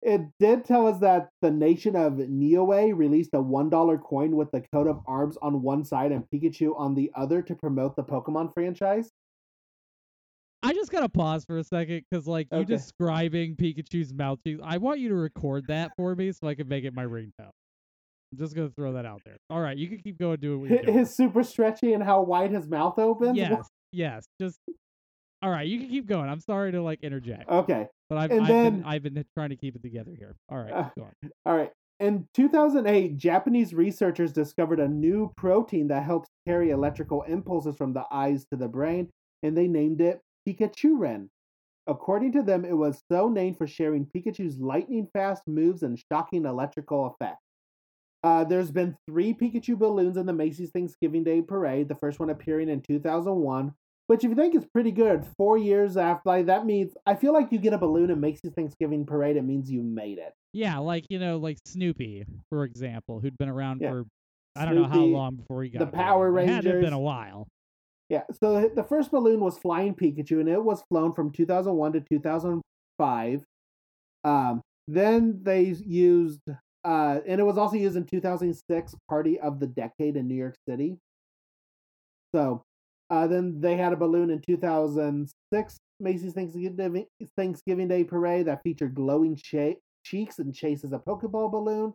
it 0.02 0.22
did 0.38 0.64
tell 0.64 0.86
us 0.86 0.98
that 1.00 1.28
the 1.42 1.50
nation 1.50 1.94
of 1.96 2.14
Niue 2.14 2.94
released 2.94 3.30
a 3.34 3.38
$1 3.42 4.02
coin 4.02 4.36
with 4.36 4.50
the 4.50 4.62
coat 4.72 4.86
of 4.86 5.00
arms 5.06 5.36
on 5.42 5.62
one 5.62 5.84
side 5.84 6.10
and 6.12 6.24
Pikachu 6.32 6.72
on 6.78 6.94
the 6.94 7.10
other 7.14 7.42
to 7.42 7.54
promote 7.54 7.96
the 7.96 8.02
Pokemon 8.04 8.52
franchise. 8.54 9.10
I 10.62 10.74
just 10.74 10.92
gotta 10.92 11.08
pause 11.08 11.44
for 11.46 11.56
a 11.58 11.64
second 11.64 12.04
because, 12.10 12.26
like, 12.26 12.46
you 12.52 12.58
Okay. 12.58 12.66
describing 12.66 13.56
Pikachu's 13.56 14.12
mouth. 14.12 14.38
I 14.62 14.76
want 14.76 15.00
you 15.00 15.08
to 15.08 15.14
record 15.14 15.66
that 15.68 15.92
for 15.96 16.14
me 16.14 16.32
so 16.32 16.48
I 16.48 16.54
can 16.54 16.68
make 16.68 16.84
it 16.84 16.92
my 16.92 17.04
ringtone. 17.04 17.50
I'm 18.32 18.38
just 18.38 18.54
gonna 18.54 18.70
throw 18.70 18.92
that 18.92 19.06
out 19.06 19.22
there. 19.24 19.36
All 19.48 19.60
right, 19.60 19.76
you 19.76 19.88
can 19.88 19.98
keep 19.98 20.18
going 20.18 20.38
doing 20.38 20.60
what 20.60 20.70
you're 20.70 20.82
doing. 20.82 20.98
His 20.98 21.16
super 21.16 21.42
stretchy 21.42 21.94
and 21.94 22.02
how 22.02 22.22
wide 22.22 22.50
his 22.52 22.68
mouth 22.68 22.98
opens. 22.98 23.36
yes, 23.38 23.68
yes. 23.92 24.24
Just 24.38 24.58
all 25.42 25.50
right. 25.50 25.66
You 25.66 25.78
can 25.78 25.88
keep 25.88 26.06
going. 26.06 26.28
I'm 26.28 26.40
sorry 26.40 26.72
to 26.72 26.82
like 26.82 27.02
interject, 27.02 27.48
Okay. 27.50 27.86
but 28.08 28.18
I've 28.18 28.32
I've, 28.32 28.46
been, 28.46 28.84
I've 28.84 29.02
been 29.02 29.24
trying 29.34 29.50
to 29.50 29.56
keep 29.56 29.74
it 29.76 29.82
together 29.82 30.12
here. 30.16 30.36
All 30.48 30.58
right, 30.58 30.72
Uh, 30.72 30.90
go 30.96 31.04
on. 31.04 31.30
All 31.46 31.56
right. 31.56 31.70
In 31.98 32.26
2008, 32.34 33.16
Japanese 33.18 33.74
researchers 33.74 34.32
discovered 34.32 34.80
a 34.80 34.88
new 34.88 35.32
protein 35.36 35.88
that 35.88 36.02
helps 36.04 36.28
carry 36.46 36.70
electrical 36.70 37.22
impulses 37.22 37.76
from 37.76 37.92
the 37.92 38.04
eyes 38.10 38.46
to 38.50 38.56
the 38.56 38.68
brain, 38.68 39.10
and 39.42 39.56
they 39.56 39.68
named 39.68 40.00
it 40.00 40.20
Pikachurin. 40.48 41.28
According 41.86 42.32
to 42.32 42.42
them, 42.42 42.64
it 42.64 42.72
was 42.76 43.02
so 43.10 43.28
named 43.28 43.58
for 43.58 43.66
sharing 43.66 44.06
Pikachu's 44.06 44.58
lightning 44.58 45.08
fast 45.12 45.42
moves 45.46 45.82
and 45.82 46.02
shocking 46.10 46.46
electrical 46.46 47.14
effects. 47.14 47.42
Uh, 48.22 48.44
there's 48.44 48.70
been 48.70 48.96
three 49.06 49.32
Pikachu 49.34 49.78
balloons 49.78 50.16
in 50.16 50.26
the 50.26 50.32
Macy's 50.32 50.70
Thanksgiving 50.70 51.24
Day 51.24 51.40
Parade, 51.42 51.88
the 51.88 51.94
first 51.94 52.20
one 52.20 52.30
appearing 52.30 52.68
in 52.68 52.80
2001. 52.82 53.72
Which, 54.10 54.24
if 54.24 54.30
you 54.30 54.34
think 54.34 54.56
is 54.56 54.66
pretty 54.74 54.90
good, 54.90 55.24
four 55.36 55.56
years 55.56 55.96
after, 55.96 56.22
like, 56.24 56.46
that 56.46 56.66
means 56.66 56.92
I 57.06 57.14
feel 57.14 57.32
like 57.32 57.52
you 57.52 57.60
get 57.60 57.74
a 57.74 57.78
balloon 57.78 58.10
and 58.10 58.20
makes 58.20 58.40
Macy's 58.42 58.56
Thanksgiving 58.56 59.06
Parade, 59.06 59.36
it 59.36 59.42
means 59.42 59.70
you 59.70 59.84
made 59.84 60.18
it. 60.18 60.34
Yeah, 60.52 60.78
like 60.78 61.06
you 61.10 61.20
know, 61.20 61.36
like 61.36 61.58
Snoopy, 61.64 62.24
for 62.48 62.64
example, 62.64 63.20
who'd 63.20 63.38
been 63.38 63.48
around 63.48 63.82
Yeah. 63.82 63.90
for 63.90 64.06
I 64.56 64.64
don't 64.64 64.74
know 64.74 64.88
how 64.88 65.04
long 65.04 65.36
before 65.36 65.62
he 65.62 65.70
got 65.70 65.78
the 65.78 65.84
here. 65.96 66.04
Power 66.04 66.36
It 66.40 66.48
had 66.48 66.64
been 66.64 66.92
a 66.92 66.98
while. 66.98 67.46
Yeah, 68.08 68.24
so 68.42 68.68
the 68.74 68.82
first 68.82 69.12
balloon 69.12 69.38
was 69.38 69.58
Flying 69.58 69.94
Pikachu, 69.94 70.40
and 70.40 70.48
it 70.48 70.64
was 70.64 70.82
flown 70.90 71.12
from 71.12 71.30
2001 71.30 71.92
to 71.92 72.00
2005. 72.00 73.44
Um, 74.24 74.60
then 74.88 75.38
they 75.44 75.76
used, 75.86 76.40
uh, 76.84 77.20
and 77.24 77.40
it 77.40 77.44
was 77.44 77.56
also 77.56 77.76
used 77.76 77.96
in 77.96 78.06
2006 78.06 78.96
Party 79.08 79.38
of 79.38 79.60
the 79.60 79.68
Decade 79.68 80.16
in 80.16 80.26
New 80.26 80.34
York 80.34 80.56
City. 80.68 80.98
So, 82.34 82.64
uh, 83.10 83.26
then 83.26 83.60
they 83.60 83.76
had 83.76 83.92
a 83.92 83.96
balloon 83.96 84.30
in 84.30 84.40
2006 84.40 85.76
Macy's 85.98 86.32
Thanksgiving 86.32 87.06
Thanksgiving 87.36 87.88
Day 87.88 88.04
Parade 88.04 88.46
that 88.46 88.62
featured 88.62 88.94
glowing 88.94 89.36
che- 89.36 89.78
cheeks 90.04 90.38
and 90.38 90.54
chases 90.54 90.92
a 90.92 90.98
Pokeball 90.98 91.50
balloon. 91.50 91.92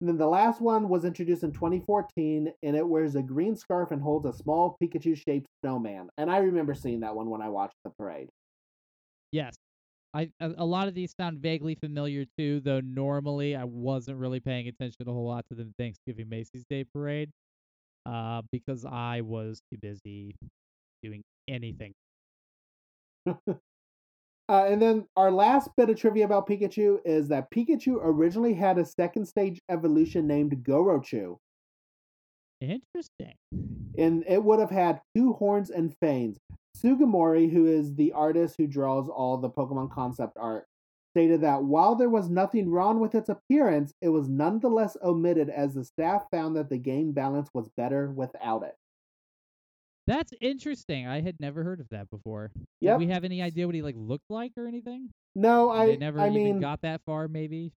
And 0.00 0.08
then 0.08 0.16
the 0.16 0.26
last 0.26 0.62
one 0.62 0.88
was 0.88 1.04
introduced 1.04 1.42
in 1.42 1.52
2014, 1.52 2.50
and 2.62 2.76
it 2.76 2.86
wears 2.86 3.16
a 3.16 3.22
green 3.22 3.54
scarf 3.54 3.90
and 3.90 4.00
holds 4.00 4.24
a 4.24 4.32
small 4.32 4.78
Pikachu 4.82 5.14
shaped 5.14 5.46
snowman. 5.60 6.08
And 6.16 6.30
I 6.30 6.38
remember 6.38 6.72
seeing 6.72 7.00
that 7.00 7.14
one 7.14 7.28
when 7.28 7.42
I 7.42 7.50
watched 7.50 7.76
the 7.84 7.90
parade. 7.90 8.28
Yes. 9.30 9.54
I 10.14 10.30
a, 10.40 10.52
a 10.58 10.64
lot 10.64 10.88
of 10.88 10.94
these 10.94 11.14
sound 11.18 11.40
vaguely 11.40 11.74
familiar 11.74 12.24
too, 12.38 12.60
though 12.60 12.80
normally 12.80 13.54
I 13.54 13.64
wasn't 13.64 14.18
really 14.18 14.40
paying 14.40 14.68
attention 14.68 15.08
a 15.08 15.12
whole 15.12 15.26
lot 15.26 15.44
to 15.50 15.54
the 15.54 15.68
Thanksgiving 15.78 16.28
Macy's 16.28 16.64
Day 16.68 16.84
Parade, 16.84 17.30
uh, 18.06 18.42
because 18.52 18.84
I 18.84 19.20
was 19.22 19.60
too 19.70 19.78
busy 19.80 20.34
doing 21.02 21.22
anything. 21.48 21.92
Uh, 24.50 24.64
and 24.64 24.82
then 24.82 25.06
our 25.16 25.30
last 25.30 25.70
bit 25.76 25.88
of 25.90 25.96
trivia 25.96 26.24
about 26.24 26.48
Pikachu 26.48 26.98
is 27.04 27.28
that 27.28 27.48
Pikachu 27.52 27.98
originally 28.02 28.52
had 28.52 28.78
a 28.78 28.84
second 28.84 29.24
stage 29.26 29.60
evolution 29.70 30.26
named 30.26 30.64
Gorochu, 30.64 31.36
Interesting. 32.60 33.36
and 33.96 34.24
it 34.26 34.42
would 34.42 34.58
have 34.58 34.70
had 34.70 35.00
two 35.14 35.34
horns 35.34 35.70
and 35.70 35.94
fangs. 36.00 36.36
Sugimori, 36.76 37.48
who 37.48 37.66
is 37.66 37.94
the 37.94 38.10
artist 38.10 38.56
who 38.58 38.66
draws 38.66 39.08
all 39.08 39.36
the 39.36 39.48
Pokemon 39.48 39.92
concept 39.92 40.36
art, 40.36 40.64
stated 41.14 41.40
that 41.42 41.62
while 41.64 41.94
there 41.94 42.08
was 42.08 42.28
nothing 42.28 42.70
wrong 42.70 43.00
with 43.00 43.14
its 43.14 43.28
appearance, 43.28 43.92
it 44.00 44.08
was 44.08 44.28
nonetheless 44.28 44.96
omitted 45.02 45.48
as 45.50 45.74
the 45.74 45.84
staff 45.84 46.24
found 46.30 46.56
that 46.56 46.68
the 46.70 46.78
game 46.78 47.12
balance 47.12 47.48
was 47.52 47.68
better 47.76 48.10
without 48.10 48.62
it. 48.62 48.74
That's 50.06 50.32
interesting. 50.40 51.06
I 51.06 51.20
had 51.20 51.38
never 51.40 51.62
heard 51.62 51.80
of 51.80 51.88
that 51.90 52.10
before. 52.10 52.50
Do 52.82 52.96
we 52.96 53.06
have 53.08 53.24
any 53.24 53.42
idea 53.42 53.66
what 53.66 53.74
he 53.74 53.82
like 53.82 53.94
looked 53.98 54.30
like 54.30 54.52
or 54.56 54.66
anything? 54.66 55.10
No, 55.36 55.70
I 55.70 55.86
they 55.86 55.96
never 55.96 56.20
I 56.20 56.28
even 56.28 56.34
mean 56.42 56.60
got 56.60 56.82
that 56.82 57.00
far, 57.06 57.28
maybe. 57.28 57.72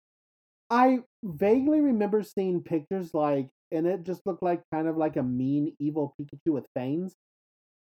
I 0.68 1.00
vaguely 1.24 1.80
remember 1.80 2.22
seeing 2.22 2.62
pictures 2.62 3.12
like 3.14 3.48
and 3.72 3.86
it 3.86 4.04
just 4.04 4.24
looked 4.26 4.42
like 4.42 4.62
kind 4.72 4.86
of 4.86 4.96
like 4.96 5.16
a 5.16 5.22
mean 5.22 5.74
evil 5.80 6.14
Pikachu 6.20 6.52
with 6.52 6.66
fangs. 6.74 7.14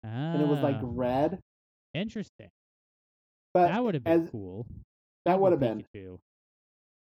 and 0.04 0.42
it 0.42 0.48
was 0.48 0.60
like 0.62 0.78
Ah, 0.78 0.84
red. 0.84 1.40
Interesting. 1.94 2.50
But 3.54 3.70
that 3.70 3.84
would 3.84 3.96
have 3.96 4.04
been 4.04 4.24
as- 4.24 4.30
cool. 4.30 4.66
That 5.26 5.40
would 5.40 5.52
have 5.52 5.60
been. 5.60 5.86
Pikachu. 5.96 6.20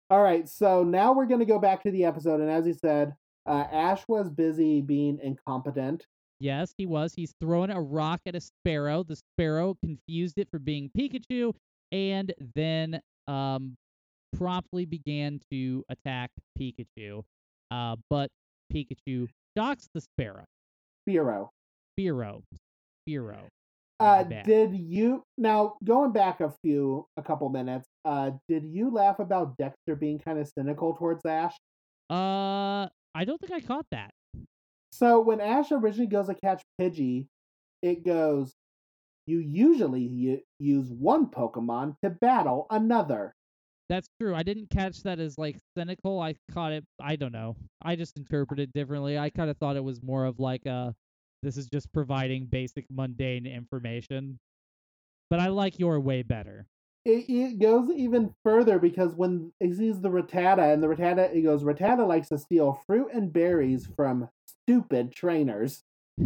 All 0.09 0.21
right, 0.21 0.47
so 0.47 0.83
now 0.83 1.13
we're 1.13 1.25
going 1.25 1.39
to 1.39 1.45
go 1.45 1.59
back 1.59 1.83
to 1.83 1.91
the 1.91 2.03
episode, 2.03 2.41
and 2.41 2.49
as 2.49 2.65
he 2.65 2.73
said, 2.73 3.15
uh, 3.45 3.65
Ash 3.71 4.03
was 4.07 4.29
busy 4.29 4.81
being 4.81 5.19
incompetent. 5.23 6.05
Yes, 6.39 6.73
he 6.77 6.85
was. 6.85 7.13
He's 7.13 7.33
throwing 7.39 7.69
a 7.69 7.79
rock 7.79 8.19
at 8.25 8.35
a 8.35 8.41
sparrow. 8.41 9.03
The 9.03 9.15
sparrow 9.15 9.77
confused 9.83 10.37
it 10.37 10.49
for 10.51 10.59
being 10.59 10.89
Pikachu, 10.97 11.53
and 11.91 12.33
then 12.55 12.99
um, 13.27 13.75
promptly 14.35 14.85
began 14.85 15.39
to 15.51 15.83
attack 15.89 16.31
Pikachu. 16.59 17.23
Uh, 17.69 17.95
but 18.09 18.29
Pikachu 18.73 19.29
shocks 19.57 19.87
the 19.93 20.01
sparrow. 20.01 20.45
Spearow. 21.07 21.49
Spearow. 21.97 22.41
Spearow. 23.07 23.47
Uh, 24.01 24.23
did 24.23 24.73
you 24.73 25.23
now 25.37 25.75
going 25.83 26.11
back 26.11 26.41
a 26.41 26.51
few 26.63 27.05
a 27.17 27.21
couple 27.21 27.47
minutes? 27.49 27.87
Uh, 28.03 28.31
did 28.49 28.63
you 28.65 28.89
laugh 28.89 29.19
about 29.19 29.55
Dexter 29.57 29.95
being 29.95 30.17
kind 30.17 30.39
of 30.39 30.49
cynical 30.57 30.95
towards 30.95 31.23
Ash? 31.23 31.53
Uh, 32.09 32.89
I 33.13 33.25
don't 33.25 33.39
think 33.39 33.53
I 33.53 33.59
caught 33.61 33.85
that. 33.91 34.11
So 34.91 35.21
when 35.21 35.39
Ash 35.39 35.71
originally 35.71 36.07
goes 36.07 36.27
to 36.27 36.33
catch 36.33 36.63
Pidgey, 36.79 37.27
it 37.83 38.03
goes, 38.03 38.53
"You 39.27 39.37
usually 39.37 40.43
use 40.59 40.91
one 40.91 41.27
Pokemon 41.27 41.95
to 42.03 42.09
battle 42.09 42.65
another." 42.71 43.35
That's 43.87 44.07
true. 44.19 44.33
I 44.33 44.41
didn't 44.41 44.69
catch 44.69 45.03
that 45.03 45.19
as 45.19 45.37
like 45.37 45.59
cynical. 45.77 46.19
I 46.19 46.35
caught 46.51 46.71
it. 46.71 46.85
I 46.99 47.17
don't 47.17 47.33
know. 47.33 47.55
I 47.83 47.95
just 47.95 48.17
interpreted 48.17 48.69
it 48.69 48.73
differently. 48.73 49.19
I 49.19 49.29
kind 49.29 49.49
of 49.49 49.57
thought 49.57 49.75
it 49.75 49.83
was 49.83 50.01
more 50.01 50.25
of 50.25 50.39
like 50.39 50.65
a, 50.65 50.95
this 51.41 51.57
is 51.57 51.67
just 51.67 51.91
providing 51.93 52.45
basic 52.45 52.85
mundane 52.89 53.45
information. 53.45 54.39
But 55.29 55.39
I 55.39 55.47
like 55.47 55.79
your 55.79 55.99
way 55.99 56.23
better. 56.23 56.67
It, 57.03 57.25
it 57.29 57.59
goes 57.59 57.89
even 57.89 58.33
further 58.43 58.77
because 58.77 59.15
when 59.15 59.51
he 59.59 59.73
sees 59.73 60.01
the 60.01 60.09
Rattata, 60.09 60.73
and 60.73 60.83
the 60.83 60.87
Rattata, 60.87 61.33
he 61.33 61.41
goes, 61.41 61.63
"Rattata 61.63 62.07
likes 62.07 62.29
to 62.29 62.37
steal 62.37 62.81
fruit 62.85 63.07
and 63.13 63.33
berries 63.33 63.87
from 63.95 64.29
stupid 64.45 65.11
trainers." 65.11 65.83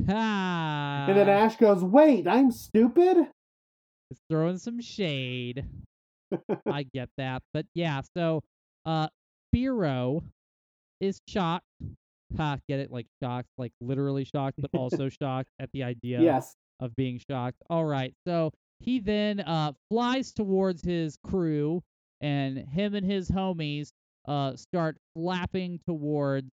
Ha! 0.08 1.06
And 1.08 1.18
then 1.18 1.30
Ash 1.30 1.56
goes, 1.56 1.84
"Wait, 1.84 2.28
I'm 2.28 2.52
stupid." 2.52 3.28
It's 4.12 4.22
throwing 4.30 4.58
some 4.58 4.82
shade. 4.82 5.66
I 6.66 6.84
get 6.84 7.10
that. 7.18 7.42
But 7.54 7.66
yeah, 7.74 8.02
so 8.16 8.42
uh 8.86 9.08
Spearow 9.54 10.24
is 11.00 11.22
shocked. 11.28 11.66
Ha, 12.38 12.58
get 12.68 12.80
it? 12.80 12.92
Like 12.92 13.08
shocked, 13.22 13.50
like 13.58 13.72
literally 13.82 14.24
shocked, 14.26 14.60
but 14.62 14.70
also 14.78 15.10
shocked 15.10 15.50
at 15.60 15.70
the 15.74 15.84
idea 15.84 16.22
Yes. 16.22 16.56
of 16.80 16.96
being 16.96 17.20
shocked. 17.30 17.58
All 17.70 17.86
right. 17.86 18.14
So 18.28 18.52
he 18.80 19.00
then 19.00 19.40
uh 19.42 19.72
flies 19.90 20.32
towards 20.34 20.84
his 20.84 21.18
crew 21.24 21.82
and 22.22 22.58
him 22.58 22.94
and 22.96 23.06
his 23.06 23.30
homies 23.30 23.90
uh 24.28 24.56
start 24.56 24.98
flapping 25.16 25.80
towards 25.88 26.50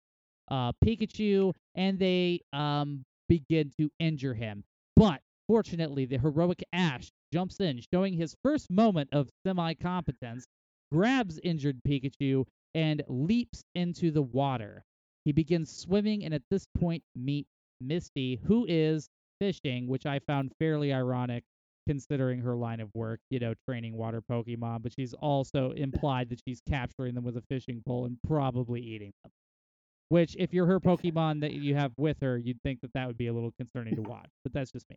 uh 0.49 0.71
Pikachu 0.83 1.53
and 1.75 1.99
they 1.99 2.41
um 2.53 3.03
begin 3.29 3.71
to 3.79 3.89
injure 3.99 4.33
him. 4.33 4.63
But 4.95 5.21
fortunately, 5.47 6.05
the 6.05 6.17
heroic 6.17 6.63
Ash 6.73 7.09
jumps 7.33 7.59
in, 7.59 7.81
showing 7.93 8.13
his 8.13 8.35
first 8.43 8.69
moment 8.71 9.09
of 9.11 9.29
semi-competence, 9.45 10.45
grabs 10.91 11.37
injured 11.43 11.79
Pikachu 11.87 12.45
and 12.73 13.03
leaps 13.07 13.63
into 13.75 14.11
the 14.11 14.21
water. 14.21 14.83
He 15.27 15.33
begins 15.33 15.69
swimming 15.69 16.23
and 16.23 16.33
at 16.33 16.43
this 16.49 16.65
point 16.79 17.03
meets 17.13 17.49
Misty, 17.81 18.39
who 18.45 18.65
is 18.69 19.09
fishing, 19.41 19.85
which 19.85 20.05
I 20.05 20.19
found 20.19 20.53
fairly 20.57 20.93
ironic 20.93 21.43
considering 21.85 22.39
her 22.39 22.55
line 22.55 22.79
of 22.79 22.89
work, 22.93 23.19
you 23.29 23.37
know, 23.37 23.53
training 23.67 23.97
water 23.97 24.23
Pokemon, 24.31 24.83
but 24.83 24.93
she's 24.93 25.13
also 25.13 25.71
implied 25.71 26.29
that 26.29 26.39
she's 26.47 26.61
capturing 26.69 27.13
them 27.13 27.25
with 27.25 27.35
a 27.35 27.43
fishing 27.49 27.83
pole 27.85 28.05
and 28.05 28.17
probably 28.25 28.79
eating 28.79 29.11
them. 29.21 29.31
Which, 30.07 30.33
if 30.39 30.53
you're 30.53 30.65
her 30.65 30.79
Pokemon 30.79 31.41
that 31.41 31.51
you 31.51 31.75
have 31.75 31.91
with 31.97 32.21
her, 32.21 32.37
you'd 32.37 32.61
think 32.63 32.79
that 32.79 32.93
that 32.93 33.05
would 33.05 33.17
be 33.17 33.27
a 33.27 33.33
little 33.33 33.51
concerning 33.57 33.97
to 33.97 34.03
watch. 34.03 34.29
But 34.45 34.53
that's 34.53 34.71
just 34.71 34.89
me. 34.89 34.95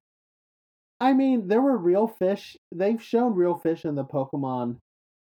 I 1.01 1.13
mean, 1.13 1.49
there 1.49 1.61
were 1.61 1.77
real 1.77 2.07
fish. 2.07 2.57
They've 2.73 3.03
shown 3.03 3.35
real 3.35 3.57
fish 3.57 3.85
in 3.85 3.97
the 3.97 4.05
Pokemon 4.05 4.77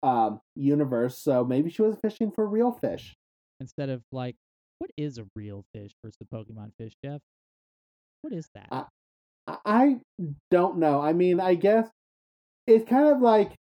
um, 0.03 0.41
universe, 0.57 1.17
so 1.17 1.45
maybe 1.45 1.69
she 1.69 1.81
was 1.81 1.95
fishing 2.01 2.29
for 2.29 2.45
real 2.45 2.73
fish. 2.73 3.15
Instead 3.61 3.87
of 3.87 4.01
like, 4.11 4.35
what 4.79 4.91
is 4.97 5.17
a 5.17 5.25
real 5.35 5.65
fish 5.73 5.91
versus 6.03 6.17
a 6.21 6.25
Pokemon 6.35 6.71
fish, 6.77 6.93
Jeff? 7.03 7.21
What 8.21 8.33
is 8.33 8.47
that? 8.55 8.67
I- 8.71 8.85
I 9.65 10.01
don't 10.51 10.77
know. 10.77 10.99
I 10.99 11.13
mean, 11.13 11.39
I 11.39 11.55
guess 11.55 11.89
it's 12.65 12.87
kind 12.89 13.07
of 13.15 13.21
like 13.21 13.55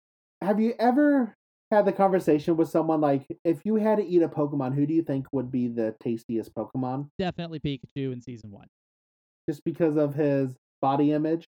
have 0.40 0.60
you 0.60 0.74
ever 0.78 1.34
had 1.72 1.86
the 1.86 1.92
conversation 1.92 2.56
with 2.56 2.68
someone 2.68 3.00
like 3.00 3.26
if 3.44 3.62
you 3.64 3.76
had 3.76 3.96
to 3.98 4.04
eat 4.06 4.22
a 4.22 4.28
Pokemon, 4.28 4.74
who 4.74 4.86
do 4.86 4.94
you 4.94 5.02
think 5.02 5.26
would 5.32 5.50
be 5.50 5.66
the 5.68 5.96
tastiest 6.00 6.54
Pokemon? 6.54 7.08
Definitely 7.18 7.58
Pikachu 7.60 8.12
in 8.12 8.20
season 8.22 8.50
one. 8.52 8.68
Just 9.48 9.64
because 9.64 9.96
of 9.96 10.14
his 10.14 10.54
body 10.80 11.10
image? 11.12 11.46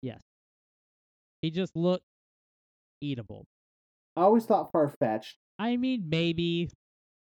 Yes. 0.00 0.20
He 1.42 1.50
just 1.50 1.74
looked 1.74 2.04
eatable. 3.00 3.46
I 4.16 4.22
always 4.22 4.44
thought 4.44 4.70
Farfetch'd. 4.72 5.34
I 5.58 5.76
mean, 5.76 6.04
maybe. 6.08 6.70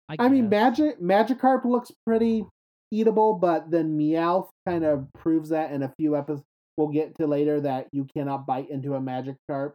I, 0.08 0.16
I 0.18 0.28
mean. 0.28 0.48
Magic 0.48 1.00
Magikarp 1.00 1.64
looks 1.64 1.90
pretty 2.06 2.44
eatable, 2.90 3.34
but 3.34 3.70
then 3.70 3.98
Meowth 3.98 4.48
kind 4.66 4.84
of 4.84 5.06
proves 5.14 5.48
that 5.50 5.72
in 5.72 5.82
a 5.82 5.92
few 5.98 6.16
episodes 6.16 6.44
we'll 6.76 6.88
get 6.88 7.16
to 7.16 7.26
later 7.26 7.60
that 7.60 7.88
you 7.92 8.04
cannot 8.04 8.46
bite 8.46 8.70
into 8.70 8.94
a 8.94 9.00
Magikarp. 9.00 9.72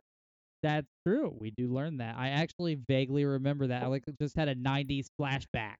That's 0.63 0.87
true. 1.05 1.35
We 1.39 1.51
do 1.51 1.73
learn 1.73 1.97
that. 1.97 2.15
I 2.17 2.29
actually 2.29 2.79
vaguely 2.87 3.25
remember 3.25 3.67
that. 3.67 3.83
I 3.83 3.87
like 3.87 4.03
just 4.21 4.35
had 4.35 4.47
a 4.47 4.55
90s 4.55 5.07
flashback 5.19 5.77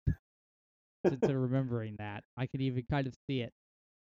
to, 1.06 1.18
to 1.18 1.38
remembering 1.38 1.95
that. 1.99 2.24
I 2.38 2.47
can 2.47 2.62
even 2.62 2.84
kind 2.89 3.06
of 3.06 3.14
see 3.30 3.41
it. 3.41 3.52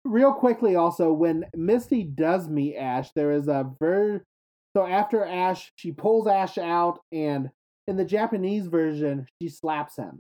Real 0.04 0.34
quickly, 0.34 0.76
also, 0.76 1.12
when 1.14 1.46
Misty 1.56 2.04
does 2.04 2.48
meet 2.48 2.76
Ash, 2.76 3.10
there 3.16 3.32
is 3.32 3.48
a 3.48 3.72
ver. 3.80 4.24
So 4.76 4.86
after 4.86 5.24
Ash, 5.24 5.72
she 5.78 5.92
pulls 5.94 6.28
Ash 6.28 6.58
out, 6.58 7.00
and 7.12 7.50
in 7.88 7.98
the 7.98 8.06
Japanese 8.06 8.68
version, 8.68 9.26
she 9.42 9.48
slaps 9.48 9.96
him. 9.96 10.20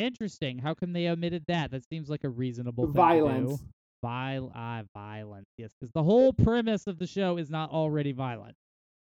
Interesting. 0.00 0.58
How 0.58 0.72
come 0.72 0.94
they 0.94 1.08
omitted 1.08 1.44
that? 1.48 1.70
That 1.70 1.86
seems 1.86 2.08
like 2.08 2.24
a 2.24 2.28
reasonable 2.30 2.86
thing 2.86 2.94
Violence. 2.94 3.58
to 3.58 3.64
do. 3.64 3.70
Viol- 4.02 4.50
ah, 4.54 4.82
violence. 4.94 5.48
Yes, 5.58 5.72
because 5.78 5.92
the 5.92 6.02
whole 6.02 6.32
premise 6.32 6.86
of 6.86 6.98
the 6.98 7.06
show 7.06 7.36
is 7.36 7.50
not 7.50 7.70
already 7.70 8.12
violent. 8.12 8.54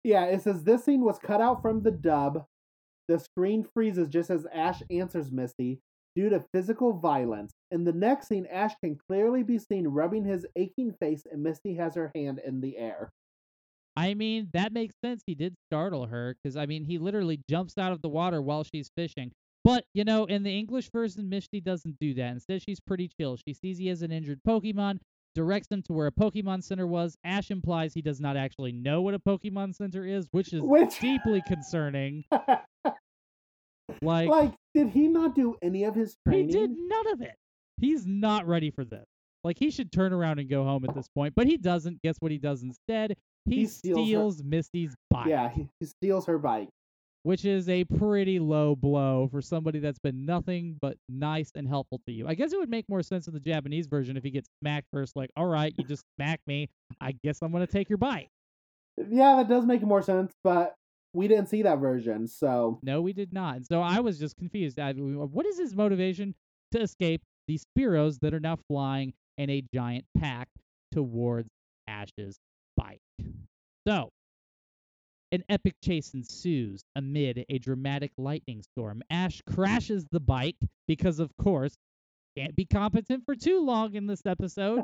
Yeah, 0.04 0.26
it 0.26 0.42
says 0.42 0.64
this 0.64 0.84
scene 0.84 1.02
was 1.02 1.20
cut 1.20 1.40
out 1.40 1.62
from 1.62 1.84
the 1.84 1.92
dub. 1.92 2.46
The 3.08 3.20
screen 3.20 3.64
freezes 3.64 4.10
just 4.10 4.32
as 4.32 4.48
Ash 4.52 4.82
answers 4.90 5.32
Misty 5.32 5.80
due 6.16 6.30
to 6.30 6.44
physical 6.52 6.94
violence. 6.94 7.52
In 7.70 7.84
the 7.84 7.94
next 7.94 8.28
scene, 8.28 8.48
Ash 8.48 8.74
can 8.84 8.98
clearly 9.08 9.44
be 9.44 9.60
seen 9.60 9.88
rubbing 9.88 10.26
his 10.26 10.48
aching 10.56 10.94
face, 11.00 11.28
and 11.32 11.44
Misty 11.44 11.76
has 11.76 11.94
her 11.94 12.12
hand 12.16 12.42
in 12.44 12.60
the 12.60 12.78
air. 12.78 13.12
I 13.96 14.16
mean, 14.16 14.50
that 14.54 14.72
makes 14.72 14.96
sense. 15.04 15.22
He 15.28 15.36
did 15.36 15.54
startle 15.68 16.08
her 16.08 16.36
because, 16.42 16.58
I 16.58 16.66
mean, 16.66 16.86
he 16.86 16.98
literally 16.98 17.40
jumps 17.48 17.78
out 17.78 17.92
of 17.92 18.02
the 18.02 18.10
water 18.10 18.42
while 18.42 18.64
she's 18.64 18.90
fishing. 18.96 19.32
But, 19.64 19.86
you 19.94 20.04
know, 20.04 20.26
in 20.26 20.44
the 20.44 20.58
English 20.58 20.90
version, 20.92 21.30
Misty 21.30 21.62
doesn't 21.62 21.98
do 22.00 22.14
that. 22.16 22.32
Instead, 22.32 22.64
she's 22.64 22.80
pretty 22.80 23.10
chill. 23.20 23.38
She 23.38 23.54
sees 23.54 23.78
he 23.78 23.88
has 23.88 24.02
an 24.02 24.12
injured 24.12 24.40
Pokemon, 24.48 25.00
directs 25.36 25.68
him 25.70 25.84
to 25.84 25.94
where 25.94 26.08
a 26.08 26.12
Pokemon 26.12 26.64
Center 26.64 26.88
was. 26.88 27.16
Ash 27.24 27.52
implies 27.52 27.94
he 27.94 28.02
does 28.02 28.20
not 28.20 28.38
actually 28.38 28.72
know 28.72 29.02
what 29.02 29.14
a 29.14 29.20
Pokemon 29.20 29.76
Center 29.76 30.06
is, 30.06 30.28
which 30.32 30.54
is 30.54 30.62
Which- 30.62 31.00
deeply 31.00 31.44
concerning. 31.48 32.24
Like, 34.02 34.30
like, 34.30 34.54
did 34.74 34.90
he 34.90 35.08
not 35.08 35.36
do 35.36 35.56
any 35.62 35.84
of 35.84 35.96
his 35.96 36.16
he 36.30 36.44
did 36.44 36.72
none 36.72 37.08
of 37.08 37.22
it. 37.22 37.36
He's 37.80 38.06
not 38.06 38.48
ready 38.48 38.72
for 38.72 38.86
this. 38.86 39.06
Like, 39.44 39.58
he 39.58 39.72
should 39.72 39.92
turn 39.92 40.14
around 40.14 40.40
and 40.40 40.50
go 40.50 40.64
home 40.64 40.86
at 40.88 40.96
this 40.96 41.08
point, 41.10 41.34
but 41.36 41.48
he 41.48 41.58
doesn't. 41.58 42.02
Guess 42.02 42.16
what 42.20 42.32
he 42.32 42.38
does 42.38 42.64
instead? 42.64 43.18
He, 43.46 43.58
He 43.58 43.66
steals 43.66 44.08
steals 44.08 44.44
Misty's 44.44 44.96
bike. 45.10 45.28
Yeah, 45.28 45.50
he, 45.50 45.68
he 45.80 45.88
steals 45.88 46.26
her 46.28 46.38
bike. 46.38 46.70
Which 47.24 47.46
is 47.46 47.70
a 47.70 47.84
pretty 47.84 48.40
low 48.40 48.76
blow 48.76 49.28
for 49.32 49.42
somebody 49.42 49.78
that's 49.78 50.00
been 50.00 50.26
nothing 50.26 50.78
but 50.82 50.98
nice 51.08 51.52
and 51.56 51.68
helpful 51.68 52.02
to 52.08 52.12
you. 52.12 52.28
I 52.28 52.34
guess 52.34 52.52
it 52.52 52.58
would 52.58 52.70
make 52.70 52.90
more 52.90 53.04
sense 53.04 53.28
in 53.28 53.34
the 53.34 53.40
Japanese 53.40 53.86
version 53.86 54.18
if 54.18 54.24
he 54.24 54.32
gets 54.32 54.50
smacked 54.60 54.88
first, 54.92 55.16
like, 55.16 55.30
all 55.38 55.46
right, 55.46 55.72
you 55.78 55.84
just 55.84 56.04
smacked 56.18 56.48
me. 56.48 56.68
I 57.00 57.14
guess 57.24 57.40
I'm 57.44 57.52
going 57.52 57.66
to 57.66 57.72
take 57.72 57.90
your 57.90 58.00
bike. 58.00 58.30
Yeah, 58.98 59.36
that 59.38 59.48
does 59.48 59.66
make 59.66 59.84
more 59.84 60.02
sense, 60.02 60.34
but 60.44 60.74
we 61.14 61.28
didn't 61.28 61.48
see 61.48 61.62
that 61.62 61.80
version, 61.80 62.28
so 62.28 62.80
No, 62.84 63.02
we 63.02 63.14
did 63.14 63.34
not. 63.34 63.58
And 63.58 63.66
so 63.66 63.82
I 63.82 64.00
was 64.00 64.18
just 64.18 64.36
confused. 64.38 64.80
I, 64.80 64.92
uh, 64.92 64.94
what 64.94 65.46
is 65.46 65.60
his 65.60 65.76
motivation 65.76 66.34
to 66.72 66.82
escape 66.82 67.22
these 67.48 67.66
Spearows 67.78 68.20
that 68.22 68.34
are 68.34 68.40
now 68.40 68.58
flying 68.68 69.14
in 69.38 69.50
a 69.50 69.64
giant 69.74 70.06
pack 70.18 70.48
towards 70.92 71.50
Ash's 71.88 72.38
bike? 72.78 73.02
So, 73.88 74.10
an 75.32 75.44
epic 75.50 75.76
chase 75.84 76.14
ensues 76.14 76.84
amid 76.96 77.46
a 77.50 77.58
dramatic 77.60 78.12
lightning 78.18 78.62
storm. 78.62 79.02
Ash 79.10 79.42
crashes 79.50 80.06
the 80.12 80.20
bike 80.20 80.58
because, 80.88 81.20
of 81.20 81.36
course, 81.38 81.78
can't 82.38 82.56
be 82.56 82.66
competent 82.66 83.26
for 83.26 83.36
too 83.36 83.62
long 83.62 83.96
in 83.96 84.08
this 84.08 84.26
episode, 84.26 84.84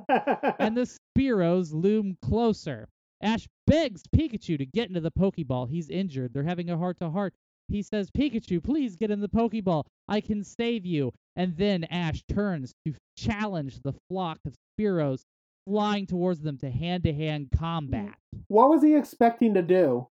and 0.59 0.75
the 0.75 0.89
Spearows 1.17 1.73
loom 1.73 2.17
closer. 2.21 2.87
Ash 3.21 3.47
begs 3.65 4.03
Pikachu 4.15 4.57
to 4.57 4.65
get 4.65 4.89
into 4.89 5.01
the 5.01 5.11
Pokeball. 5.11 5.69
He's 5.69 5.89
injured. 5.89 6.33
They're 6.33 6.43
having 6.43 6.69
a 6.69 6.77
heart 6.77 6.99
to 6.99 7.09
heart. 7.09 7.33
He 7.69 7.81
says, 7.81 8.09
Pikachu, 8.11 8.63
please 8.63 8.95
get 8.95 9.11
in 9.11 9.19
the 9.19 9.29
Pokeball. 9.29 9.85
I 10.07 10.21
can 10.21 10.43
save 10.43 10.85
you. 10.85 11.11
And 11.35 11.55
then 11.57 11.83
Ash 11.85 12.23
turns 12.29 12.73
to 12.85 12.93
challenge 13.17 13.81
the 13.81 13.93
flock 14.09 14.39
of 14.45 14.55
Spearows 14.79 15.23
flying 15.67 16.05
towards 16.05 16.39
them 16.39 16.57
to 16.59 16.69
hand 16.69 17.03
to 17.03 17.13
hand 17.13 17.49
combat. 17.57 18.13
What 18.47 18.69
was 18.69 18.83
he 18.83 18.95
expecting 18.95 19.53
to 19.55 19.61
do? 19.61 20.07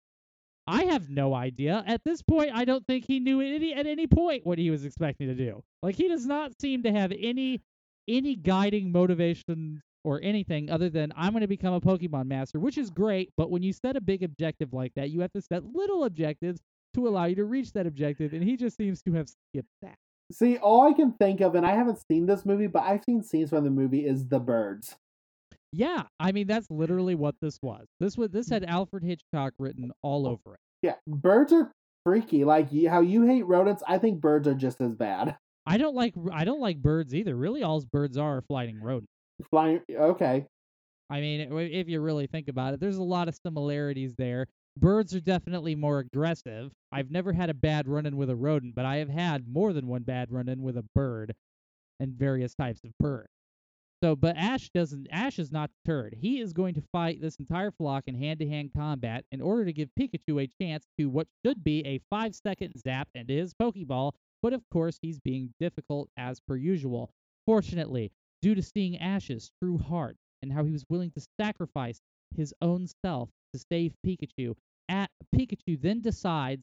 I 0.66 0.86
have 0.86 1.09
no 1.09 1.34
idea. 1.34 1.84
At 1.86 2.03
this 2.05 2.22
point, 2.22 2.51
I 2.53 2.66
don't 2.66 2.86
think 2.88 3.05
he 3.05 3.20
knew 3.20 3.41
any, 3.41 3.74
at 3.74 3.86
any 3.86 4.07
point 4.07 4.45
what 4.45 4.57
he 4.57 4.70
was 4.70 4.86
expecting 4.86 5.28
to 5.28 5.36
do. 5.36 5.61
Like 5.82 5.95
he 5.95 6.07
does 6.07 6.26
not 6.26 6.59
seem 6.59 6.84
to 6.84 6.91
have 6.91 7.11
any 7.18 7.61
any 8.07 8.36
guiding 8.36 8.91
motivation 8.91 9.82
or 10.03 10.20
anything 10.22 10.70
other 10.70 10.89
than 10.89 11.14
I'm 11.16 11.32
going 11.32 11.41
to 11.41 11.47
become 11.47 11.74
a 11.74 11.82
Pokemon 11.82 12.26
master, 12.28 12.59
which 12.59 12.78
is 12.78 12.89
great, 12.89 13.30
but 13.38 13.49
when 13.49 13.64
you 13.64 13.72
set 13.72 13.95
a 13.95 14.01
big 14.01 14.24
objective 14.24 14.74
like 14.74 14.93
that, 14.95 15.09
you 15.09 15.22
have 15.22 15.32
to 15.32 15.41
set 15.41 15.64
little 15.64 16.03
objectives 16.03 16.59
to 16.95 17.07
allow 17.07 17.26
you 17.26 17.36
to 17.36 17.45
reach 17.45 17.72
that 17.74 17.88
objective, 17.88 18.34
and 18.34 18.43
he 18.43 18.57
just 18.57 18.78
seems 18.78 19.01
to 19.03 19.14
have 19.14 19.30
skipped 19.30 19.70
that. 19.82 19.95
See, 20.32 20.57
all 20.57 20.82
I 20.88 20.93
can 20.93 21.14
think 21.14 21.41
of, 21.41 21.55
and 21.55 21.66
I 21.66 21.72
haven't 21.72 21.99
seen 22.07 22.26
this 22.26 22.45
movie, 22.45 22.68
but 22.68 22.84
I've 22.84 23.03
seen 23.03 23.24
scenes 23.24 23.49
from 23.49 23.64
the 23.64 23.70
movie, 23.70 24.05
is 24.05 24.28
the 24.28 24.39
birds. 24.39 24.95
Yeah, 25.76 26.03
I 26.19 26.32
mean 26.32 26.45
that's 26.45 26.69
literally 26.69 27.15
what 27.15 27.34
this 27.41 27.57
was. 27.63 27.88
This 27.99 28.15
was 28.15 28.30
this 28.30 28.47
had 28.47 28.61
mm. 28.61 28.69
Alfred 28.69 29.03
Hitchcock 29.03 29.53
written 29.57 29.91
all 30.03 30.28
oh, 30.28 30.32
over 30.32 30.53
it. 30.53 30.59
Yeah, 30.84 30.95
birds 31.07 31.51
are 31.51 31.71
freaky. 32.05 32.43
Like 32.43 32.67
how 32.88 33.01
you 33.01 33.24
hate 33.24 33.47
rodents, 33.47 33.82
I 33.88 33.97
think 33.97 34.21
birds 34.21 34.47
are 34.47 34.53
just 34.53 34.80
as 34.82 34.93
bad. 34.93 35.36
I 35.65 35.78
don't 35.78 35.95
like 35.95 36.13
I 36.32 36.45
don't 36.45 36.59
like 36.59 36.78
birds 36.78 37.15
either. 37.15 37.36
Really, 37.36 37.63
all 37.63 37.84
birds 37.91 38.17
are 38.17 38.38
are 38.38 38.41
flying 38.43 38.80
rodents. 38.82 39.09
Flying. 39.49 39.82
Okay. 39.89 40.45
I 41.09 41.21
mean, 41.21 41.51
if 41.51 41.89
you 41.89 42.01
really 42.01 42.28
think 42.28 42.49
about 42.49 42.76
it, 42.76 42.80
there's 42.80 42.97
a 42.97 43.03
lot 43.03 43.28
of 43.28 43.36
similarities 43.36 44.13
there. 44.17 44.47
Birds 44.78 45.13
are 45.15 45.19
definitely 45.19 45.76
more 45.76 45.99
aggressive. 45.99 46.71
I've 46.91 47.11
never 47.11 47.34
had 47.34 47.49
a 47.49 47.53
bad 47.53 47.88
run-in 47.88 48.17
with 48.17 48.30
a 48.30 48.36
rodent, 48.36 48.74
but 48.74 48.86
I 48.86 48.97
have 48.97 49.09
had 49.09 49.47
more 49.47 49.74
than 49.74 49.88
one 49.88 50.03
bad 50.03 50.32
run-in 50.32 50.61
with 50.61 50.78
a 50.78 50.86
bird 50.95 51.34
and 51.99 52.13
various 52.13 52.55
types 52.55 52.82
of 52.84 52.91
bird. 52.99 53.28
So, 54.04 54.18
but 54.18 54.36
Ash 54.36 54.70
doesn't. 54.76 55.08
Ash 55.12 55.39
is 55.39 55.49
not 55.49 55.72
deterred. 55.86 56.18
He 56.20 56.41
is 56.41 56.51
going 56.51 56.74
to 56.74 56.84
fight 56.91 57.22
this 57.22 57.38
entire 57.38 57.72
flock 57.72 58.04
in 58.08 58.16
hand-to-hand 58.16 58.72
combat 58.76 59.24
in 59.32 59.39
order 59.39 59.64
to 59.64 59.72
give 59.72 59.88
Pikachu 59.97 60.43
a 60.43 60.51
chance 60.62 60.86
to 60.99 61.06
what 61.06 61.28
should 61.45 61.64
be 61.64 61.86
a 61.86 62.01
five-second 62.10 62.74
zap 62.78 63.08
into 63.16 63.34
his 63.34 63.54
Pokeball. 63.54 64.12
But 64.41 64.51
of 64.51 64.62
course, 64.74 64.99
he's 65.01 65.22
being 65.22 65.54
difficult 65.58 66.10
as 66.18 66.41
per 66.41 66.58
usual. 66.58 67.12
Fortunately, 67.45 68.12
due 68.41 68.56
to 68.56 68.62
seeing 68.62 68.97
Ash's 68.97 69.49
true 69.62 69.78
heart 69.78 70.18
and 70.41 70.51
how 70.51 70.66
he 70.66 70.74
was 70.74 70.84
willing 70.89 71.12
to 71.12 71.26
sacrifice 71.39 72.01
his 72.36 72.54
own 72.62 72.88
self 73.06 73.30
to 73.54 73.64
save 73.72 73.93
Pikachu, 74.06 74.54
at 74.89 75.12
Pikachu 75.34 75.82
then 75.82 76.01
decides, 76.01 76.62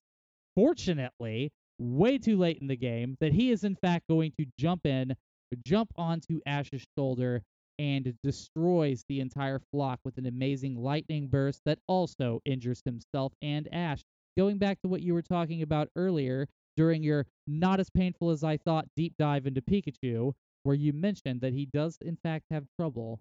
fortunately, 0.54 1.50
way 1.78 2.18
too 2.18 2.36
late 2.36 2.58
in 2.60 2.66
the 2.66 2.76
game, 2.76 3.16
that 3.20 3.32
he 3.32 3.50
is 3.50 3.64
in 3.64 3.76
fact 3.76 4.08
going 4.10 4.34
to 4.38 4.44
jump 4.58 4.84
in 4.84 5.14
jump 5.56 5.90
onto 5.96 6.40
Ash's 6.46 6.84
shoulder 6.96 7.42
and 7.78 8.14
destroys 8.22 9.04
the 9.08 9.20
entire 9.20 9.60
flock 9.72 10.00
with 10.04 10.18
an 10.18 10.26
amazing 10.26 10.76
lightning 10.76 11.28
burst 11.28 11.60
that 11.64 11.78
also 11.88 12.40
injures 12.44 12.82
himself 12.84 13.32
and 13.42 13.68
Ash. 13.72 14.02
Going 14.36 14.58
back 14.58 14.80
to 14.82 14.88
what 14.88 15.02
you 15.02 15.14
were 15.14 15.22
talking 15.22 15.62
about 15.62 15.88
earlier 15.96 16.46
during 16.76 17.02
your 17.02 17.26
not 17.46 17.80
as 17.80 17.90
painful 17.90 18.30
as 18.30 18.44
I 18.44 18.58
thought 18.58 18.86
deep 18.96 19.14
dive 19.18 19.46
into 19.46 19.62
Pikachu, 19.62 20.32
where 20.62 20.76
you 20.76 20.92
mentioned 20.92 21.40
that 21.40 21.52
he 21.52 21.66
does 21.72 21.96
in 22.02 22.16
fact 22.22 22.44
have 22.50 22.64
trouble 22.78 23.18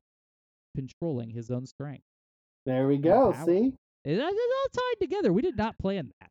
controlling 0.76 1.30
his 1.30 1.50
own 1.50 1.66
strength. 1.66 2.04
There 2.66 2.88
we 2.88 2.98
go. 2.98 3.34
See? 3.46 3.74
It's 4.06 4.22
all 4.22 4.32
tied 4.74 5.02
together. 5.02 5.34
We 5.34 5.42
did 5.42 5.58
not 5.58 5.78
plan 5.80 6.12
that. 6.20 6.30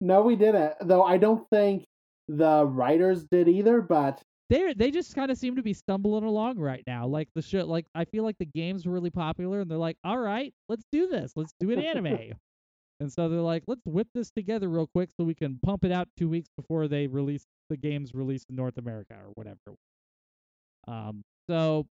No, 0.00 0.22
we 0.22 0.36
didn't. 0.36 0.74
Though 0.80 1.02
I 1.02 1.16
don't 1.16 1.48
think 1.50 1.84
the 2.28 2.64
writers 2.66 3.24
did 3.24 3.48
either, 3.48 3.80
but 3.80 4.20
they 4.50 4.74
they 4.74 4.90
just 4.90 5.14
kind 5.14 5.30
of 5.30 5.38
seem 5.38 5.56
to 5.56 5.62
be 5.62 5.72
stumbling 5.72 6.24
along 6.24 6.58
right 6.58 6.82
now. 6.86 7.06
Like 7.06 7.28
the 7.34 7.42
show, 7.42 7.64
like 7.64 7.86
I 7.94 8.04
feel 8.04 8.24
like 8.24 8.38
the 8.38 8.46
game's 8.46 8.86
were 8.86 8.92
really 8.92 9.10
popular, 9.10 9.60
and 9.60 9.70
they're 9.70 9.78
like, 9.78 9.96
all 10.04 10.18
right, 10.18 10.52
let's 10.68 10.84
do 10.92 11.06
this. 11.06 11.32
Let's 11.36 11.54
do 11.58 11.70
an 11.70 11.80
anime. 11.80 12.32
and 13.00 13.12
so 13.12 13.28
they're 13.28 13.40
like, 13.40 13.64
let's 13.66 13.84
whip 13.86 14.08
this 14.14 14.30
together 14.30 14.68
real 14.68 14.86
quick 14.86 15.10
so 15.16 15.24
we 15.24 15.34
can 15.34 15.58
pump 15.64 15.84
it 15.84 15.92
out 15.92 16.08
two 16.18 16.28
weeks 16.28 16.48
before 16.56 16.88
they 16.88 17.06
release 17.06 17.44
the 17.70 17.76
game's 17.76 18.14
released 18.14 18.46
in 18.50 18.56
North 18.56 18.76
America 18.76 19.14
or 19.14 19.32
whatever. 19.34 19.76
Um, 20.86 21.22
so 21.48 21.86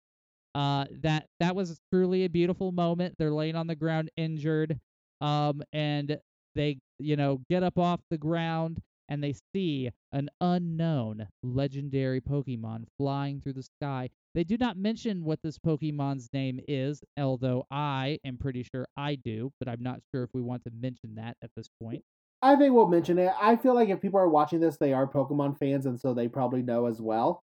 uh, 0.55 0.85
that 1.01 1.27
that 1.39 1.55
was 1.55 1.79
truly 1.93 2.25
a 2.25 2.29
beautiful 2.29 2.71
moment. 2.71 3.15
They're 3.19 3.31
laying 3.31 3.55
on 3.55 3.67
the 3.67 3.75
ground 3.75 4.09
injured, 4.17 4.79
um, 5.21 5.61
and 5.73 6.17
they 6.55 6.79
you 6.97 7.15
know 7.15 7.41
get 7.49 7.63
up 7.63 7.77
off 7.77 7.99
the 8.09 8.17
ground 8.17 8.79
and 9.09 9.23
they 9.23 9.33
see 9.53 9.89
an 10.13 10.29
unknown 10.39 11.27
legendary 11.43 12.21
Pokemon 12.21 12.85
flying 12.97 13.41
through 13.41 13.53
the 13.53 13.63
sky. 13.63 14.09
They 14.35 14.43
do 14.43 14.55
not 14.57 14.77
mention 14.77 15.25
what 15.25 15.39
this 15.43 15.57
Pokemon's 15.57 16.29
name 16.31 16.59
is, 16.67 17.03
although 17.19 17.65
I 17.71 18.19
am 18.23 18.37
pretty 18.37 18.63
sure 18.63 18.85
I 18.95 19.15
do, 19.15 19.51
but 19.59 19.67
I'm 19.67 19.81
not 19.81 19.99
sure 20.13 20.23
if 20.23 20.29
we 20.33 20.41
want 20.41 20.63
to 20.63 20.71
mention 20.79 21.15
that 21.15 21.35
at 21.43 21.49
this 21.57 21.67
point. 21.81 22.03
I 22.41 22.55
think 22.55 22.73
we'll 22.73 22.87
mention 22.87 23.17
it. 23.17 23.33
I 23.41 23.57
feel 23.57 23.73
like 23.73 23.89
if 23.89 23.99
people 23.99 24.19
are 24.19 24.29
watching 24.29 24.61
this, 24.61 24.77
they 24.77 24.93
are 24.93 25.07
Pokemon 25.07 25.57
fans, 25.57 25.87
and 25.87 25.99
so 25.99 26.13
they 26.13 26.27
probably 26.27 26.61
know 26.61 26.85
as 26.85 27.01
well. 27.01 27.43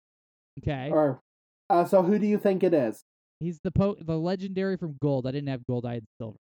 Okay. 0.61 0.91
Or, 0.91 1.21
uh, 1.71 1.85
so 1.85 2.03
who 2.03 2.19
do 2.19 2.27
you 2.27 2.39
think 2.39 2.62
it 2.62 2.75
is? 2.75 3.03
He's 3.41 3.59
the 3.65 3.73
po- 3.73 3.97
the 4.01 4.17
legendary 4.17 4.77
from 4.77 4.97
Gold. 5.03 5.27
I 5.27 5.33
didn't 5.33 5.49
have 5.49 5.67
Gold. 5.67 5.85
I 5.85 5.95
had 5.95 6.05
Silver. 6.21 6.37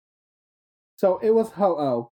So 0.98 1.20
it 1.22 1.30
was 1.30 1.52
Ho-Oh 1.52 2.10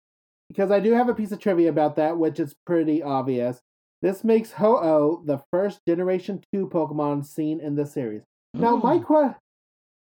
because 0.52 0.70
I 0.70 0.80
do 0.80 0.92
have 0.92 1.08
a 1.08 1.14
piece 1.14 1.32
of 1.32 1.38
trivia 1.38 1.70
about 1.70 1.96
that, 1.96 2.18
which 2.18 2.38
is 2.38 2.54
pretty 2.66 3.02
obvious. 3.02 3.60
This 4.02 4.22
makes 4.22 4.52
Ho-Oh 4.52 5.22
the 5.24 5.40
first 5.50 5.80
Generation 5.88 6.42
2 6.52 6.68
Pokemon 6.68 7.24
seen 7.24 7.60
in 7.60 7.76
the 7.76 7.86
series. 7.86 8.22
Now, 8.52 8.76
my 8.76 8.98
question, 8.98 9.36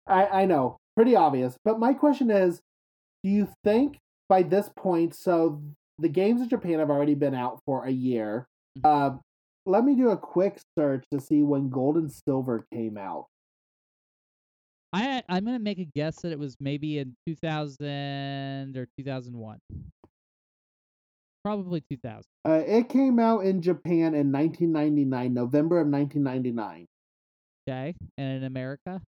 I, 0.07 0.25
I 0.25 0.45
know, 0.45 0.77
pretty 0.95 1.15
obvious, 1.15 1.55
but 1.63 1.79
my 1.79 1.93
question 1.93 2.31
is 2.31 2.61
do 3.23 3.29
you 3.29 3.47
think 3.63 3.99
by 4.27 4.41
this 4.41 4.69
point, 4.75 5.15
so 5.15 5.61
the 5.99 6.09
games 6.09 6.41
in 6.41 6.49
Japan 6.49 6.79
have 6.79 6.89
already 6.89 7.13
been 7.13 7.35
out 7.35 7.59
for 7.65 7.85
a 7.85 7.91
year. 7.91 8.47
Mm-hmm. 8.79 9.15
Uh, 9.15 9.19
let 9.65 9.85
me 9.85 9.95
do 9.95 10.09
a 10.09 10.17
quick 10.17 10.59
search 10.77 11.05
to 11.11 11.21
see 11.21 11.43
when 11.43 11.69
Gold 11.69 11.97
and 11.97 12.11
Silver 12.11 12.65
came 12.73 12.97
out. 12.97 13.27
I 14.91 15.23
I'm 15.29 15.45
gonna 15.45 15.59
make 15.59 15.79
a 15.79 15.85
guess 15.85 16.21
that 16.21 16.31
it 16.31 16.39
was 16.39 16.55
maybe 16.59 16.99
in 16.99 17.15
2000 17.27 18.77
or 18.77 18.87
2001. 18.97 19.59
Probably 21.43 21.81
2000. 21.81 22.23
Uh, 22.47 22.63
it 22.65 22.87
came 22.87 23.19
out 23.19 23.39
in 23.39 23.61
Japan 23.61 24.15
in 24.15 24.31
1999, 24.31 25.33
November 25.33 25.81
of 25.81 25.87
1999. 25.87 26.85
Okay, 27.67 27.95
and 28.17 28.37
in 28.37 28.43
America? 28.43 29.01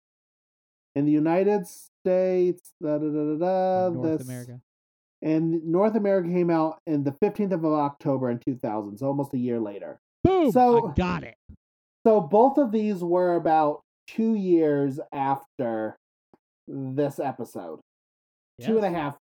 In 0.96 1.06
the 1.06 1.12
United 1.12 1.66
States, 1.68 2.72
da 2.82 2.98
da 2.98 3.08
da 3.08 3.24
da 3.24 3.38
da. 3.38 3.90
North 3.90 4.20
this, 4.20 4.28
America. 4.28 4.62
And 5.22 5.66
North 5.66 5.96
America 5.96 6.30
came 6.30 6.50
out 6.50 6.80
in 6.86 7.04
the 7.04 7.12
15th 7.12 7.54
of 7.54 7.66
October 7.66 8.30
in 8.30 8.40
2000, 8.40 8.98
so 8.98 9.08
almost 9.08 9.34
a 9.34 9.38
year 9.38 9.60
later. 9.60 10.00
Boom! 10.24 10.52
So 10.52 10.90
I 10.90 10.94
got 10.94 11.24
it. 11.24 11.36
So 12.06 12.20
both 12.22 12.58
of 12.58 12.72
these 12.72 13.04
were 13.04 13.36
about 13.36 13.82
two 14.08 14.36
years 14.36 15.00
after 15.14 15.98
this 16.68 17.20
episode. 17.20 17.80
Yes. 18.58 18.68
Two 18.68 18.78
and 18.78 18.86
a 18.86 18.98
half 18.98 19.18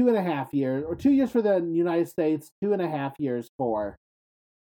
two 0.00 0.08
and 0.08 0.16
a 0.16 0.22
half 0.22 0.54
years, 0.54 0.82
or 0.86 0.96
two 0.96 1.12
years 1.12 1.30
for 1.30 1.42
the 1.42 1.56
United 1.56 2.08
States, 2.08 2.50
two 2.62 2.72
and 2.72 2.80
a 2.80 2.88
half 2.88 3.12
years 3.18 3.50
for 3.58 3.98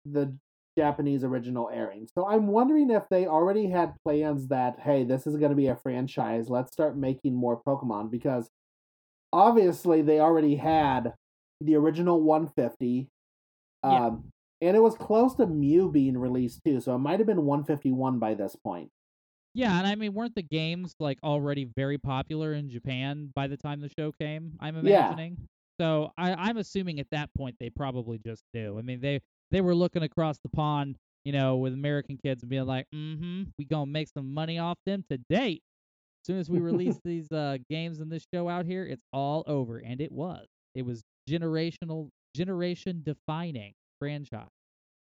the 0.06 0.36
Japanese 0.78 1.24
original 1.24 1.70
airing. 1.74 2.10
So 2.14 2.28
I'm 2.28 2.48
wondering 2.48 2.90
if 2.90 3.04
they 3.10 3.26
already 3.26 3.70
had 3.70 3.94
plans 4.04 4.50
that, 4.50 4.80
hey, 4.82 5.06
this 5.06 5.26
is 5.26 5.38
going 5.38 5.52
to 5.52 5.56
be 5.56 5.68
a 5.68 5.78
franchise. 5.78 6.50
Let's 6.50 6.74
start 6.74 6.98
making 6.98 7.36
more 7.36 7.62
Pokemon 7.66 8.12
because 8.12 8.50
obviously 9.32 10.02
they 10.02 10.20
already 10.20 10.58
had 10.58 11.14
the 11.62 11.76
original 11.76 12.22
150. 12.22 13.08
Yeah. 13.84 14.08
Um, 14.08 14.26
and 14.60 14.76
it 14.76 14.82
was 14.82 14.96
close 14.96 15.36
to 15.36 15.48
Mew 15.48 15.90
being 15.90 16.18
released 16.18 16.66
too, 16.66 16.82
so 16.82 16.96
it 16.96 17.00
might 17.00 17.20
have 17.20 17.28
been 17.28 17.46
151 17.46 18.20
by 18.20 18.34
this 18.34 18.58
point. 18.58 18.90
Yeah, 19.54 19.78
and 19.78 19.88
I 19.88 19.96
mean, 19.96 20.14
weren't 20.14 20.36
the 20.36 20.44
games 20.44 20.96
like 21.00 21.18
already 21.24 21.66
very 21.76 21.98
popular 21.98 22.54
in 22.54 22.70
Japan 22.70 23.32
by 23.36 23.48
the 23.48 23.58
time 23.58 23.82
the 23.82 23.90
show 23.90 24.12
came? 24.12 24.56
I'm 24.60 24.76
imagining. 24.76 25.38
Yeah. 25.38 25.46
So 25.80 26.12
I, 26.18 26.34
I'm 26.34 26.58
assuming 26.58 27.00
at 27.00 27.08
that 27.12 27.30
point 27.36 27.56
they 27.60 27.70
probably 27.70 28.20
just 28.20 28.44
knew. 28.54 28.78
I 28.78 28.82
mean, 28.82 29.00
they 29.02 29.22
they 29.52 29.62
were 29.62 29.74
looking 29.76 30.04
across 30.04 30.38
the 30.40 30.50
pond, 30.50 30.98
you 31.24 31.32
know, 31.32 31.58
with 31.58 31.74
American 31.74 32.18
kids 32.24 32.44
and 32.44 32.50
being 32.50 32.66
like, 32.66 32.86
"Mm-hmm, 32.94 33.44
we 33.58 33.66
gonna 33.66 33.88
make 33.88 34.10
some 34.10 34.34
money 34.34 34.60
off 34.60 34.78
them 34.86 35.04
today." 35.10 35.60
As 36.24 36.28
soon 36.28 36.38
as 36.40 36.50
we 36.50 36.60
release 36.60 37.00
these 37.04 37.32
uh, 37.32 37.58
games 37.70 38.00
and 38.02 38.12
this 38.12 38.26
show 38.34 38.50
out 38.50 38.66
here, 38.66 38.86
it's 38.86 39.04
all 39.14 39.44
over, 39.48 39.80
and 39.80 40.02
it 40.02 40.12
was. 40.12 40.46
It 40.76 40.84
was 40.84 41.02
generational, 41.30 42.10
generation 42.36 43.02
defining 43.04 43.74
franchise. 44.00 44.50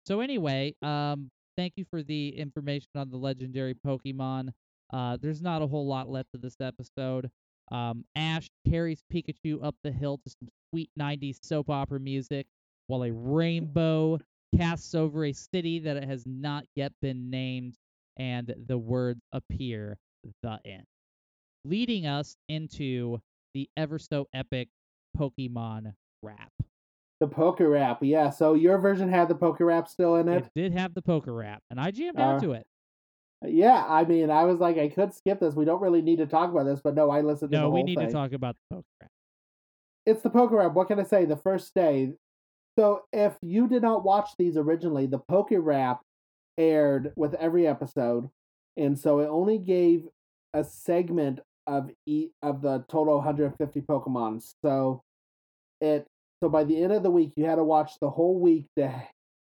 So 0.07 0.21
anyway, 0.21 0.75
um, 0.83 1.31
thank 1.57 1.75
you 1.77 1.85
for 1.91 2.03
the 2.03 2.31
information 2.37 2.91
on 2.95 3.11
the 3.11 3.17
legendary 3.17 3.75
Pokemon. 3.75 4.51
Uh, 4.93 5.17
there's 5.21 5.43
not 5.43 5.63
a 5.63 5.67
whole 5.67 5.87
lot 5.87 6.09
left 6.09 6.29
of 6.35 6.41
this 6.41 6.57
episode. 6.61 7.31
Um, 7.71 8.05
Ash 8.17 8.49
carries 8.69 9.03
Pikachu 9.13 9.65
up 9.65 9.77
the 9.85 9.93
hill 9.93 10.19
to 10.19 10.31
some 10.31 10.49
sweet 10.71 10.91
90s 10.99 11.39
soap 11.43 11.71
opera 11.71 12.01
music, 12.01 12.47
while 12.89 13.05
a 13.05 13.13
rainbow 13.13 14.19
casts 14.57 14.95
over 14.95 15.25
a 15.27 15.33
city 15.33 15.79
that 15.79 16.03
has 16.03 16.25
not 16.27 16.65
yet 16.75 16.93
been 17.01 17.31
named, 17.31 17.77
and 18.17 18.53
the 18.67 18.79
words 18.79 19.21
appear 19.33 19.97
the 20.43 20.59
end, 20.65 20.85
leading 21.65 22.07
us 22.07 22.37
into 22.49 23.19
the 23.55 23.69
ever 23.77 23.99
so 23.99 24.27
epic 24.35 24.69
Pokemon 25.17 25.93
rap. 26.23 26.53
The 27.21 27.29
Poke 27.29 27.61
Rap, 27.61 27.99
yeah. 28.03 28.31
So 28.31 28.55
your 28.55 28.79
version 28.79 29.11
had 29.11 29.29
the 29.29 29.35
Poke 29.35 29.61
Rap 29.61 29.89
still 29.89 30.17
in 30.17 30.29
it. 30.29 30.45
It 30.45 30.51
did 30.55 30.73
have 30.73 30.95
the 30.95 31.03
Poke 31.03 31.25
Rap, 31.27 31.63
and 31.71 31.79
I 31.79 31.91
jammed 31.91 32.19
out 32.19 32.37
Uh, 32.37 32.41
to 32.41 32.53
it. 32.53 32.67
Yeah, 33.47 33.85
I 33.87 34.05
mean, 34.05 34.31
I 34.31 34.45
was 34.45 34.59
like, 34.59 34.79
I 34.79 34.89
could 34.89 35.15
skip 35.15 35.41
this. 35.41 35.55
We 35.55 35.65
don't 35.65 35.81
really 35.83 36.03
need 36.03 36.17
to 36.19 36.27
talk 36.27 36.51
about 36.51 36.65
this, 36.65 36.81
but 36.83 36.95
no, 36.95 37.11
I 37.11 37.21
listened 37.21 37.51
to 37.53 37.57
the 37.57 37.63
No, 37.63 37.71
we 37.71 37.83
need 37.83 37.99
thing. 37.99 38.07
to 38.09 38.13
talk 38.13 38.33
about 38.33 38.57
the 38.71 38.77
Poke 38.77 38.85
Rap. 39.01 39.11
It's 40.07 40.23
the 40.23 40.31
Poke 40.31 40.51
Rap. 40.53 40.73
What 40.73 40.89
can 40.89 40.99
I 40.99 41.05
say? 41.05 41.25
The 41.27 41.37
first 41.37 41.75
day. 41.75 42.13
So 42.79 43.03
if 43.13 43.35
you 43.43 43.69
did 43.69 43.83
not 43.83 44.05
watch 44.05 44.31
these 44.39 44.57
originally, 44.57 45.07
the 45.07 45.19
Poke 45.19 45.49
Rap 45.53 46.01
aired 46.59 47.13
with 47.17 47.35
every 47.35 47.67
episode, 47.67 48.31
and 48.77 48.99
so 48.99 49.21
it 49.21 49.27
only 49.27 49.59
gave 49.59 50.07
a 50.55 50.65
segment 50.65 51.41
of 51.67 51.91
each 52.07 52.31
of 52.43 52.63
the 52.63 52.85
total 52.89 53.17
150 53.17 53.81
Pokemon. 53.83 54.43
So 54.65 55.03
it 55.81 56.07
so 56.43 56.49
by 56.49 56.65
the 56.65 56.83
end 56.83 56.93
of 56.93 57.03
the 57.03 57.11
week, 57.11 57.33
you 57.37 57.45
had 57.45 57.57
to 57.57 57.65
watch 57.65 57.93
the 58.01 58.11
whole 58.11 58.39
week 58.39 58.67
to 58.77 58.93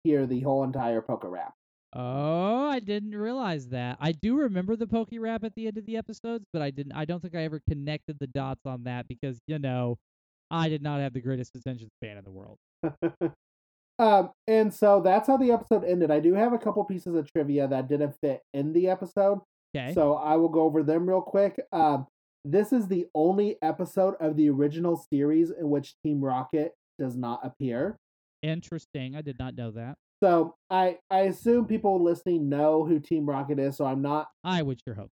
hear 0.03 0.25
the 0.25 0.41
whole 0.41 0.63
entire 0.63 1.01
Poke 1.01 1.23
Rap. 1.25 1.53
Oh, 1.93 2.67
I 2.67 2.79
didn't 2.79 3.15
realize 3.15 3.69
that. 3.69 3.97
I 3.99 4.11
do 4.11 4.35
remember 4.37 4.75
the 4.75 4.87
Poke 4.87 5.09
Rap 5.13 5.43
at 5.43 5.55
the 5.55 5.67
end 5.67 5.77
of 5.77 5.85
the 5.85 5.97
episodes, 5.97 6.45
but 6.51 6.61
I 6.61 6.69
didn't. 6.69 6.93
I 6.93 7.05
don't 7.05 7.21
think 7.21 7.35
I 7.35 7.43
ever 7.43 7.61
connected 7.67 8.17
the 8.19 8.27
dots 8.27 8.65
on 8.65 8.83
that 8.83 9.07
because 9.07 9.39
you 9.47 9.57
know, 9.59 9.97
I 10.51 10.69
did 10.69 10.81
not 10.81 10.99
have 10.99 11.13
the 11.13 11.21
greatest 11.21 11.55
attention 11.55 11.89
span 11.99 12.17
in 12.17 12.23
the 12.23 12.31
world. 12.31 12.57
um, 13.99 14.31
and 14.47 14.73
so 14.73 15.01
that's 15.01 15.27
how 15.27 15.37
the 15.37 15.51
episode 15.51 15.83
ended. 15.83 16.11
I 16.11 16.19
do 16.19 16.33
have 16.33 16.53
a 16.53 16.57
couple 16.57 16.83
pieces 16.83 17.15
of 17.15 17.31
trivia 17.31 17.67
that 17.67 17.87
didn't 17.87 18.15
fit 18.21 18.41
in 18.53 18.73
the 18.73 18.89
episode, 18.89 19.39
Okay. 19.75 19.93
so 19.93 20.15
I 20.15 20.35
will 20.35 20.49
go 20.49 20.61
over 20.61 20.83
them 20.83 21.07
real 21.07 21.21
quick. 21.21 21.59
Um, 21.71 22.07
this 22.45 22.71
is 22.71 22.87
the 22.87 23.07
only 23.15 23.57
episode 23.61 24.15
of 24.19 24.37
the 24.37 24.49
original 24.49 25.05
series 25.11 25.51
in 25.51 25.69
which 25.69 25.95
Team 26.03 26.23
Rocket 26.23 26.73
does 26.99 27.15
not 27.15 27.39
appear. 27.43 27.97
Interesting. 28.43 29.15
I 29.15 29.21
did 29.21 29.39
not 29.39 29.55
know 29.55 29.71
that. 29.71 29.95
So 30.23 30.55
I 30.69 30.97
I 31.11 31.21
assume 31.21 31.65
people 31.65 32.03
listening 32.03 32.49
know 32.49 32.83
who 32.85 32.99
Team 32.99 33.25
Rocket 33.27 33.59
is, 33.59 33.77
so 33.77 33.85
I'm 33.85 34.01
not 34.01 34.27
I 34.43 34.61
would 34.61 34.79
sure 34.85 34.95
hope. 34.95 35.09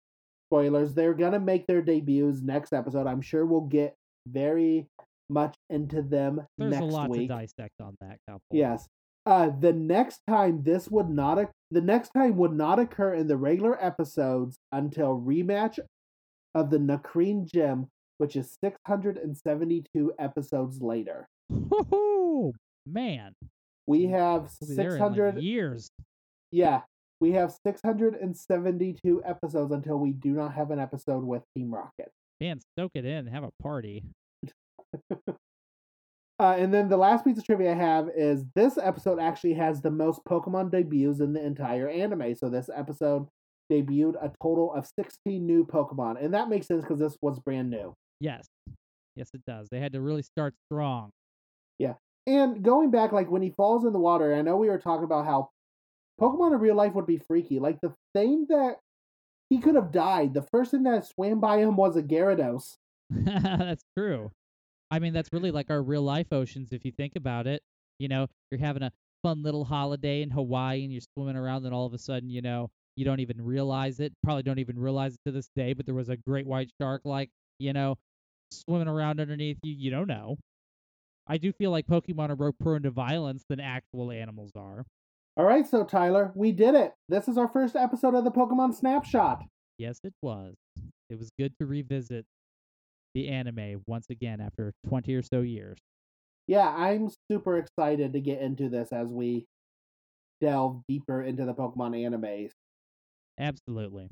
spoilers. 0.50 0.94
They're 0.94 1.14
gonna 1.14 1.40
make 1.40 1.66
their 1.68 1.82
debuts 1.82 2.42
next 2.42 2.74
episode. 2.74 3.08
I'm 3.08 3.22
sure 3.22 3.46
we'll 3.46 3.62
get 3.62 3.96
very 4.28 4.88
much 5.30 5.56
into 5.70 6.02
them 6.02 6.46
There's 6.58 6.72
next 6.72 6.84
a 6.84 6.86
lot 6.86 7.10
week. 7.10 7.30
to 7.30 7.36
dissect 7.36 7.82
on 7.82 7.96
that 8.02 8.18
couple. 8.30 8.42
Yes. 8.52 8.88
Uh, 9.26 9.50
the 9.60 9.72
next 9.74 10.20
time 10.28 10.62
this 10.64 10.90
would 10.90 11.10
not 11.10 11.38
the 11.72 11.82
next 11.82 12.10
time 12.10 12.36
would 12.38 12.54
not 12.54 12.80
occur 12.80 13.14
in 13.14 13.28
the 13.28 13.38
regular 13.38 13.84
episodes 13.84 14.58
until 14.72 15.20
rematch 15.20 15.80
of 16.54 16.70
the 16.70 16.78
Nacrene 16.78 17.46
Gym, 17.52 17.88
which 18.18 18.36
is 18.36 18.56
672 18.64 20.14
episodes 20.20 20.82
later. 20.82 21.28
Woohoo! 21.52 22.54
Man, 22.86 23.34
We 23.88 24.06
have 24.06 24.50
we'll 24.62 24.70
be 24.70 24.76
there 24.76 24.86
in, 24.88 24.92
600 24.94 25.36
like, 25.36 25.44
years. 25.44 25.92
yeah, 26.52 26.82
we 27.20 27.32
have 27.34 27.54
672 27.66 29.22
episodes 29.26 29.72
until 29.72 29.98
we 30.00 30.12
do 30.12 30.30
not 30.32 30.54
have 30.54 30.72
an 30.72 30.80
episode 30.80 31.24
with 31.24 31.44
Team 31.56 31.74
Rocket. 31.74 32.10
Man, 32.40 32.60
stoke 32.76 32.92
it 32.96 33.06
in. 33.06 33.28
Have 33.28 33.44
a 33.44 33.52
party. 33.62 34.04
Uh, 36.40 36.56
and 36.58 36.74
then 36.74 36.90
the 36.90 36.98
last 36.98 37.24
piece 37.24 37.38
of 37.38 37.46
trivia 37.46 37.72
I 37.72 37.76
have 37.76 38.10
is 38.18 38.46
this 38.56 38.76
episode 38.82 39.20
actually 39.20 39.54
has 39.54 39.80
the 39.80 39.92
most 39.92 40.22
Pokemon 40.28 40.72
debuts 40.72 41.20
in 41.20 41.34
the 41.34 41.46
entire 41.46 41.88
anime. 41.88 42.34
So 42.34 42.50
this 42.50 42.68
episode 42.76 43.28
debuted 43.72 44.16
a 44.16 44.32
total 44.42 44.74
of 44.74 44.88
16 45.00 45.46
new 45.46 45.68
Pokemon. 45.68 46.16
And 46.20 46.34
that 46.34 46.50
makes 46.50 46.66
sense 46.66 46.82
because 46.82 46.98
this 46.98 47.16
was 47.22 47.40
brand 47.40 47.70
new. 47.70 47.94
Yes. 48.20 48.48
Yes, 49.16 49.30
it 49.36 49.42
does. 49.46 49.68
They 49.70 49.80
had 49.80 49.94
to 49.94 50.02
really 50.02 50.24
start 50.24 50.56
strong. 50.66 51.12
And 52.28 52.64
going 52.64 52.92
back, 52.92 53.12
like 53.12 53.30
when 53.32 53.42
he 53.42 53.50
falls 53.52 53.86
in 53.86 53.94
the 53.94 54.00
water, 54.00 54.34
I 54.36 54.42
know 54.42 54.58
we 54.58 54.70
were 54.70 54.78
talking 54.78 55.04
about 55.04 55.26
how 55.26 55.50
Pokemon 56.20 56.54
in 56.54 56.60
real 56.60 56.76
life 56.76 56.94
would 56.94 57.08
be 57.08 57.18
freaky. 57.18 57.60
Like 57.60 57.82
the 57.82 57.94
thing 58.14 58.46
that 58.50 58.76
he 59.50 59.60
could 59.60 59.76
have 59.76 59.92
died, 59.92 60.34
the 60.34 60.44
first 60.44 60.72
thing 60.72 60.84
that 60.84 61.06
swam 61.06 61.40
by 61.40 61.58
him 61.58 61.76
was 61.76 61.96
a 61.96 62.04
Gyarados. 62.04 62.78
that's 63.10 63.84
true. 63.98 64.32
I 64.92 65.00
mean, 65.00 65.14
that's 65.14 65.30
really 65.34 65.52
like 65.52 65.70
our 65.70 65.82
real 65.82 66.04
life 66.04 66.28
oceans 66.32 66.70
if 66.72 66.86
you 66.86 66.92
think 66.92 67.14
about 67.16 67.48
it. 67.48 67.62
You 67.98 68.08
know, 68.08 68.28
you're 68.52 68.60
having 68.60 68.84
a 68.84 68.92
fun 69.24 69.42
little 69.42 69.66
holiday 69.66 70.22
in 70.22 70.30
Hawaii 70.30 70.84
and 70.84 70.92
you're 70.92 71.02
swimming 71.16 71.36
around, 71.36 71.66
and 71.66 71.74
all 71.74 71.86
of 71.86 71.94
a 71.94 71.98
sudden, 71.98 72.30
you 72.30 72.42
know, 72.42 72.70
you 72.96 73.06
don't 73.06 73.20
even 73.20 73.42
realize 73.42 74.00
it. 74.00 74.14
Probably 74.24 74.44
don't 74.44 74.60
even 74.60 74.78
realize 74.78 75.14
it 75.14 75.20
to 75.26 75.32
this 75.32 75.50
day, 75.56 75.74
but 75.74 75.86
there 75.86 75.96
was 75.96 76.10
a 76.10 76.18
great 76.18 76.46
white 76.46 76.70
shark, 76.80 77.02
like, 77.06 77.30
you 77.58 77.74
know, 77.74 77.98
swimming 78.52 78.88
around 78.88 79.20
underneath 79.20 79.58
you. 79.64 79.74
You 79.74 79.92
don't 79.92 80.08
know. 80.08 80.38
I 81.32 81.38
do 81.38 81.54
feel 81.54 81.72
like 81.72 81.88
Pokemon 81.88 82.30
are 82.30 82.36
more 82.36 82.52
prone 82.52 82.84
to 82.84 82.92
violence 82.92 83.46
than 83.48 83.62
actual 83.62 84.12
animals 84.12 84.52
are. 84.54 84.84
All 85.38 85.46
right, 85.46 85.66
so 85.66 85.86
Tyler, 85.86 86.34
we 86.36 86.52
did 86.52 86.76
it. 86.76 86.92
This 87.08 87.30
is 87.30 87.38
our 87.38 87.48
first 87.48 87.78
episode 87.78 88.16
of 88.16 88.26
the 88.26 88.32
Pokemon 88.32 88.76
Snapshot. 88.76 89.42
Yes, 89.78 90.02
it 90.04 90.14
was. 90.22 90.56
It 91.10 91.18
was 91.18 91.30
good 91.40 91.54
to 91.62 91.66
revisit 91.66 92.26
the 93.16 93.30
anime 93.30 93.82
once 93.88 94.08
again 94.10 94.42
after 94.42 94.74
20 94.90 95.16
or 95.16 95.22
so 95.22 95.40
years. 95.40 95.78
yeah, 96.48 96.68
I'm 96.68 97.10
super 97.32 97.58
excited 97.58 98.12
to 98.12 98.20
get 98.20 98.42
into 98.42 98.68
this 98.68 98.90
as 98.92 99.08
we 99.08 99.46
delve 100.42 100.82
deeper 100.90 101.24
into 101.24 101.46
the 101.46 101.54
Pokemon 101.54 101.96
animes. 101.96 102.52
Absolutely. 103.40 104.10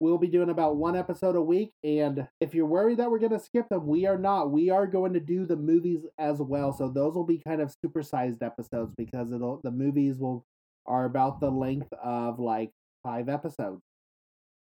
We'll 0.00 0.16
be 0.16 0.28
doing 0.28 0.48
about 0.48 0.76
one 0.76 0.96
episode 0.96 1.36
a 1.36 1.42
week, 1.42 1.72
and 1.84 2.26
if 2.40 2.54
you're 2.54 2.64
worried 2.64 2.98
that 2.98 3.10
we're 3.10 3.18
going 3.18 3.32
to 3.32 3.38
skip 3.38 3.68
them, 3.68 3.86
we 3.86 4.06
are 4.06 4.16
not. 4.16 4.50
We 4.50 4.70
are 4.70 4.86
going 4.86 5.12
to 5.12 5.20
do 5.20 5.44
the 5.44 5.56
movies 5.56 6.06
as 6.18 6.38
well, 6.38 6.72
so 6.72 6.88
those 6.88 7.14
will 7.14 7.26
be 7.26 7.42
kind 7.46 7.60
of 7.60 7.74
supersized 7.84 8.42
episodes 8.42 8.94
because 8.96 9.30
it'll 9.30 9.60
the 9.62 9.70
movies 9.70 10.18
will 10.18 10.46
are 10.86 11.04
about 11.04 11.38
the 11.40 11.50
length 11.50 11.92
of 12.02 12.40
like 12.40 12.70
five 13.02 13.28
episodes. 13.28 13.82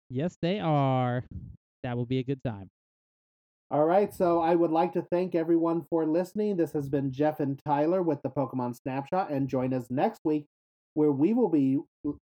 Yes, 0.09 0.37
they 0.41 0.59
are. 0.59 1.23
That 1.83 1.95
will 1.95 2.07
be 2.07 2.17
a 2.17 2.23
good 2.23 2.43
time. 2.43 2.69
All 3.69 3.85
right, 3.85 4.13
so 4.13 4.41
I 4.41 4.55
would 4.55 4.71
like 4.71 4.91
to 4.93 5.03
thank 5.03 5.35
everyone 5.35 5.85
for 5.89 6.05
listening. 6.05 6.57
This 6.57 6.73
has 6.73 6.89
been 6.89 7.11
Jeff 7.11 7.39
and 7.39 7.61
Tyler 7.63 8.01
with 8.01 8.23
the 8.23 8.29
Pokemon 8.29 8.75
Snapshot, 8.75 9.29
and 9.29 9.47
join 9.47 9.71
us 9.71 9.85
next 9.91 10.21
week 10.25 10.47
where 10.95 11.11
we 11.11 11.33
will 11.33 11.47
be 11.47 11.79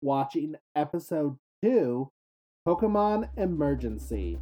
watching 0.02 0.56
episode 0.76 1.36
two 1.62 2.10
Pokemon 2.66 3.26
Emergency. 3.38 4.38